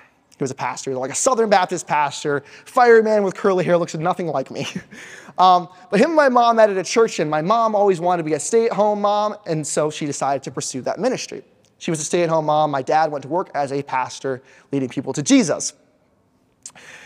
Was 0.43 0.51
a 0.51 0.57
pastor, 0.57 0.95
like 0.97 1.13
a 1.13 1.15
Southern 1.15 1.49
Baptist 1.49 1.87
pastor, 1.87 2.43
fireman 2.65 3.23
with 3.23 3.37
curly 3.37 3.65
hair, 3.65 3.79
looks 3.79 3.95
nothing 3.95 4.27
like 4.27 4.51
me. 4.51 4.67
um, 5.39 5.69
but 5.89 6.01
him 6.01 6.07
and 6.07 6.17
my 6.17 6.29
mom 6.29 6.57
met 6.57 6.69
at 6.69 6.77
a 6.77 6.83
church, 6.83 7.21
and 7.21 7.31
my 7.31 7.41
mom 7.41 7.77
always 7.77 8.01
wanted 8.01 8.25
to 8.25 8.27
be 8.29 8.35
a 8.35 8.41
stay 8.41 8.67
at 8.67 8.73
home 8.73 9.01
mom, 9.01 9.37
and 9.47 9.65
so 9.65 9.89
she 9.89 10.05
decided 10.05 10.43
to 10.43 10.51
pursue 10.51 10.81
that 10.83 10.99
ministry. 10.99 11.45
She 11.79 11.93
was 11.93 12.01
a 12.01 12.05
stay 12.05 12.25
at 12.25 12.29
home 12.29 12.47
mom. 12.47 12.73
My 12.73 12.83
dad 12.83 13.13
went 13.13 13.23
to 13.23 13.29
work 13.29 13.53
as 13.55 13.71
a 13.71 13.85
pastor, 13.85 14.43
leading 14.73 14.89
people 14.89 15.13
to 15.13 15.23
Jesus. 15.23 15.75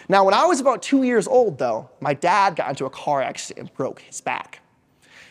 Now, 0.09 0.25
when 0.25 0.33
I 0.33 0.47
was 0.47 0.59
about 0.59 0.81
two 0.83 1.03
years 1.03 1.29
old, 1.29 1.59
though, 1.59 1.91
my 2.01 2.15
dad 2.15 2.57
got 2.57 2.71
into 2.71 2.87
a 2.87 2.91
car 2.91 3.21
accident 3.21 3.69
and 3.69 3.77
broke 3.77 4.01
his 4.01 4.23
back. 4.23 4.61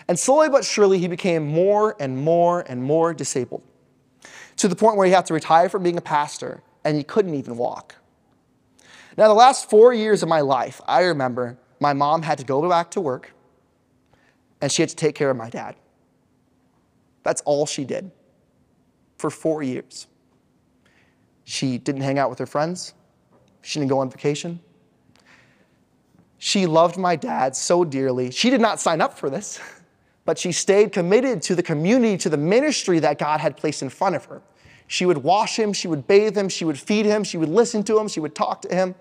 And 0.07 0.19
slowly 0.19 0.49
but 0.49 0.63
surely, 0.63 0.99
he 0.99 1.07
became 1.07 1.47
more 1.47 1.95
and 1.99 2.15
more 2.15 2.61
and 2.69 2.83
more 2.83 3.15
disabled 3.15 3.63
to 4.57 4.67
the 4.67 4.75
point 4.75 4.95
where 4.95 5.07
he 5.07 5.11
had 5.11 5.25
to 5.25 5.33
retire 5.33 5.69
from 5.69 5.81
being 5.81 5.97
a 5.97 6.01
pastor 6.01 6.61
and 6.85 6.95
he 6.95 7.03
couldn't 7.03 7.33
even 7.33 7.57
walk. 7.57 7.95
Now, 9.17 9.27
the 9.27 9.33
last 9.33 9.69
four 9.69 9.93
years 9.93 10.23
of 10.23 10.29
my 10.29 10.41
life, 10.41 10.79
I 10.87 11.01
remember 11.01 11.57
my 11.79 11.93
mom 11.93 12.21
had 12.21 12.37
to 12.37 12.45
go 12.45 12.67
back 12.69 12.91
to 12.91 13.01
work 13.01 13.33
and 14.61 14.71
she 14.71 14.81
had 14.81 14.89
to 14.89 14.95
take 14.95 15.15
care 15.15 15.29
of 15.29 15.35
my 15.35 15.49
dad. 15.49 15.75
That's 17.23 17.41
all 17.41 17.65
she 17.65 17.83
did 17.83 18.11
for 19.17 19.29
four 19.29 19.63
years. 19.63 20.07
She 21.43 21.77
didn't 21.77 22.01
hang 22.01 22.19
out 22.19 22.29
with 22.29 22.39
her 22.39 22.45
friends. 22.45 22.93
She 23.61 23.79
didn't 23.79 23.89
go 23.89 23.99
on 23.99 24.09
vacation. 24.09 24.59
She 26.37 26.67
loved 26.67 26.97
my 26.97 27.15
dad 27.15 27.55
so 27.55 27.83
dearly. 27.83 28.29
She 28.29 28.49
did 28.49 28.61
not 28.61 28.79
sign 28.79 29.01
up 29.01 29.17
for 29.17 29.29
this, 29.29 29.59
but 30.25 30.37
she 30.37 30.51
stayed 30.51 30.91
committed 30.91 31.41
to 31.43 31.55
the 31.55 31.63
community, 31.63 32.17
to 32.17 32.29
the 32.29 32.37
ministry 32.37 32.99
that 32.99 33.17
God 33.17 33.39
had 33.39 33.57
placed 33.57 33.81
in 33.81 33.89
front 33.89 34.15
of 34.15 34.25
her. 34.25 34.41
She 34.87 35.05
would 35.05 35.19
wash 35.19 35.57
him, 35.57 35.73
she 35.73 35.87
would 35.87 36.07
bathe 36.07 36.37
him, 36.37 36.49
she 36.49 36.65
would 36.65 36.79
feed 36.79 37.05
him, 37.05 37.23
she 37.23 37.37
would 37.37 37.49
listen 37.49 37.83
to 37.83 37.99
him, 37.99 38.07
she 38.07 38.19
would 38.19 38.35
talk 38.35 38.61
to 38.63 38.73
him. 38.73 38.95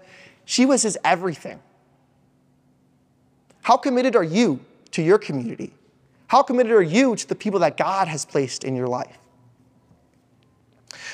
She 0.44 0.66
was 0.66 0.82
his 0.82 0.98
everything. 1.04 1.60
How 3.62 3.76
committed 3.76 4.16
are 4.16 4.24
you 4.24 4.60
to 4.92 5.02
your 5.02 5.18
community? 5.18 5.72
How 6.26 6.42
committed 6.42 6.72
are 6.72 6.82
you 6.82 7.16
to 7.16 7.28
the 7.28 7.34
people 7.34 7.60
that 7.60 7.76
God 7.76 8.08
has 8.08 8.24
placed 8.24 8.64
in 8.64 8.76
your 8.76 8.88
life? 8.88 9.18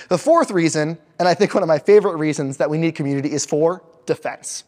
The 0.08 0.18
fourth 0.18 0.50
reason, 0.50 0.98
and 1.18 1.28
I 1.28 1.34
think 1.34 1.54
one 1.54 1.62
of 1.62 1.68
my 1.68 1.78
favorite 1.78 2.16
reasons 2.16 2.56
that 2.56 2.68
we 2.68 2.78
need 2.78 2.94
community, 2.94 3.32
is 3.32 3.46
for 3.46 3.82
defense. 4.06 4.64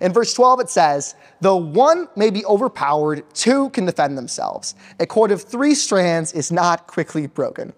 In 0.00 0.12
verse 0.12 0.34
12, 0.34 0.60
it 0.60 0.70
says, 0.70 1.14
Though 1.40 1.56
one 1.56 2.08
may 2.16 2.30
be 2.30 2.44
overpowered, 2.44 3.24
two 3.34 3.70
can 3.70 3.86
defend 3.86 4.16
themselves. 4.16 4.74
A 5.00 5.06
cord 5.06 5.30
of 5.30 5.42
three 5.42 5.74
strands 5.74 6.32
is 6.32 6.52
not 6.52 6.86
quickly 6.86 7.26
broken. 7.26 7.72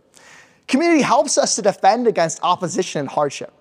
Community 0.66 1.02
helps 1.02 1.36
us 1.38 1.56
to 1.56 1.62
defend 1.62 2.06
against 2.06 2.40
opposition 2.42 3.00
and 3.00 3.08
hardship. 3.08 3.52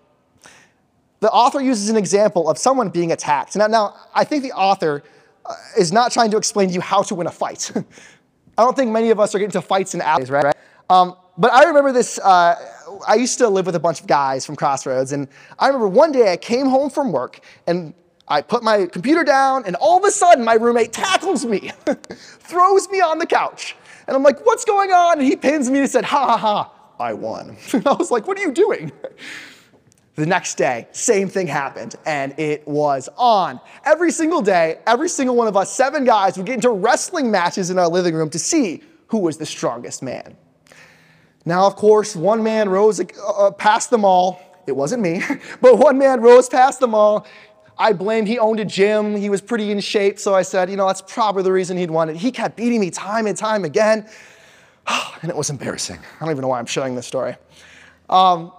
The 1.20 1.32
author 1.32 1.62
uses 1.62 1.89
an 1.89 1.97
example 1.97 2.49
of 2.49 2.58
someone 2.58 2.89
being 2.89 3.12
attacked. 3.12 3.56
Now, 3.56 3.68
now 3.68 3.95
I 4.14 4.24
think 4.24 4.43
the 4.43 4.51
author 4.51 5.04
uh, 5.45 5.56
is 5.78 5.91
not 5.91 6.12
trying 6.12 6.32
to 6.32 6.38
explain 6.38 6.70
to 6.70 6.74
you 6.74 6.82
how 6.82 7.01
to 7.04 7.16
win 7.16 7.28
a 7.28 7.32
fight. 7.32 7.72
I 8.58 8.64
don't 8.64 8.76
think 8.76 8.91
many 8.91 9.10
of 9.10 9.20
us 9.20 9.34
are 9.34 9.39
getting 9.39 9.51
to 9.51 9.62
fights 9.62 9.93
in 9.93 10.01
alleys, 10.01 10.30
right? 10.30 10.56
Um, 10.89 11.16
but 11.38 11.51
I 11.51 11.64
remember 11.64 11.91
this. 11.91 12.20
Uh, 12.20 12.56
I 13.08 13.16
used 13.16 13.38
to 13.39 13.47
live 13.49 13.66
with 13.66 13.76
a 13.76 13.80
bunch 13.80 14.01
of 14.01 14.08
guys 14.08 14.45
from 14.45 14.56
Crossroads, 14.56 15.12
and 15.12 15.28
I 15.58 15.68
remember 15.68 15.88
one 15.88 16.12
day 16.12 16.32
I 16.32 16.38
came 16.38 16.68
home 16.68 16.89
from 16.89 17.12
work 17.12 17.39
and 17.68 17.93
I 18.28 18.41
put 18.41 18.64
my 18.64 18.86
computer 18.86 19.24
down, 19.24 19.64
and 19.66 19.76
all 19.76 19.97
of 19.97 20.04
a 20.06 20.12
sudden 20.12 20.45
my 20.45 20.54
roommate 20.54 20.93
tackles 20.93 21.45
me, 21.45 21.72
throws 22.16 22.89
me 22.89 23.01
on 23.01 23.18
the 23.18 23.26
couch. 23.26 23.76
And 24.08 24.16
I'm 24.16 24.24
like, 24.24 24.45
what's 24.45 24.66
going 24.66 24.91
on? 24.91 25.20
And 25.20 25.28
he 25.28 25.36
pins 25.36 25.70
me 25.70 25.80
and 25.80 25.89
said, 25.89 26.06
ha 26.06 26.26
ha 26.26 26.38
ha, 26.38 26.72
I 27.00 27.14
won. 27.14 27.58
I 27.74 27.94
was 27.94 28.12
like, 28.12 28.28
what 28.28 28.38
are 28.38 28.41
you 28.41 28.52
doing? 28.52 28.91
The 30.16 30.26
next 30.28 30.56
day, 30.56 30.88
same 30.91 31.28
thing 31.28 31.48
happened, 31.48 31.96
and 32.06 32.38
it 32.38 32.68
was 32.68 33.10
on. 33.18 33.60
Every 33.84 34.12
single 34.12 34.44
day, 34.44 34.78
every 34.86 35.10
single 35.10 35.36
one 35.36 35.48
of 35.48 35.58
us, 35.58 35.74
seven 35.74 36.06
guys, 36.06 36.38
would 36.38 36.46
get 36.46 36.56
into 36.56 36.70
wrestling 36.70 37.32
matches 37.32 37.72
in 37.72 37.80
our 37.80 37.88
living 37.88 38.14
room 38.14 38.30
to 38.30 38.38
see 38.38 38.84
who 39.08 39.18
was 39.18 39.38
the 39.38 39.46
strongest 39.46 40.04
man. 40.04 40.38
Now, 41.46 41.66
of 41.66 41.76
course, 41.76 42.16
one 42.16 42.44
man 42.44 42.70
rose 42.70 43.00
uh, 43.00 43.52
past 43.52 43.89
them 43.89 44.06
all. 44.06 44.39
It 44.68 44.74
wasn't 44.74 45.02
me, 45.02 45.22
but 45.62 45.80
one 45.80 45.98
man 45.98 46.22
rose 46.22 46.48
past 46.48 46.80
them 46.80 46.94
all. 46.94 47.26
I 47.76 47.91
blamed 47.91 48.28
he 48.28 48.38
owned 48.38 48.60
a 48.60 48.66
gym. 48.66 49.16
He 49.16 49.32
was 49.32 49.41
pretty 49.41 49.72
in 49.72 49.80
shape, 49.80 50.20
so 50.20 50.36
I 50.36 50.44
said, 50.44 50.70
you 50.70 50.78
know, 50.78 50.86
that's 50.86 51.02
probably 51.02 51.41
the 51.41 51.52
reason 51.52 51.76
he'd 51.76 51.89
won 51.89 52.10
it. 52.10 52.16
He 52.16 52.32
kept 52.32 52.56
beating 52.56 52.80
me 52.80 52.91
time 52.91 53.26
and 53.26 53.36
time 53.36 53.66
again. 53.66 54.08
and 55.22 55.30
it 55.30 55.36
was 55.36 55.50
embarrassing. 55.50 56.00
I 56.00 56.20
don't 56.20 56.32
even 56.32 56.42
know 56.42 56.48
why 56.48 56.60
I'm 56.60 56.66
sharing 56.66 56.96
this 56.96 57.08
story. 57.08 57.36
Um, 58.10 58.52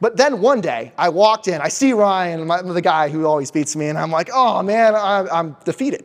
but 0.00 0.16
then 0.16 0.40
one 0.40 0.60
day, 0.60 0.92
I 0.96 1.08
walked 1.08 1.48
in, 1.48 1.60
I 1.60 1.68
see 1.68 1.92
Ryan, 1.92 2.46
my, 2.46 2.62
the 2.62 2.80
guy 2.80 3.08
who 3.08 3.26
always 3.26 3.50
beats 3.50 3.74
me, 3.74 3.88
and 3.88 3.98
I'm 3.98 4.12
like, 4.12 4.30
oh 4.32 4.62
man, 4.62 4.94
I, 4.94 5.26
am 5.38 5.56
defeated. 5.64 6.04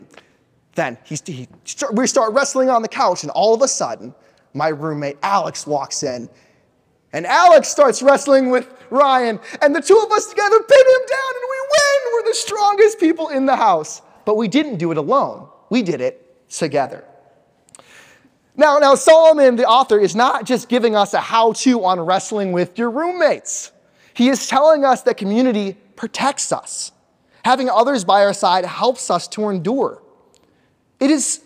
Then 0.73 0.97
he, 1.03 1.17
he, 1.25 1.47
we 1.93 2.07
start 2.07 2.33
wrestling 2.33 2.69
on 2.69 2.81
the 2.81 2.87
couch, 2.87 3.21
and 3.23 3.31
all 3.31 3.53
of 3.53 3.61
a 3.61 3.67
sudden, 3.67 4.15
my 4.55 4.69
roommate 4.69 5.17
Alex 5.21 5.67
walks 5.67 6.01
in, 6.01 6.27
and 7.13 7.27
Alex 7.27 7.67
starts 7.67 8.01
wrestling 8.01 8.49
with 8.49 8.67
Ryan, 8.89 9.39
and 9.61 9.75
the 9.75 9.81
two 9.81 9.97
of 10.03 10.11
us 10.11 10.25
together 10.25 10.57
pin 10.57 10.79
him 10.79 11.01
down, 11.07 11.33
and 11.35 11.43
we 11.49 11.59
win. 11.61 12.13
We're 12.13 12.29
the 12.29 12.35
strongest 12.35 12.99
people 12.99 13.29
in 13.29 13.45
the 13.45 13.55
house. 13.55 14.01
But 14.25 14.37
we 14.37 14.47
didn't 14.47 14.77
do 14.77 14.91
it 14.91 14.97
alone, 14.97 15.49
we 15.69 15.81
did 15.81 16.01
it 16.01 16.49
together. 16.49 17.03
Now, 18.55 18.77
now 18.77 18.95
Solomon, 18.95 19.55
the 19.55 19.67
author, 19.67 19.99
is 19.99 20.15
not 20.15 20.45
just 20.45 20.69
giving 20.69 20.95
us 20.95 21.13
a 21.13 21.19
how 21.19 21.53
to 21.53 21.83
on 21.83 21.99
wrestling 21.99 22.51
with 22.51 22.77
your 22.77 22.91
roommates. 22.91 23.71
He 24.13 24.29
is 24.29 24.47
telling 24.47 24.85
us 24.85 25.01
that 25.03 25.17
community 25.17 25.75
protects 25.95 26.51
us. 26.51 26.91
Having 27.43 27.69
others 27.69 28.03
by 28.03 28.23
our 28.23 28.33
side 28.33 28.65
helps 28.65 29.09
us 29.09 29.27
to 29.29 29.49
endure. 29.49 30.01
It 30.99 31.09
is 31.09 31.41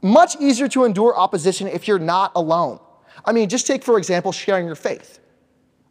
much 0.00 0.36
easier 0.40 0.68
to 0.68 0.84
endure 0.84 1.16
opposition 1.16 1.66
if 1.66 1.88
you're 1.88 1.98
not 1.98 2.32
alone. 2.34 2.78
I 3.24 3.32
mean, 3.32 3.48
just 3.48 3.66
take, 3.66 3.82
for 3.82 3.98
example, 3.98 4.32
sharing 4.32 4.66
your 4.66 4.74
faith. 4.74 5.18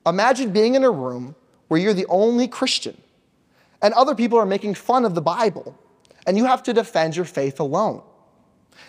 Imagine 0.05 0.51
being 0.51 0.75
in 0.75 0.83
a 0.83 0.91
room 0.91 1.35
where 1.67 1.79
you're 1.79 1.93
the 1.93 2.05
only 2.07 2.47
Christian 2.47 2.99
and 3.81 3.93
other 3.93 4.15
people 4.15 4.37
are 4.37 4.45
making 4.45 4.75
fun 4.75 5.05
of 5.05 5.15
the 5.15 5.21
Bible 5.21 5.77
and 6.25 6.37
you 6.37 6.45
have 6.45 6.63
to 6.63 6.73
defend 6.73 7.15
your 7.15 7.25
faith 7.25 7.59
alone. 7.59 8.01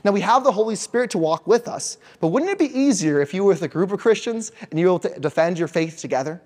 Now, 0.03 0.13
we 0.13 0.21
have 0.23 0.45
the 0.45 0.53
Holy 0.53 0.77
Spirit 0.77 1.11
to 1.11 1.19
walk 1.19 1.47
with 1.47 1.69
us, 1.69 1.99
but 2.21 2.29
wouldn't 2.29 2.51
it 2.51 2.59
be 2.59 2.77
easier 2.77 3.21
if 3.21 3.33
you 3.33 3.45
were 3.45 3.53
with 3.53 3.63
a 3.63 3.69
group 3.69 3.93
of 3.93 4.01
Christians 4.01 4.51
and 4.71 4.79
you 4.79 4.87
were 4.87 4.93
able 4.93 4.99
to 5.01 5.21
defend 5.21 5.59
your 5.59 5.69
faith 5.69 5.99
together? 5.99 6.43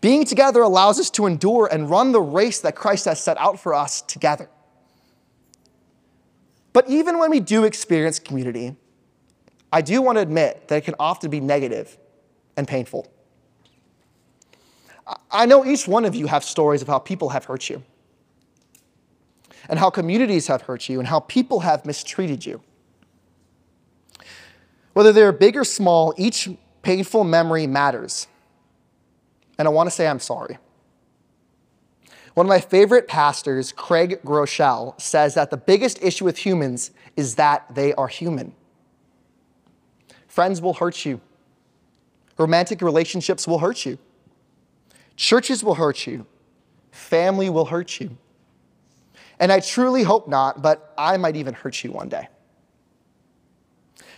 Being 0.00 0.24
together 0.24 0.62
allows 0.62 0.98
us 0.98 1.10
to 1.10 1.26
endure 1.26 1.68
and 1.70 1.90
run 1.90 2.12
the 2.12 2.20
race 2.20 2.60
that 2.60 2.74
Christ 2.74 3.04
has 3.04 3.20
set 3.20 3.38
out 3.38 3.60
for 3.60 3.74
us 3.74 4.02
together. 4.02 4.48
But 6.72 6.88
even 6.88 7.18
when 7.18 7.30
we 7.30 7.40
do 7.40 7.64
experience 7.64 8.18
community, 8.18 8.76
I 9.72 9.82
do 9.82 10.02
want 10.02 10.16
to 10.16 10.22
admit 10.22 10.68
that 10.68 10.76
it 10.76 10.84
can 10.84 10.94
often 10.98 11.30
be 11.30 11.40
negative 11.40 11.96
and 12.56 12.66
painful. 12.66 13.10
I 15.30 15.46
know 15.46 15.64
each 15.64 15.88
one 15.88 16.04
of 16.04 16.14
you 16.14 16.26
have 16.28 16.44
stories 16.44 16.82
of 16.82 16.88
how 16.88 16.98
people 16.98 17.30
have 17.30 17.44
hurt 17.44 17.68
you, 17.68 17.82
and 19.70 19.78
how 19.78 19.88
communities 19.88 20.48
have 20.48 20.62
hurt 20.62 20.88
you, 20.88 20.98
and 20.98 21.08
how 21.08 21.20
people 21.20 21.60
have 21.60 21.86
mistreated 21.86 22.44
you. 22.44 22.60
Whether 24.92 25.12
they're 25.12 25.32
big 25.32 25.56
or 25.56 25.64
small, 25.64 26.12
each 26.18 26.48
painful 26.82 27.22
memory 27.22 27.68
matters. 27.68 28.26
And 29.58 29.68
I 29.68 29.70
want 29.70 29.86
to 29.86 29.90
say 29.92 30.08
I'm 30.08 30.18
sorry. 30.18 30.58
One 32.34 32.46
of 32.46 32.48
my 32.48 32.60
favorite 32.60 33.06
pastors, 33.06 33.70
Craig 33.70 34.20
Groeschel, 34.24 35.00
says 35.00 35.34
that 35.34 35.50
the 35.50 35.56
biggest 35.56 36.02
issue 36.02 36.24
with 36.24 36.38
humans 36.38 36.90
is 37.16 37.36
that 37.36 37.72
they 37.72 37.94
are 37.94 38.08
human. 38.08 38.52
Friends 40.26 40.60
will 40.60 40.74
hurt 40.74 41.04
you. 41.04 41.20
Romantic 42.38 42.82
relationships 42.82 43.46
will 43.46 43.58
hurt 43.60 43.86
you. 43.86 43.98
Churches 45.14 45.62
will 45.62 45.74
hurt 45.74 46.08
you. 46.08 46.26
Family 46.90 47.48
will 47.48 47.66
hurt 47.66 48.00
you. 48.00 48.16
And 49.40 49.50
I 49.50 49.60
truly 49.60 50.02
hope 50.02 50.28
not, 50.28 50.62
but 50.62 50.92
I 50.96 51.16
might 51.16 51.34
even 51.34 51.54
hurt 51.54 51.82
you 51.82 51.90
one 51.90 52.08
day. 52.08 52.28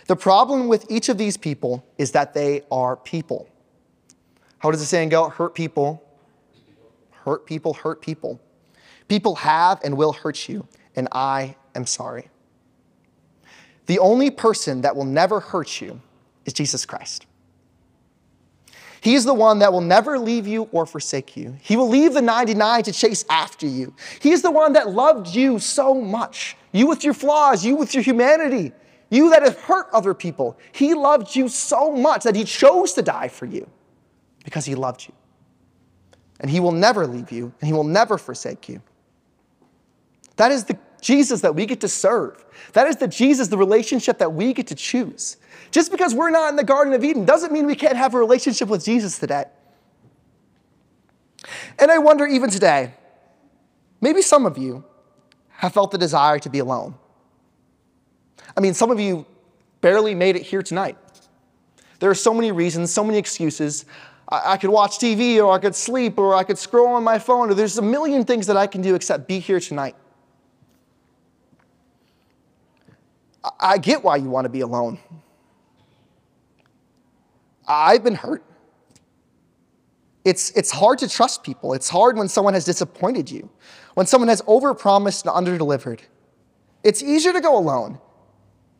The 0.07 0.17
problem 0.17 0.67
with 0.67 0.85
each 0.91 1.07
of 1.07 1.17
these 1.17 1.37
people 1.37 1.85
is 1.97 2.11
that 2.11 2.33
they 2.33 2.63
are 2.69 2.97
people. 2.97 3.47
How 4.59 4.69
does 4.69 4.81
the 4.81 4.85
saying 4.85 5.09
go? 5.09 5.29
Hurt 5.29 5.55
people, 5.55 6.03
hurt 7.11 7.45
people, 7.45 7.73
hurt 7.73 8.01
people. 8.01 8.39
People 9.07 9.35
have 9.35 9.79
and 9.83 9.97
will 9.97 10.13
hurt 10.13 10.49
you, 10.49 10.67
and 10.95 11.07
I 11.13 11.55
am 11.73 11.85
sorry. 11.85 12.29
The 13.85 13.99
only 13.99 14.29
person 14.29 14.81
that 14.81 14.95
will 14.95 15.05
never 15.05 15.39
hurt 15.39 15.81
you 15.81 16.01
is 16.45 16.53
Jesus 16.53 16.85
Christ. 16.85 17.25
He's 19.03 19.25
the 19.25 19.33
one 19.33 19.59
that 19.59 19.73
will 19.73 19.81
never 19.81 20.17
leave 20.17 20.47
you 20.47 20.69
or 20.71 20.85
forsake 20.85 21.35
you. 21.35 21.57
He 21.59 21.75
will 21.75 21.89
leave 21.89 22.13
the 22.13 22.21
99 22.21 22.83
to 22.83 22.93
chase 22.93 23.25
after 23.29 23.67
you. 23.67 23.93
He's 24.21 24.41
the 24.41 24.49
one 24.49 24.71
that 24.73 24.91
loved 24.91 25.35
you 25.35 25.59
so 25.59 25.93
much. 25.93 26.55
You 26.71 26.87
with 26.87 27.03
your 27.03 27.13
flaws, 27.13 27.65
you 27.65 27.75
with 27.75 27.93
your 27.93 28.01
humanity, 28.01 28.71
you 29.09 29.29
that 29.31 29.43
have 29.43 29.59
hurt 29.59 29.87
other 29.91 30.13
people. 30.13 30.57
He 30.71 30.93
loved 30.93 31.35
you 31.35 31.49
so 31.49 31.91
much 31.91 32.23
that 32.23 32.33
he 32.33 32.45
chose 32.45 32.93
to 32.93 33.01
die 33.01 33.27
for 33.27 33.45
you 33.45 33.69
because 34.45 34.63
he 34.63 34.73
loved 34.73 35.05
you. 35.05 35.13
And 36.39 36.49
he 36.49 36.61
will 36.61 36.71
never 36.71 37.05
leave 37.05 37.29
you 37.29 37.53
and 37.59 37.67
he 37.67 37.73
will 37.73 37.83
never 37.83 38.17
forsake 38.17 38.69
you. 38.69 38.81
That 40.37 40.53
is 40.53 40.63
the 40.63 40.79
Jesus 41.01 41.41
that 41.41 41.55
we 41.55 41.65
get 41.65 41.81
to 41.81 41.89
serve. 41.89 42.45
That 42.71 42.87
is 42.87 42.95
the 42.95 43.09
Jesus, 43.09 43.49
the 43.49 43.57
relationship 43.57 44.19
that 44.19 44.31
we 44.31 44.53
get 44.53 44.67
to 44.67 44.75
choose. 44.75 45.35
Just 45.73 45.89
because 45.89 46.13
we're 46.13 46.29
not 46.29 46.51
in 46.51 46.55
the 46.55 46.63
Garden 46.63 46.93
of 46.93 47.03
Eden 47.03 47.25
doesn't 47.25 47.51
mean 47.51 47.65
we 47.65 47.73
can't 47.73 47.97
have 47.97 48.13
a 48.13 48.19
relationship 48.19 48.69
with 48.69 48.85
Jesus 48.85 49.17
today. 49.17 49.45
And 51.79 51.89
I 51.89 51.97
wonder, 51.97 52.27
even 52.27 52.51
today, 52.51 52.93
maybe 53.99 54.21
some 54.21 54.45
of 54.45 54.55
you 54.55 54.83
have 55.49 55.73
felt 55.73 55.89
the 55.89 55.97
desire 55.97 56.37
to 56.37 56.49
be 56.49 56.59
alone. 56.59 56.93
I 58.55 58.59
mean, 58.59 58.75
some 58.75 58.91
of 58.91 58.99
you 58.99 59.25
barely 59.81 60.13
made 60.13 60.35
it 60.35 60.43
here 60.43 60.61
tonight. 60.61 60.95
There 61.99 62.11
are 62.11 62.15
so 62.15 62.35
many 62.35 62.51
reasons, 62.51 62.91
so 62.91 63.03
many 63.03 63.17
excuses. 63.17 63.85
I, 64.29 64.53
I 64.53 64.57
could 64.57 64.69
watch 64.69 64.99
TV, 64.99 65.43
or 65.43 65.51
I 65.51 65.57
could 65.57 65.73
sleep, 65.73 66.19
or 66.19 66.35
I 66.35 66.43
could 66.43 66.59
scroll 66.59 66.89
on 66.89 67.03
my 67.03 67.17
phone, 67.17 67.49
or 67.49 67.55
there's 67.55 67.79
a 67.79 67.81
million 67.81 68.25
things 68.25 68.45
that 68.45 68.57
I 68.57 68.67
can 68.67 68.83
do 68.83 68.93
except 68.93 69.27
be 69.27 69.39
here 69.39 69.59
tonight. 69.59 69.95
I, 73.43 73.49
I 73.59 73.77
get 73.79 74.03
why 74.03 74.17
you 74.17 74.29
want 74.29 74.45
to 74.45 74.49
be 74.49 74.61
alone. 74.61 74.99
I've 77.67 78.03
been 78.03 78.15
hurt. 78.15 78.43
It's, 80.25 80.51
it's 80.51 80.71
hard 80.71 80.99
to 80.99 81.09
trust 81.09 81.43
people. 81.43 81.73
It's 81.73 81.89
hard 81.89 82.17
when 82.17 82.27
someone 82.29 82.53
has 82.53 82.65
disappointed 82.65 83.29
you, 83.29 83.49
when 83.93 84.05
someone 84.05 84.29
has 84.29 84.41
overpromised 84.43 85.25
and 85.25 85.47
underdelivered. 85.47 85.99
It's 86.83 87.01
easier 87.01 87.33
to 87.33 87.41
go 87.41 87.57
alone. 87.57 87.99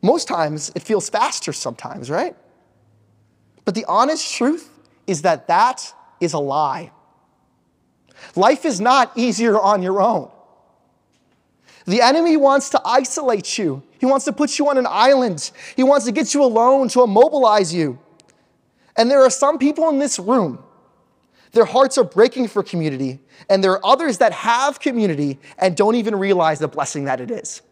Most 0.02 0.28
times, 0.28 0.70
it 0.74 0.82
feels 0.82 1.08
faster 1.08 1.52
sometimes, 1.52 2.10
right? 2.10 2.36
But 3.64 3.74
the 3.74 3.84
honest 3.86 4.34
truth 4.34 4.70
is 5.06 5.22
that 5.22 5.48
that 5.48 5.92
is 6.20 6.32
a 6.32 6.38
lie. 6.38 6.92
Life 8.36 8.64
is 8.64 8.80
not 8.80 9.12
easier 9.16 9.58
on 9.58 9.82
your 9.82 10.00
own. 10.00 10.30
The 11.86 12.00
enemy 12.00 12.36
wants 12.36 12.70
to 12.70 12.80
isolate 12.84 13.58
you. 13.58 13.82
He 13.98 14.06
wants 14.06 14.24
to 14.24 14.32
put 14.32 14.58
you 14.58 14.68
on 14.68 14.78
an 14.78 14.86
island. 14.88 15.50
He 15.76 15.82
wants 15.82 16.06
to 16.06 16.12
get 16.12 16.32
you 16.32 16.42
alone 16.42 16.88
to 16.88 17.02
immobilize 17.02 17.74
you. 17.74 17.98
And 18.96 19.10
there 19.10 19.22
are 19.22 19.30
some 19.30 19.58
people 19.58 19.88
in 19.88 19.98
this 19.98 20.18
room, 20.18 20.62
their 21.52 21.64
hearts 21.64 21.98
are 21.98 22.04
breaking 22.04 22.48
for 22.48 22.62
community, 22.62 23.20
and 23.48 23.62
there 23.62 23.72
are 23.72 23.86
others 23.86 24.18
that 24.18 24.32
have 24.32 24.80
community 24.80 25.38
and 25.58 25.76
don't 25.76 25.94
even 25.94 26.16
realize 26.16 26.58
the 26.58 26.68
blessing 26.68 27.04
that 27.04 27.20
it 27.20 27.30
is. 27.30 27.62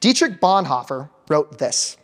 Dietrich 0.00 0.40
Bonhoeffer 0.40 1.10
wrote 1.28 1.58
this 1.58 1.96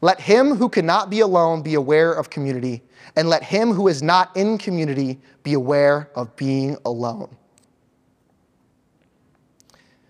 Let 0.00 0.20
him 0.20 0.56
who 0.56 0.68
cannot 0.68 1.10
be 1.10 1.20
alone 1.20 1.62
be 1.62 1.74
aware 1.74 2.12
of 2.12 2.28
community, 2.28 2.82
and 3.14 3.28
let 3.28 3.44
him 3.44 3.72
who 3.72 3.88
is 3.88 4.02
not 4.02 4.36
in 4.36 4.58
community 4.58 5.20
be 5.44 5.54
aware 5.54 6.10
of 6.14 6.34
being 6.36 6.76
alone. 6.84 7.36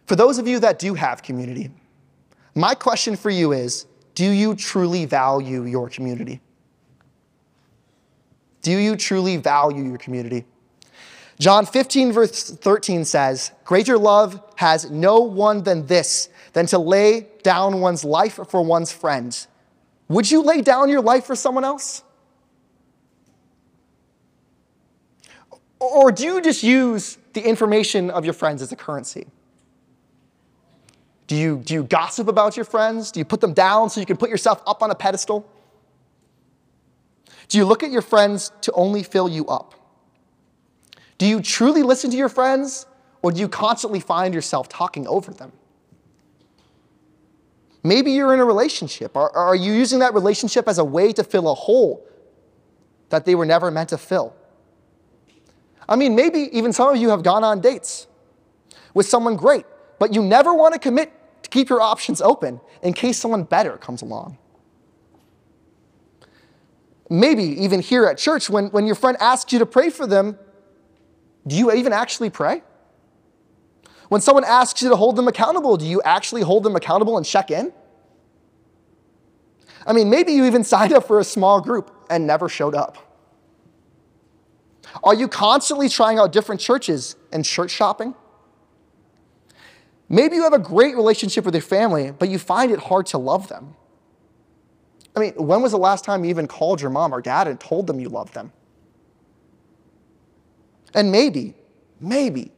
For 0.06 0.16
those 0.16 0.38
of 0.38 0.48
you 0.48 0.58
that 0.60 0.78
do 0.78 0.94
have 0.94 1.22
community, 1.22 1.70
my 2.54 2.74
question 2.74 3.14
for 3.16 3.28
you 3.28 3.52
is 3.52 3.86
do 4.18 4.28
you 4.28 4.56
truly 4.56 5.04
value 5.04 5.62
your 5.62 5.88
community? 5.88 6.40
Do 8.62 8.76
you 8.76 8.96
truly 8.96 9.36
value 9.36 9.84
your 9.84 9.96
community? 9.96 10.44
John 11.38 11.64
15, 11.64 12.10
verse 12.10 12.50
13 12.50 13.04
says, 13.04 13.52
Greater 13.62 13.96
love 13.96 14.42
has 14.56 14.90
no 14.90 15.20
one 15.20 15.62
than 15.62 15.86
this, 15.86 16.30
than 16.52 16.66
to 16.66 16.80
lay 16.80 17.28
down 17.44 17.80
one's 17.80 18.04
life 18.04 18.40
for 18.48 18.60
one's 18.60 18.90
friends. 18.90 19.46
Would 20.08 20.28
you 20.28 20.42
lay 20.42 20.62
down 20.62 20.88
your 20.88 21.00
life 21.00 21.24
for 21.24 21.36
someone 21.36 21.62
else? 21.62 22.02
Or 25.78 26.10
do 26.10 26.24
you 26.24 26.42
just 26.42 26.64
use 26.64 27.18
the 27.34 27.42
information 27.42 28.10
of 28.10 28.24
your 28.24 28.34
friends 28.34 28.62
as 28.62 28.72
a 28.72 28.76
currency? 28.76 29.28
Do 31.28 31.36
you, 31.36 31.58
do 31.58 31.74
you 31.74 31.84
gossip 31.84 32.26
about 32.26 32.56
your 32.56 32.64
friends? 32.64 33.12
Do 33.12 33.20
you 33.20 33.24
put 33.24 33.40
them 33.40 33.52
down 33.52 33.90
so 33.90 34.00
you 34.00 34.06
can 34.06 34.16
put 34.16 34.30
yourself 34.30 34.62
up 34.66 34.82
on 34.82 34.90
a 34.90 34.94
pedestal? 34.94 35.48
Do 37.48 37.58
you 37.58 37.66
look 37.66 37.82
at 37.82 37.90
your 37.90 38.02
friends 38.02 38.50
to 38.62 38.72
only 38.72 39.02
fill 39.02 39.28
you 39.28 39.46
up? 39.46 39.74
Do 41.18 41.26
you 41.26 41.42
truly 41.42 41.82
listen 41.82 42.10
to 42.10 42.16
your 42.16 42.30
friends, 42.30 42.86
or 43.22 43.30
do 43.30 43.40
you 43.40 43.48
constantly 43.48 44.00
find 44.00 44.32
yourself 44.32 44.68
talking 44.68 45.06
over 45.06 45.32
them? 45.32 45.52
Maybe 47.82 48.12
you're 48.12 48.32
in 48.32 48.40
a 48.40 48.44
relationship. 48.44 49.14
Are, 49.16 49.30
are 49.36 49.54
you 49.54 49.72
using 49.72 49.98
that 49.98 50.14
relationship 50.14 50.66
as 50.66 50.78
a 50.78 50.84
way 50.84 51.12
to 51.12 51.22
fill 51.22 51.50
a 51.50 51.54
hole 51.54 52.06
that 53.10 53.26
they 53.26 53.34
were 53.34 53.46
never 53.46 53.70
meant 53.70 53.90
to 53.90 53.98
fill? 53.98 54.34
I 55.86 55.96
mean, 55.96 56.14
maybe 56.14 56.48
even 56.56 56.72
some 56.72 56.88
of 56.88 56.96
you 56.96 57.10
have 57.10 57.22
gone 57.22 57.44
on 57.44 57.60
dates 57.60 58.06
with 58.94 59.06
someone 59.06 59.36
great, 59.36 59.66
but 59.98 60.14
you 60.14 60.22
never 60.22 60.54
want 60.54 60.72
to 60.74 60.80
commit 60.80 61.12
to 61.50 61.56
keep 61.56 61.68
your 61.68 61.80
options 61.80 62.20
open 62.20 62.60
in 62.82 62.92
case 62.92 63.18
someone 63.18 63.44
better 63.44 63.76
comes 63.76 64.02
along. 64.02 64.38
Maybe 67.10 67.42
even 67.42 67.80
here 67.80 68.06
at 68.06 68.18
church, 68.18 68.50
when, 68.50 68.66
when 68.66 68.86
your 68.86 68.94
friend 68.94 69.16
asks 69.20 69.52
you 69.52 69.58
to 69.60 69.66
pray 69.66 69.88
for 69.88 70.06
them, 70.06 70.38
do 71.46 71.56
you 71.56 71.72
even 71.72 71.92
actually 71.92 72.28
pray? 72.28 72.62
When 74.08 74.20
someone 74.20 74.44
asks 74.44 74.82
you 74.82 74.90
to 74.90 74.96
hold 74.96 75.16
them 75.16 75.28
accountable, 75.28 75.76
do 75.76 75.86
you 75.86 76.02
actually 76.02 76.42
hold 76.42 76.62
them 76.64 76.76
accountable 76.76 77.16
and 77.16 77.24
check 77.24 77.50
in? 77.50 77.72
I 79.86 79.92
mean, 79.92 80.10
maybe 80.10 80.32
you 80.32 80.44
even 80.44 80.64
signed 80.74 80.92
up 80.92 81.06
for 81.06 81.18
a 81.18 81.24
small 81.24 81.60
group 81.60 81.90
and 82.10 82.26
never 82.26 82.48
showed 82.48 82.74
up. 82.74 82.98
Are 85.02 85.14
you 85.14 85.28
constantly 85.28 85.88
trying 85.88 86.18
out 86.18 86.32
different 86.32 86.60
churches 86.60 87.16
and 87.32 87.44
church 87.44 87.70
shopping? 87.70 88.14
Maybe 90.08 90.36
you 90.36 90.42
have 90.42 90.54
a 90.54 90.58
great 90.58 90.96
relationship 90.96 91.44
with 91.44 91.54
your 91.54 91.62
family, 91.62 92.10
but 92.10 92.28
you 92.28 92.38
find 92.38 92.72
it 92.72 92.78
hard 92.78 93.06
to 93.06 93.18
love 93.18 93.48
them. 93.48 93.74
I 95.14 95.20
mean, 95.20 95.34
when 95.34 95.62
was 95.62 95.72
the 95.72 95.78
last 95.78 96.04
time 96.04 96.24
you 96.24 96.30
even 96.30 96.46
called 96.46 96.80
your 96.80 96.90
mom 96.90 97.12
or 97.12 97.20
dad 97.20 97.48
and 97.48 97.58
told 97.60 97.86
them 97.86 98.00
you 98.00 98.08
loved 98.08 98.34
them? 98.34 98.52
And 100.94 101.12
maybe, 101.12 101.54
maybe, 102.00 102.52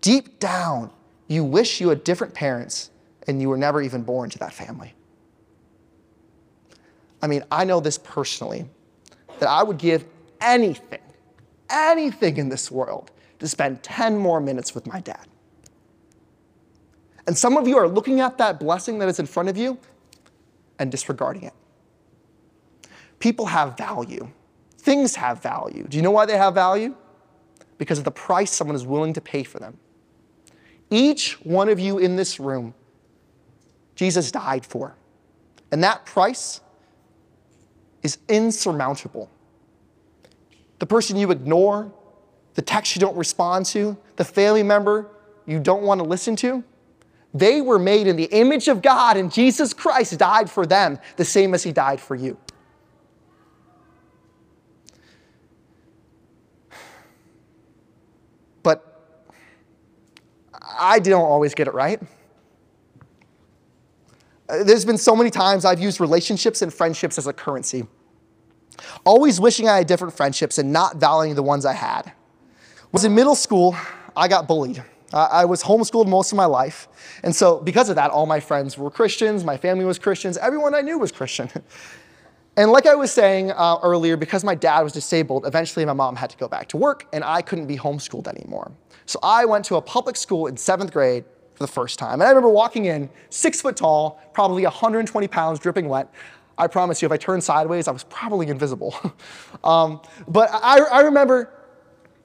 deep 0.00 0.40
down, 0.40 0.90
you 1.28 1.44
wish 1.44 1.80
you 1.80 1.90
had 1.90 2.02
different 2.02 2.34
parents 2.34 2.90
and 3.28 3.40
you 3.40 3.48
were 3.48 3.58
never 3.58 3.80
even 3.82 4.02
born 4.02 4.30
to 4.30 4.38
that 4.38 4.52
family. 4.52 4.94
I 7.22 7.26
mean, 7.26 7.44
I 7.50 7.64
know 7.64 7.78
this 7.78 7.98
personally 7.98 8.68
that 9.38 9.48
I 9.48 9.62
would 9.62 9.78
give 9.78 10.04
anything, 10.40 11.00
anything 11.70 12.38
in 12.38 12.48
this 12.48 12.70
world 12.70 13.10
to 13.38 13.46
spend 13.46 13.82
10 13.82 14.16
more 14.16 14.40
minutes 14.40 14.74
with 14.74 14.86
my 14.86 15.00
dad. 15.00 15.27
And 17.28 17.36
some 17.36 17.58
of 17.58 17.68
you 17.68 17.76
are 17.76 17.86
looking 17.86 18.20
at 18.20 18.38
that 18.38 18.58
blessing 18.58 18.98
that 19.00 19.08
is 19.10 19.18
in 19.18 19.26
front 19.26 19.50
of 19.50 19.58
you 19.58 19.78
and 20.78 20.90
disregarding 20.90 21.42
it. 21.42 21.52
People 23.18 23.44
have 23.44 23.76
value. 23.76 24.30
Things 24.78 25.14
have 25.14 25.42
value. 25.42 25.86
Do 25.86 25.98
you 25.98 26.02
know 26.02 26.10
why 26.10 26.24
they 26.24 26.38
have 26.38 26.54
value? 26.54 26.96
Because 27.76 27.98
of 27.98 28.04
the 28.04 28.10
price 28.10 28.50
someone 28.50 28.74
is 28.74 28.86
willing 28.86 29.12
to 29.12 29.20
pay 29.20 29.42
for 29.42 29.58
them. 29.58 29.76
Each 30.88 31.34
one 31.44 31.68
of 31.68 31.78
you 31.78 31.98
in 31.98 32.16
this 32.16 32.40
room, 32.40 32.72
Jesus 33.94 34.32
died 34.32 34.64
for. 34.64 34.96
And 35.70 35.84
that 35.84 36.06
price 36.06 36.62
is 38.02 38.16
insurmountable. 38.30 39.28
The 40.78 40.86
person 40.86 41.18
you 41.18 41.30
ignore, 41.30 41.92
the 42.54 42.62
text 42.62 42.96
you 42.96 43.00
don't 43.00 43.18
respond 43.18 43.66
to, 43.66 43.98
the 44.16 44.24
family 44.24 44.62
member 44.62 45.10
you 45.44 45.60
don't 45.60 45.82
want 45.82 46.00
to 46.00 46.06
listen 46.06 46.34
to, 46.36 46.64
they 47.38 47.60
were 47.60 47.78
made 47.78 48.06
in 48.06 48.16
the 48.16 48.24
image 48.24 48.68
of 48.68 48.82
God, 48.82 49.16
and 49.16 49.32
Jesus 49.32 49.72
Christ 49.74 50.18
died 50.18 50.50
for 50.50 50.66
them 50.66 50.98
the 51.16 51.24
same 51.24 51.54
as 51.54 51.62
he 51.62 51.72
died 51.72 52.00
for 52.00 52.14
you. 52.14 52.38
But 58.62 59.02
I 60.78 60.98
don't 60.98 61.22
always 61.22 61.54
get 61.54 61.68
it 61.68 61.74
right. 61.74 62.00
Uh, 64.48 64.64
There's 64.64 64.84
been 64.84 64.98
so 64.98 65.14
many 65.14 65.30
times 65.30 65.64
I've 65.64 65.80
used 65.80 66.00
relationships 66.00 66.62
and 66.62 66.72
friendships 66.72 67.18
as 67.18 67.26
a 67.26 67.32
currency, 67.32 67.86
always 69.04 69.40
wishing 69.40 69.68
I 69.68 69.78
had 69.78 69.86
different 69.86 70.14
friendships 70.14 70.58
and 70.58 70.72
not 70.72 70.96
valuing 70.96 71.34
the 71.34 71.42
ones 71.42 71.66
I 71.66 71.74
had. 71.74 72.12
Was 72.92 73.04
in 73.04 73.14
middle 73.14 73.34
school, 73.34 73.76
I 74.16 74.28
got 74.28 74.48
bullied. 74.48 74.82
I 75.12 75.44
was 75.46 75.62
homeschooled 75.62 76.06
most 76.06 76.32
of 76.32 76.36
my 76.36 76.44
life. 76.44 76.88
And 77.22 77.34
so, 77.34 77.60
because 77.60 77.88
of 77.88 77.96
that, 77.96 78.10
all 78.10 78.26
my 78.26 78.40
friends 78.40 78.76
were 78.76 78.90
Christians, 78.90 79.42
my 79.42 79.56
family 79.56 79.84
was 79.84 79.98
Christians, 79.98 80.36
everyone 80.36 80.74
I 80.74 80.82
knew 80.82 80.98
was 80.98 81.12
Christian. 81.12 81.50
And 82.58 82.72
like 82.72 82.86
I 82.86 82.96
was 82.96 83.12
saying 83.12 83.52
uh, 83.52 83.78
earlier, 83.84 84.16
because 84.16 84.42
my 84.42 84.56
dad 84.56 84.80
was 84.80 84.92
disabled, 84.92 85.46
eventually 85.46 85.84
my 85.84 85.92
mom 85.92 86.16
had 86.16 86.28
to 86.30 86.36
go 86.36 86.48
back 86.48 86.66
to 86.70 86.76
work 86.76 87.06
and 87.12 87.22
I 87.22 87.40
couldn't 87.40 87.68
be 87.68 87.76
homeschooled 87.76 88.26
anymore. 88.26 88.72
So 89.06 89.20
I 89.22 89.44
went 89.44 89.64
to 89.66 89.76
a 89.76 89.80
public 89.80 90.16
school 90.16 90.48
in 90.48 90.56
seventh 90.56 90.92
grade 90.92 91.24
for 91.54 91.62
the 91.62 91.70
first 91.72 92.00
time. 92.00 92.14
And 92.14 92.24
I 92.24 92.30
remember 92.30 92.48
walking 92.48 92.86
in, 92.86 93.10
six 93.30 93.60
foot 93.60 93.76
tall, 93.76 94.20
probably 94.34 94.64
120 94.64 95.28
pounds, 95.28 95.60
dripping 95.60 95.88
wet. 95.88 96.12
I 96.58 96.66
promise 96.66 97.00
you, 97.00 97.06
if 97.06 97.12
I 97.12 97.16
turned 97.16 97.44
sideways, 97.44 97.86
I 97.86 97.92
was 97.92 98.02
probably 98.02 98.48
invisible. 98.48 98.92
um, 99.62 100.00
but 100.26 100.50
I, 100.52 100.80
I 100.80 101.00
remember 101.02 101.52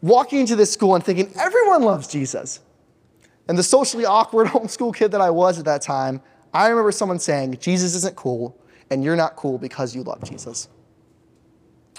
walking 0.01 0.39
into 0.39 0.55
this 0.55 0.73
school 0.73 0.95
and 0.95 1.03
thinking, 1.03 1.31
everyone 1.35 1.83
loves 1.83 2.07
Jesus. 2.07 2.59
And 3.47 3.57
the 3.57 3.63
socially 3.63 4.05
awkward 4.05 4.47
homeschool 4.49 4.95
kid 4.95 5.11
that 5.11 5.21
I 5.21 5.29
was 5.29 5.59
at 5.59 5.65
that 5.65 5.81
time, 5.81 6.21
I 6.53 6.67
remember 6.67 6.91
someone 6.91 7.19
saying, 7.19 7.57
Jesus 7.59 7.95
isn't 7.95 8.15
cool, 8.15 8.57
and 8.89 9.03
you're 9.03 9.15
not 9.15 9.35
cool 9.35 9.57
because 9.57 9.95
you 9.95 10.03
love 10.03 10.23
Jesus. 10.23 10.69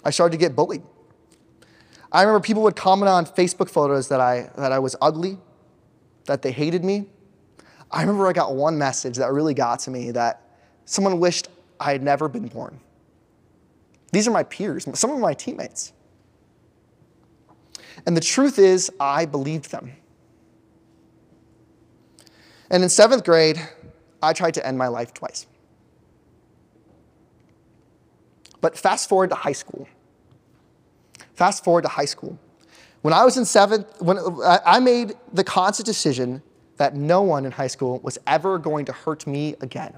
I 0.04 0.10
started 0.10 0.32
to 0.32 0.38
get 0.38 0.54
bullied. 0.54 0.82
I 2.12 2.22
remember 2.22 2.40
people 2.40 2.62
would 2.62 2.76
comment 2.76 3.08
on 3.08 3.26
Facebook 3.26 3.68
photos 3.68 4.08
that 4.08 4.20
I, 4.20 4.50
that 4.56 4.70
I 4.70 4.78
was 4.78 4.94
ugly, 5.02 5.38
that 6.26 6.42
they 6.42 6.52
hated 6.52 6.84
me. 6.84 7.06
I 7.90 8.02
remember 8.02 8.26
I 8.28 8.32
got 8.32 8.54
one 8.54 8.78
message 8.78 9.16
that 9.16 9.32
really 9.32 9.54
got 9.54 9.80
to 9.80 9.90
me 9.90 10.12
that 10.12 10.42
someone 10.84 11.18
wished 11.18 11.48
I 11.80 11.90
had 11.92 12.02
never 12.02 12.28
been 12.28 12.46
born. 12.46 12.78
These 14.12 14.28
are 14.28 14.30
my 14.30 14.44
peers, 14.44 14.86
some 14.94 15.10
of 15.10 15.18
my 15.18 15.34
teammates. 15.34 15.92
And 18.06 18.16
the 18.16 18.20
truth 18.20 18.58
is, 18.58 18.90
I 19.00 19.26
believed 19.26 19.70
them. 19.70 19.92
And 22.74 22.82
in 22.82 22.88
seventh 22.88 23.22
grade, 23.22 23.60
I 24.20 24.32
tried 24.32 24.54
to 24.54 24.66
end 24.66 24.76
my 24.76 24.88
life 24.88 25.14
twice. 25.14 25.46
But 28.60 28.76
fast 28.76 29.08
forward 29.08 29.30
to 29.30 29.36
high 29.36 29.52
school. 29.52 29.86
Fast 31.34 31.62
forward 31.62 31.82
to 31.82 31.88
high 31.88 32.04
school. 32.04 32.36
When 33.02 33.14
I 33.14 33.24
was 33.24 33.36
in 33.36 33.44
seventh, 33.44 33.86
when 34.00 34.18
I 34.42 34.80
made 34.80 35.12
the 35.32 35.44
conscious 35.44 35.84
decision 35.84 36.42
that 36.78 36.96
no 36.96 37.22
one 37.22 37.44
in 37.46 37.52
high 37.52 37.68
school 37.68 38.00
was 38.00 38.18
ever 38.26 38.58
going 38.58 38.86
to 38.86 38.92
hurt 38.92 39.24
me 39.24 39.54
again. 39.60 39.94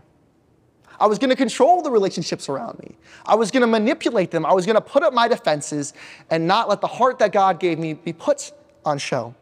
I 1.00 1.06
was 1.06 1.18
going 1.18 1.30
to 1.30 1.36
control 1.36 1.80
the 1.80 1.90
relationships 1.90 2.46
around 2.46 2.78
me. 2.80 2.98
I 3.24 3.36
was 3.36 3.50
going 3.50 3.62
to 3.62 3.66
manipulate 3.66 4.30
them. 4.30 4.44
I 4.44 4.52
was 4.52 4.66
going 4.66 4.74
to 4.76 4.82
put 4.82 5.02
up 5.02 5.14
my 5.14 5.28
defenses 5.28 5.94
and 6.28 6.46
not 6.46 6.68
let 6.68 6.82
the 6.82 6.88
heart 6.88 7.20
that 7.20 7.32
God 7.32 7.58
gave 7.58 7.78
me 7.78 7.94
be 7.94 8.12
put 8.12 8.52
on 8.84 8.98
show. 8.98 9.34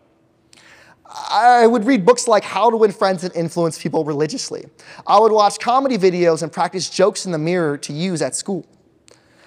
I 1.15 1.67
would 1.67 1.85
read 1.85 2.05
books 2.05 2.27
like 2.27 2.43
How 2.43 2.71
to 2.71 2.77
Win 2.77 2.91
Friends 2.91 3.23
and 3.23 3.35
Influence 3.37 3.81
People 3.81 4.05
Religiously. 4.05 4.67
I 5.07 5.19
would 5.19 5.31
watch 5.31 5.61
comedy 5.61 5.97
videos 5.97 6.43
and 6.43 6.53
practice 6.53 6.91
jokes 6.91 7.25
in 7.25 7.31
the 7.31 7.39
mirror 7.39 7.79
to 7.79 7.93
use 7.93 8.21
at 8.21 8.35
school. 8.35 8.67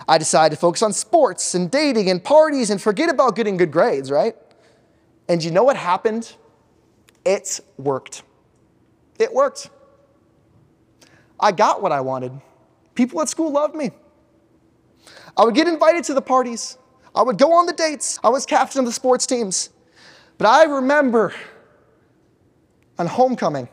I 0.08 0.18
decided 0.18 0.56
to 0.56 0.62
focus 0.62 0.82
on 0.82 0.94
sports 0.94 1.54
and 1.56 1.70
dating 1.70 2.10
and 2.10 2.24
parties 2.24 2.70
and 2.70 2.82
forget 2.82 3.10
about 3.10 3.36
getting 3.36 3.58
good 3.58 3.72
grades, 3.72 4.10
right? 4.10 4.36
And 5.28 5.44
you 5.44 5.52
know 5.52 5.64
what 5.64 5.76
happened? 5.76 6.34
It 7.26 7.60
worked. 7.78 8.24
It 9.20 9.34
worked. 9.34 9.70
I 11.38 11.52
got 11.52 11.82
what 11.82 11.92
I 11.92 12.00
wanted. 12.00 12.32
People 12.96 13.22
at 13.22 13.28
school 13.28 13.52
loved 13.52 13.76
me. 13.76 13.92
I 15.36 15.44
would 15.44 15.54
get 15.54 15.68
invited 15.68 16.06
to 16.06 16.14
the 16.14 16.22
parties. 16.22 16.78
I 17.14 17.22
would 17.24 17.38
go 17.38 17.52
on 17.52 17.66
the 17.66 17.74
dates. 17.74 18.20
I 18.24 18.30
was 18.30 18.46
captain 18.46 18.80
of 18.80 18.86
the 18.86 18.94
sports 18.94 19.28
teams. 19.28 19.70
But 20.38 20.48
I 20.48 20.64
remember 20.64 21.34
on 22.98 23.08
homecoming 23.08 23.70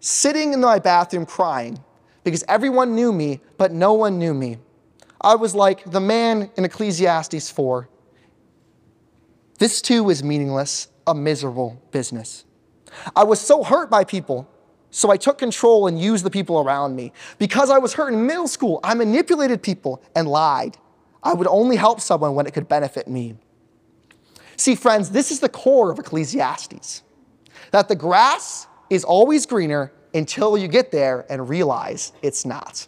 sitting 0.00 0.52
in 0.52 0.60
my 0.60 0.78
bathroom 0.78 1.26
crying 1.26 1.78
because 2.24 2.44
everyone 2.48 2.94
knew 2.94 3.12
me, 3.12 3.40
but 3.56 3.72
no 3.72 3.92
one 3.94 4.18
knew 4.18 4.34
me. 4.34 4.58
I 5.20 5.34
was 5.34 5.54
like 5.54 5.90
the 5.90 6.00
man 6.00 6.50
in 6.56 6.64
Ecclesiastes 6.64 7.50
4. 7.50 7.88
This 9.58 9.82
too 9.82 10.08
is 10.10 10.22
meaningless, 10.22 10.88
a 11.06 11.14
miserable 11.14 11.82
business. 11.90 12.44
I 13.16 13.24
was 13.24 13.40
so 13.40 13.64
hurt 13.64 13.90
by 13.90 14.04
people, 14.04 14.48
so 14.90 15.10
I 15.10 15.16
took 15.16 15.38
control 15.38 15.86
and 15.86 16.00
used 16.00 16.24
the 16.24 16.30
people 16.30 16.60
around 16.60 16.94
me. 16.94 17.12
Because 17.38 17.70
I 17.70 17.78
was 17.78 17.94
hurt 17.94 18.12
in 18.12 18.26
middle 18.26 18.48
school, 18.48 18.78
I 18.84 18.94
manipulated 18.94 19.62
people 19.62 20.02
and 20.14 20.28
lied. 20.28 20.76
I 21.22 21.34
would 21.34 21.48
only 21.48 21.76
help 21.76 22.00
someone 22.00 22.34
when 22.34 22.46
it 22.46 22.54
could 22.54 22.68
benefit 22.68 23.08
me. 23.08 23.36
See, 24.56 24.76
friends, 24.76 25.10
this 25.10 25.32
is 25.32 25.40
the 25.40 25.48
core 25.48 25.90
of 25.90 25.98
Ecclesiastes 25.98 27.02
that 27.70 27.88
the 27.88 27.96
grass 27.96 28.66
is 28.90 29.04
always 29.04 29.46
greener 29.46 29.92
until 30.14 30.56
you 30.56 30.68
get 30.68 30.90
there 30.90 31.26
and 31.30 31.48
realize 31.48 32.12
it's 32.22 32.44
not. 32.44 32.86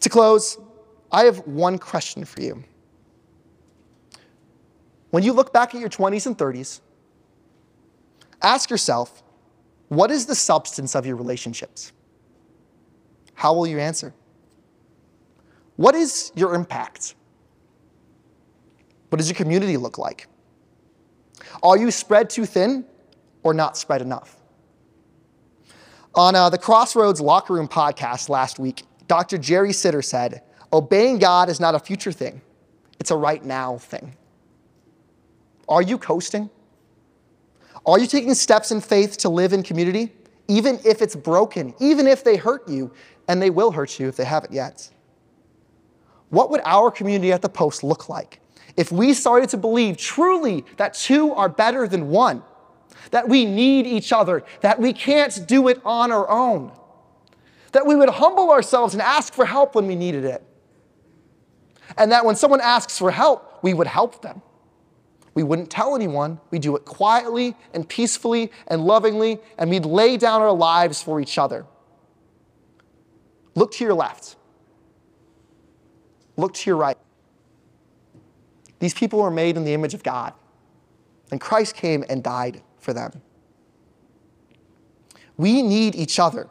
To 0.00 0.08
close, 0.08 0.58
I 1.10 1.24
have 1.24 1.38
one 1.46 1.78
question 1.78 2.24
for 2.24 2.42
you. 2.42 2.62
When 5.10 5.22
you 5.22 5.32
look 5.32 5.52
back 5.52 5.74
at 5.74 5.80
your 5.80 5.88
20s 5.88 6.26
and 6.26 6.36
30s, 6.36 6.80
ask 8.42 8.68
yourself 8.68 9.22
what 9.88 10.10
is 10.10 10.26
the 10.26 10.34
substance 10.34 10.96
of 10.96 11.06
your 11.06 11.16
relationships? 11.16 11.92
How 13.34 13.54
will 13.54 13.66
you 13.66 13.78
answer? 13.78 14.12
What 15.76 15.94
is 15.94 16.32
your 16.34 16.54
impact? 16.54 17.14
What 19.08 19.18
does 19.18 19.28
your 19.28 19.36
community 19.36 19.76
look 19.76 19.98
like? 19.98 20.26
Are 21.62 21.76
you 21.76 21.90
spread 21.90 22.30
too 22.30 22.46
thin 22.46 22.84
or 23.42 23.54
not 23.54 23.76
spread 23.76 24.02
enough? 24.02 24.36
On 26.14 26.34
uh, 26.34 26.48
the 26.48 26.58
Crossroads 26.58 27.20
Locker 27.20 27.54
Room 27.54 27.68
podcast 27.68 28.28
last 28.28 28.58
week, 28.58 28.84
Dr. 29.08 29.38
Jerry 29.38 29.70
Sittser 29.70 30.04
said, 30.04 30.42
Obeying 30.72 31.18
God 31.18 31.48
is 31.48 31.60
not 31.60 31.74
a 31.74 31.78
future 31.78 32.12
thing, 32.12 32.40
it's 32.98 33.10
a 33.10 33.16
right 33.16 33.44
now 33.44 33.78
thing. 33.78 34.14
Are 35.68 35.82
you 35.82 35.98
coasting? 35.98 36.50
Are 37.86 37.98
you 37.98 38.06
taking 38.06 38.34
steps 38.34 38.70
in 38.70 38.80
faith 38.80 39.18
to 39.18 39.28
live 39.28 39.52
in 39.52 39.62
community, 39.62 40.12
even 40.48 40.78
if 40.84 41.02
it's 41.02 41.16
broken, 41.16 41.74
even 41.80 42.06
if 42.06 42.24
they 42.24 42.36
hurt 42.36 42.68
you, 42.68 42.92
and 43.28 43.40
they 43.40 43.50
will 43.50 43.70
hurt 43.70 43.98
you 43.98 44.08
if 44.08 44.16
they 44.16 44.24
haven't 44.24 44.52
yet? 44.52 44.90
What 46.30 46.50
would 46.50 46.60
our 46.64 46.90
community 46.90 47.32
at 47.32 47.42
the 47.42 47.48
post 47.48 47.84
look 47.84 48.08
like 48.08 48.40
if 48.76 48.90
we 48.90 49.14
started 49.14 49.50
to 49.50 49.56
believe 49.56 49.96
truly 49.96 50.64
that 50.76 50.94
two 50.94 51.32
are 51.32 51.48
better 51.48 51.86
than 51.86 52.08
one, 52.08 52.42
that 53.10 53.28
we 53.28 53.44
need 53.44 53.86
each 53.86 54.12
other, 54.12 54.44
that 54.60 54.80
we 54.80 54.92
can't 54.92 55.46
do 55.46 55.68
it 55.68 55.80
on 55.84 56.10
our 56.10 56.28
own, 56.28 56.72
that 57.72 57.86
we 57.86 57.94
would 57.94 58.08
humble 58.08 58.50
ourselves 58.50 58.94
and 58.94 59.02
ask 59.02 59.32
for 59.32 59.44
help 59.44 59.74
when 59.74 59.86
we 59.86 59.94
needed 59.94 60.24
it, 60.24 60.42
and 61.96 62.10
that 62.12 62.24
when 62.24 62.34
someone 62.34 62.60
asks 62.60 62.98
for 62.98 63.10
help, 63.10 63.60
we 63.62 63.74
would 63.74 63.86
help 63.86 64.22
them? 64.22 64.42
We 65.34 65.42
wouldn't 65.42 65.70
tell 65.70 65.96
anyone. 65.96 66.40
We 66.50 66.60
do 66.60 66.76
it 66.76 66.84
quietly 66.84 67.56
and 67.72 67.88
peacefully 67.88 68.52
and 68.68 68.84
lovingly, 68.84 69.40
and 69.58 69.68
we'd 69.68 69.84
lay 69.84 70.16
down 70.16 70.40
our 70.40 70.52
lives 70.52 71.02
for 71.02 71.20
each 71.20 71.38
other. 71.38 71.66
Look 73.54 73.72
to 73.72 73.84
your 73.84 73.94
left. 73.94 74.36
Look 76.36 76.54
to 76.54 76.70
your 76.70 76.76
right. 76.76 76.98
These 78.84 78.92
people 78.92 79.20
were 79.22 79.30
made 79.30 79.56
in 79.56 79.64
the 79.64 79.72
image 79.72 79.94
of 79.94 80.02
God, 80.02 80.34
and 81.30 81.40
Christ 81.40 81.74
came 81.74 82.04
and 82.10 82.22
died 82.22 82.60
for 82.78 82.92
them. 82.92 83.22
We 85.38 85.62
need 85.62 85.94
each 85.94 86.18
other. 86.18 86.50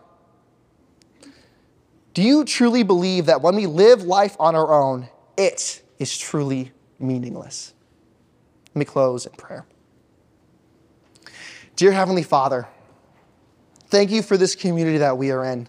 Do 2.15 2.23
you 2.23 2.43
truly 2.43 2.81
believe 2.81 3.27
that 3.27 3.43
when 3.43 3.55
we 3.55 3.67
live 3.67 4.01
life 4.01 4.35
on 4.39 4.55
our 4.55 4.73
own, 4.73 5.09
it 5.37 5.83
is 5.99 6.17
truly 6.17 6.71
meaningless? 6.97 7.75
Let 8.69 8.79
me 8.79 8.85
close 8.85 9.27
in 9.27 9.33
prayer. 9.33 9.67
Dear 11.75 11.91
Heavenly 11.91 12.23
Father, 12.23 12.67
thank 13.89 14.09
you 14.09 14.23
for 14.23 14.37
this 14.37 14.55
community 14.55 14.97
that 14.97 15.19
we 15.19 15.29
are 15.29 15.45
in. 15.45 15.67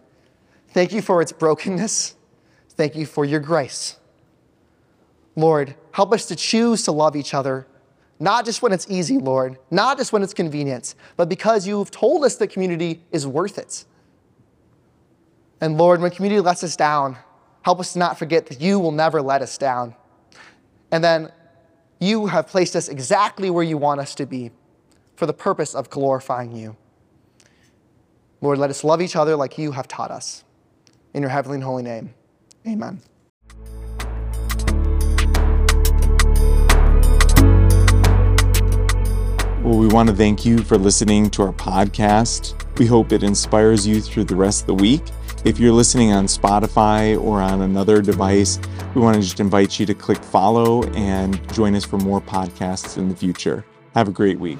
Thank 0.68 0.94
you 0.94 1.02
for 1.02 1.20
its 1.20 1.30
brokenness. 1.30 2.14
Thank 2.70 2.96
you 2.96 3.04
for 3.04 3.26
your 3.26 3.40
grace. 3.40 3.98
Lord, 5.36 5.74
help 5.92 6.12
us 6.12 6.26
to 6.26 6.36
choose 6.36 6.82
to 6.84 6.92
love 6.92 7.16
each 7.16 7.34
other, 7.34 7.66
not 8.20 8.44
just 8.44 8.62
when 8.62 8.72
it's 8.72 8.88
easy, 8.88 9.18
Lord, 9.18 9.58
not 9.70 9.98
just 9.98 10.12
when 10.12 10.22
it's 10.22 10.34
convenient, 10.34 10.94
but 11.16 11.28
because 11.28 11.66
you've 11.66 11.90
told 11.90 12.24
us 12.24 12.36
that 12.36 12.48
community 12.48 13.02
is 13.10 13.26
worth 13.26 13.58
it. 13.58 13.84
And 15.60 15.76
Lord, 15.76 16.00
when 16.00 16.10
community 16.10 16.40
lets 16.40 16.62
us 16.62 16.76
down, 16.76 17.16
help 17.62 17.80
us 17.80 17.94
to 17.94 17.98
not 17.98 18.18
forget 18.18 18.46
that 18.46 18.60
you 18.60 18.78
will 18.78 18.92
never 18.92 19.22
let 19.22 19.42
us 19.42 19.58
down. 19.58 19.94
And 20.90 21.02
then 21.02 21.32
you 21.98 22.26
have 22.26 22.46
placed 22.46 22.76
us 22.76 22.88
exactly 22.88 23.50
where 23.50 23.64
you 23.64 23.78
want 23.78 24.00
us 24.00 24.14
to 24.16 24.26
be 24.26 24.50
for 25.16 25.26
the 25.26 25.32
purpose 25.32 25.74
of 25.74 25.90
glorifying 25.90 26.54
you. 26.54 26.76
Lord, 28.40 28.58
let 28.58 28.70
us 28.70 28.84
love 28.84 29.00
each 29.00 29.16
other 29.16 29.36
like 29.36 29.56
you 29.56 29.72
have 29.72 29.88
taught 29.88 30.10
us. 30.10 30.44
In 31.14 31.22
your 31.22 31.30
heavenly 31.30 31.56
and 31.56 31.64
holy 31.64 31.82
name, 31.82 32.12
amen. 32.66 33.00
Well, 39.64 39.78
we 39.78 39.86
want 39.86 40.10
to 40.10 40.14
thank 40.14 40.44
you 40.44 40.58
for 40.58 40.76
listening 40.76 41.30
to 41.30 41.42
our 41.42 41.52
podcast. 41.54 42.52
We 42.78 42.84
hope 42.84 43.12
it 43.12 43.22
inspires 43.22 43.86
you 43.86 44.02
through 44.02 44.24
the 44.24 44.36
rest 44.36 44.60
of 44.60 44.66
the 44.66 44.74
week. 44.74 45.00
If 45.46 45.58
you're 45.58 45.72
listening 45.72 46.12
on 46.12 46.26
Spotify 46.26 47.18
or 47.18 47.40
on 47.40 47.62
another 47.62 48.02
device, 48.02 48.60
we 48.94 49.00
want 49.00 49.14
to 49.14 49.22
just 49.22 49.40
invite 49.40 49.80
you 49.80 49.86
to 49.86 49.94
click 49.94 50.22
follow 50.22 50.82
and 50.88 51.40
join 51.54 51.74
us 51.74 51.82
for 51.82 51.96
more 51.96 52.20
podcasts 52.20 52.98
in 52.98 53.08
the 53.08 53.16
future. 53.16 53.64
Have 53.94 54.06
a 54.06 54.12
great 54.12 54.38
week. 54.38 54.58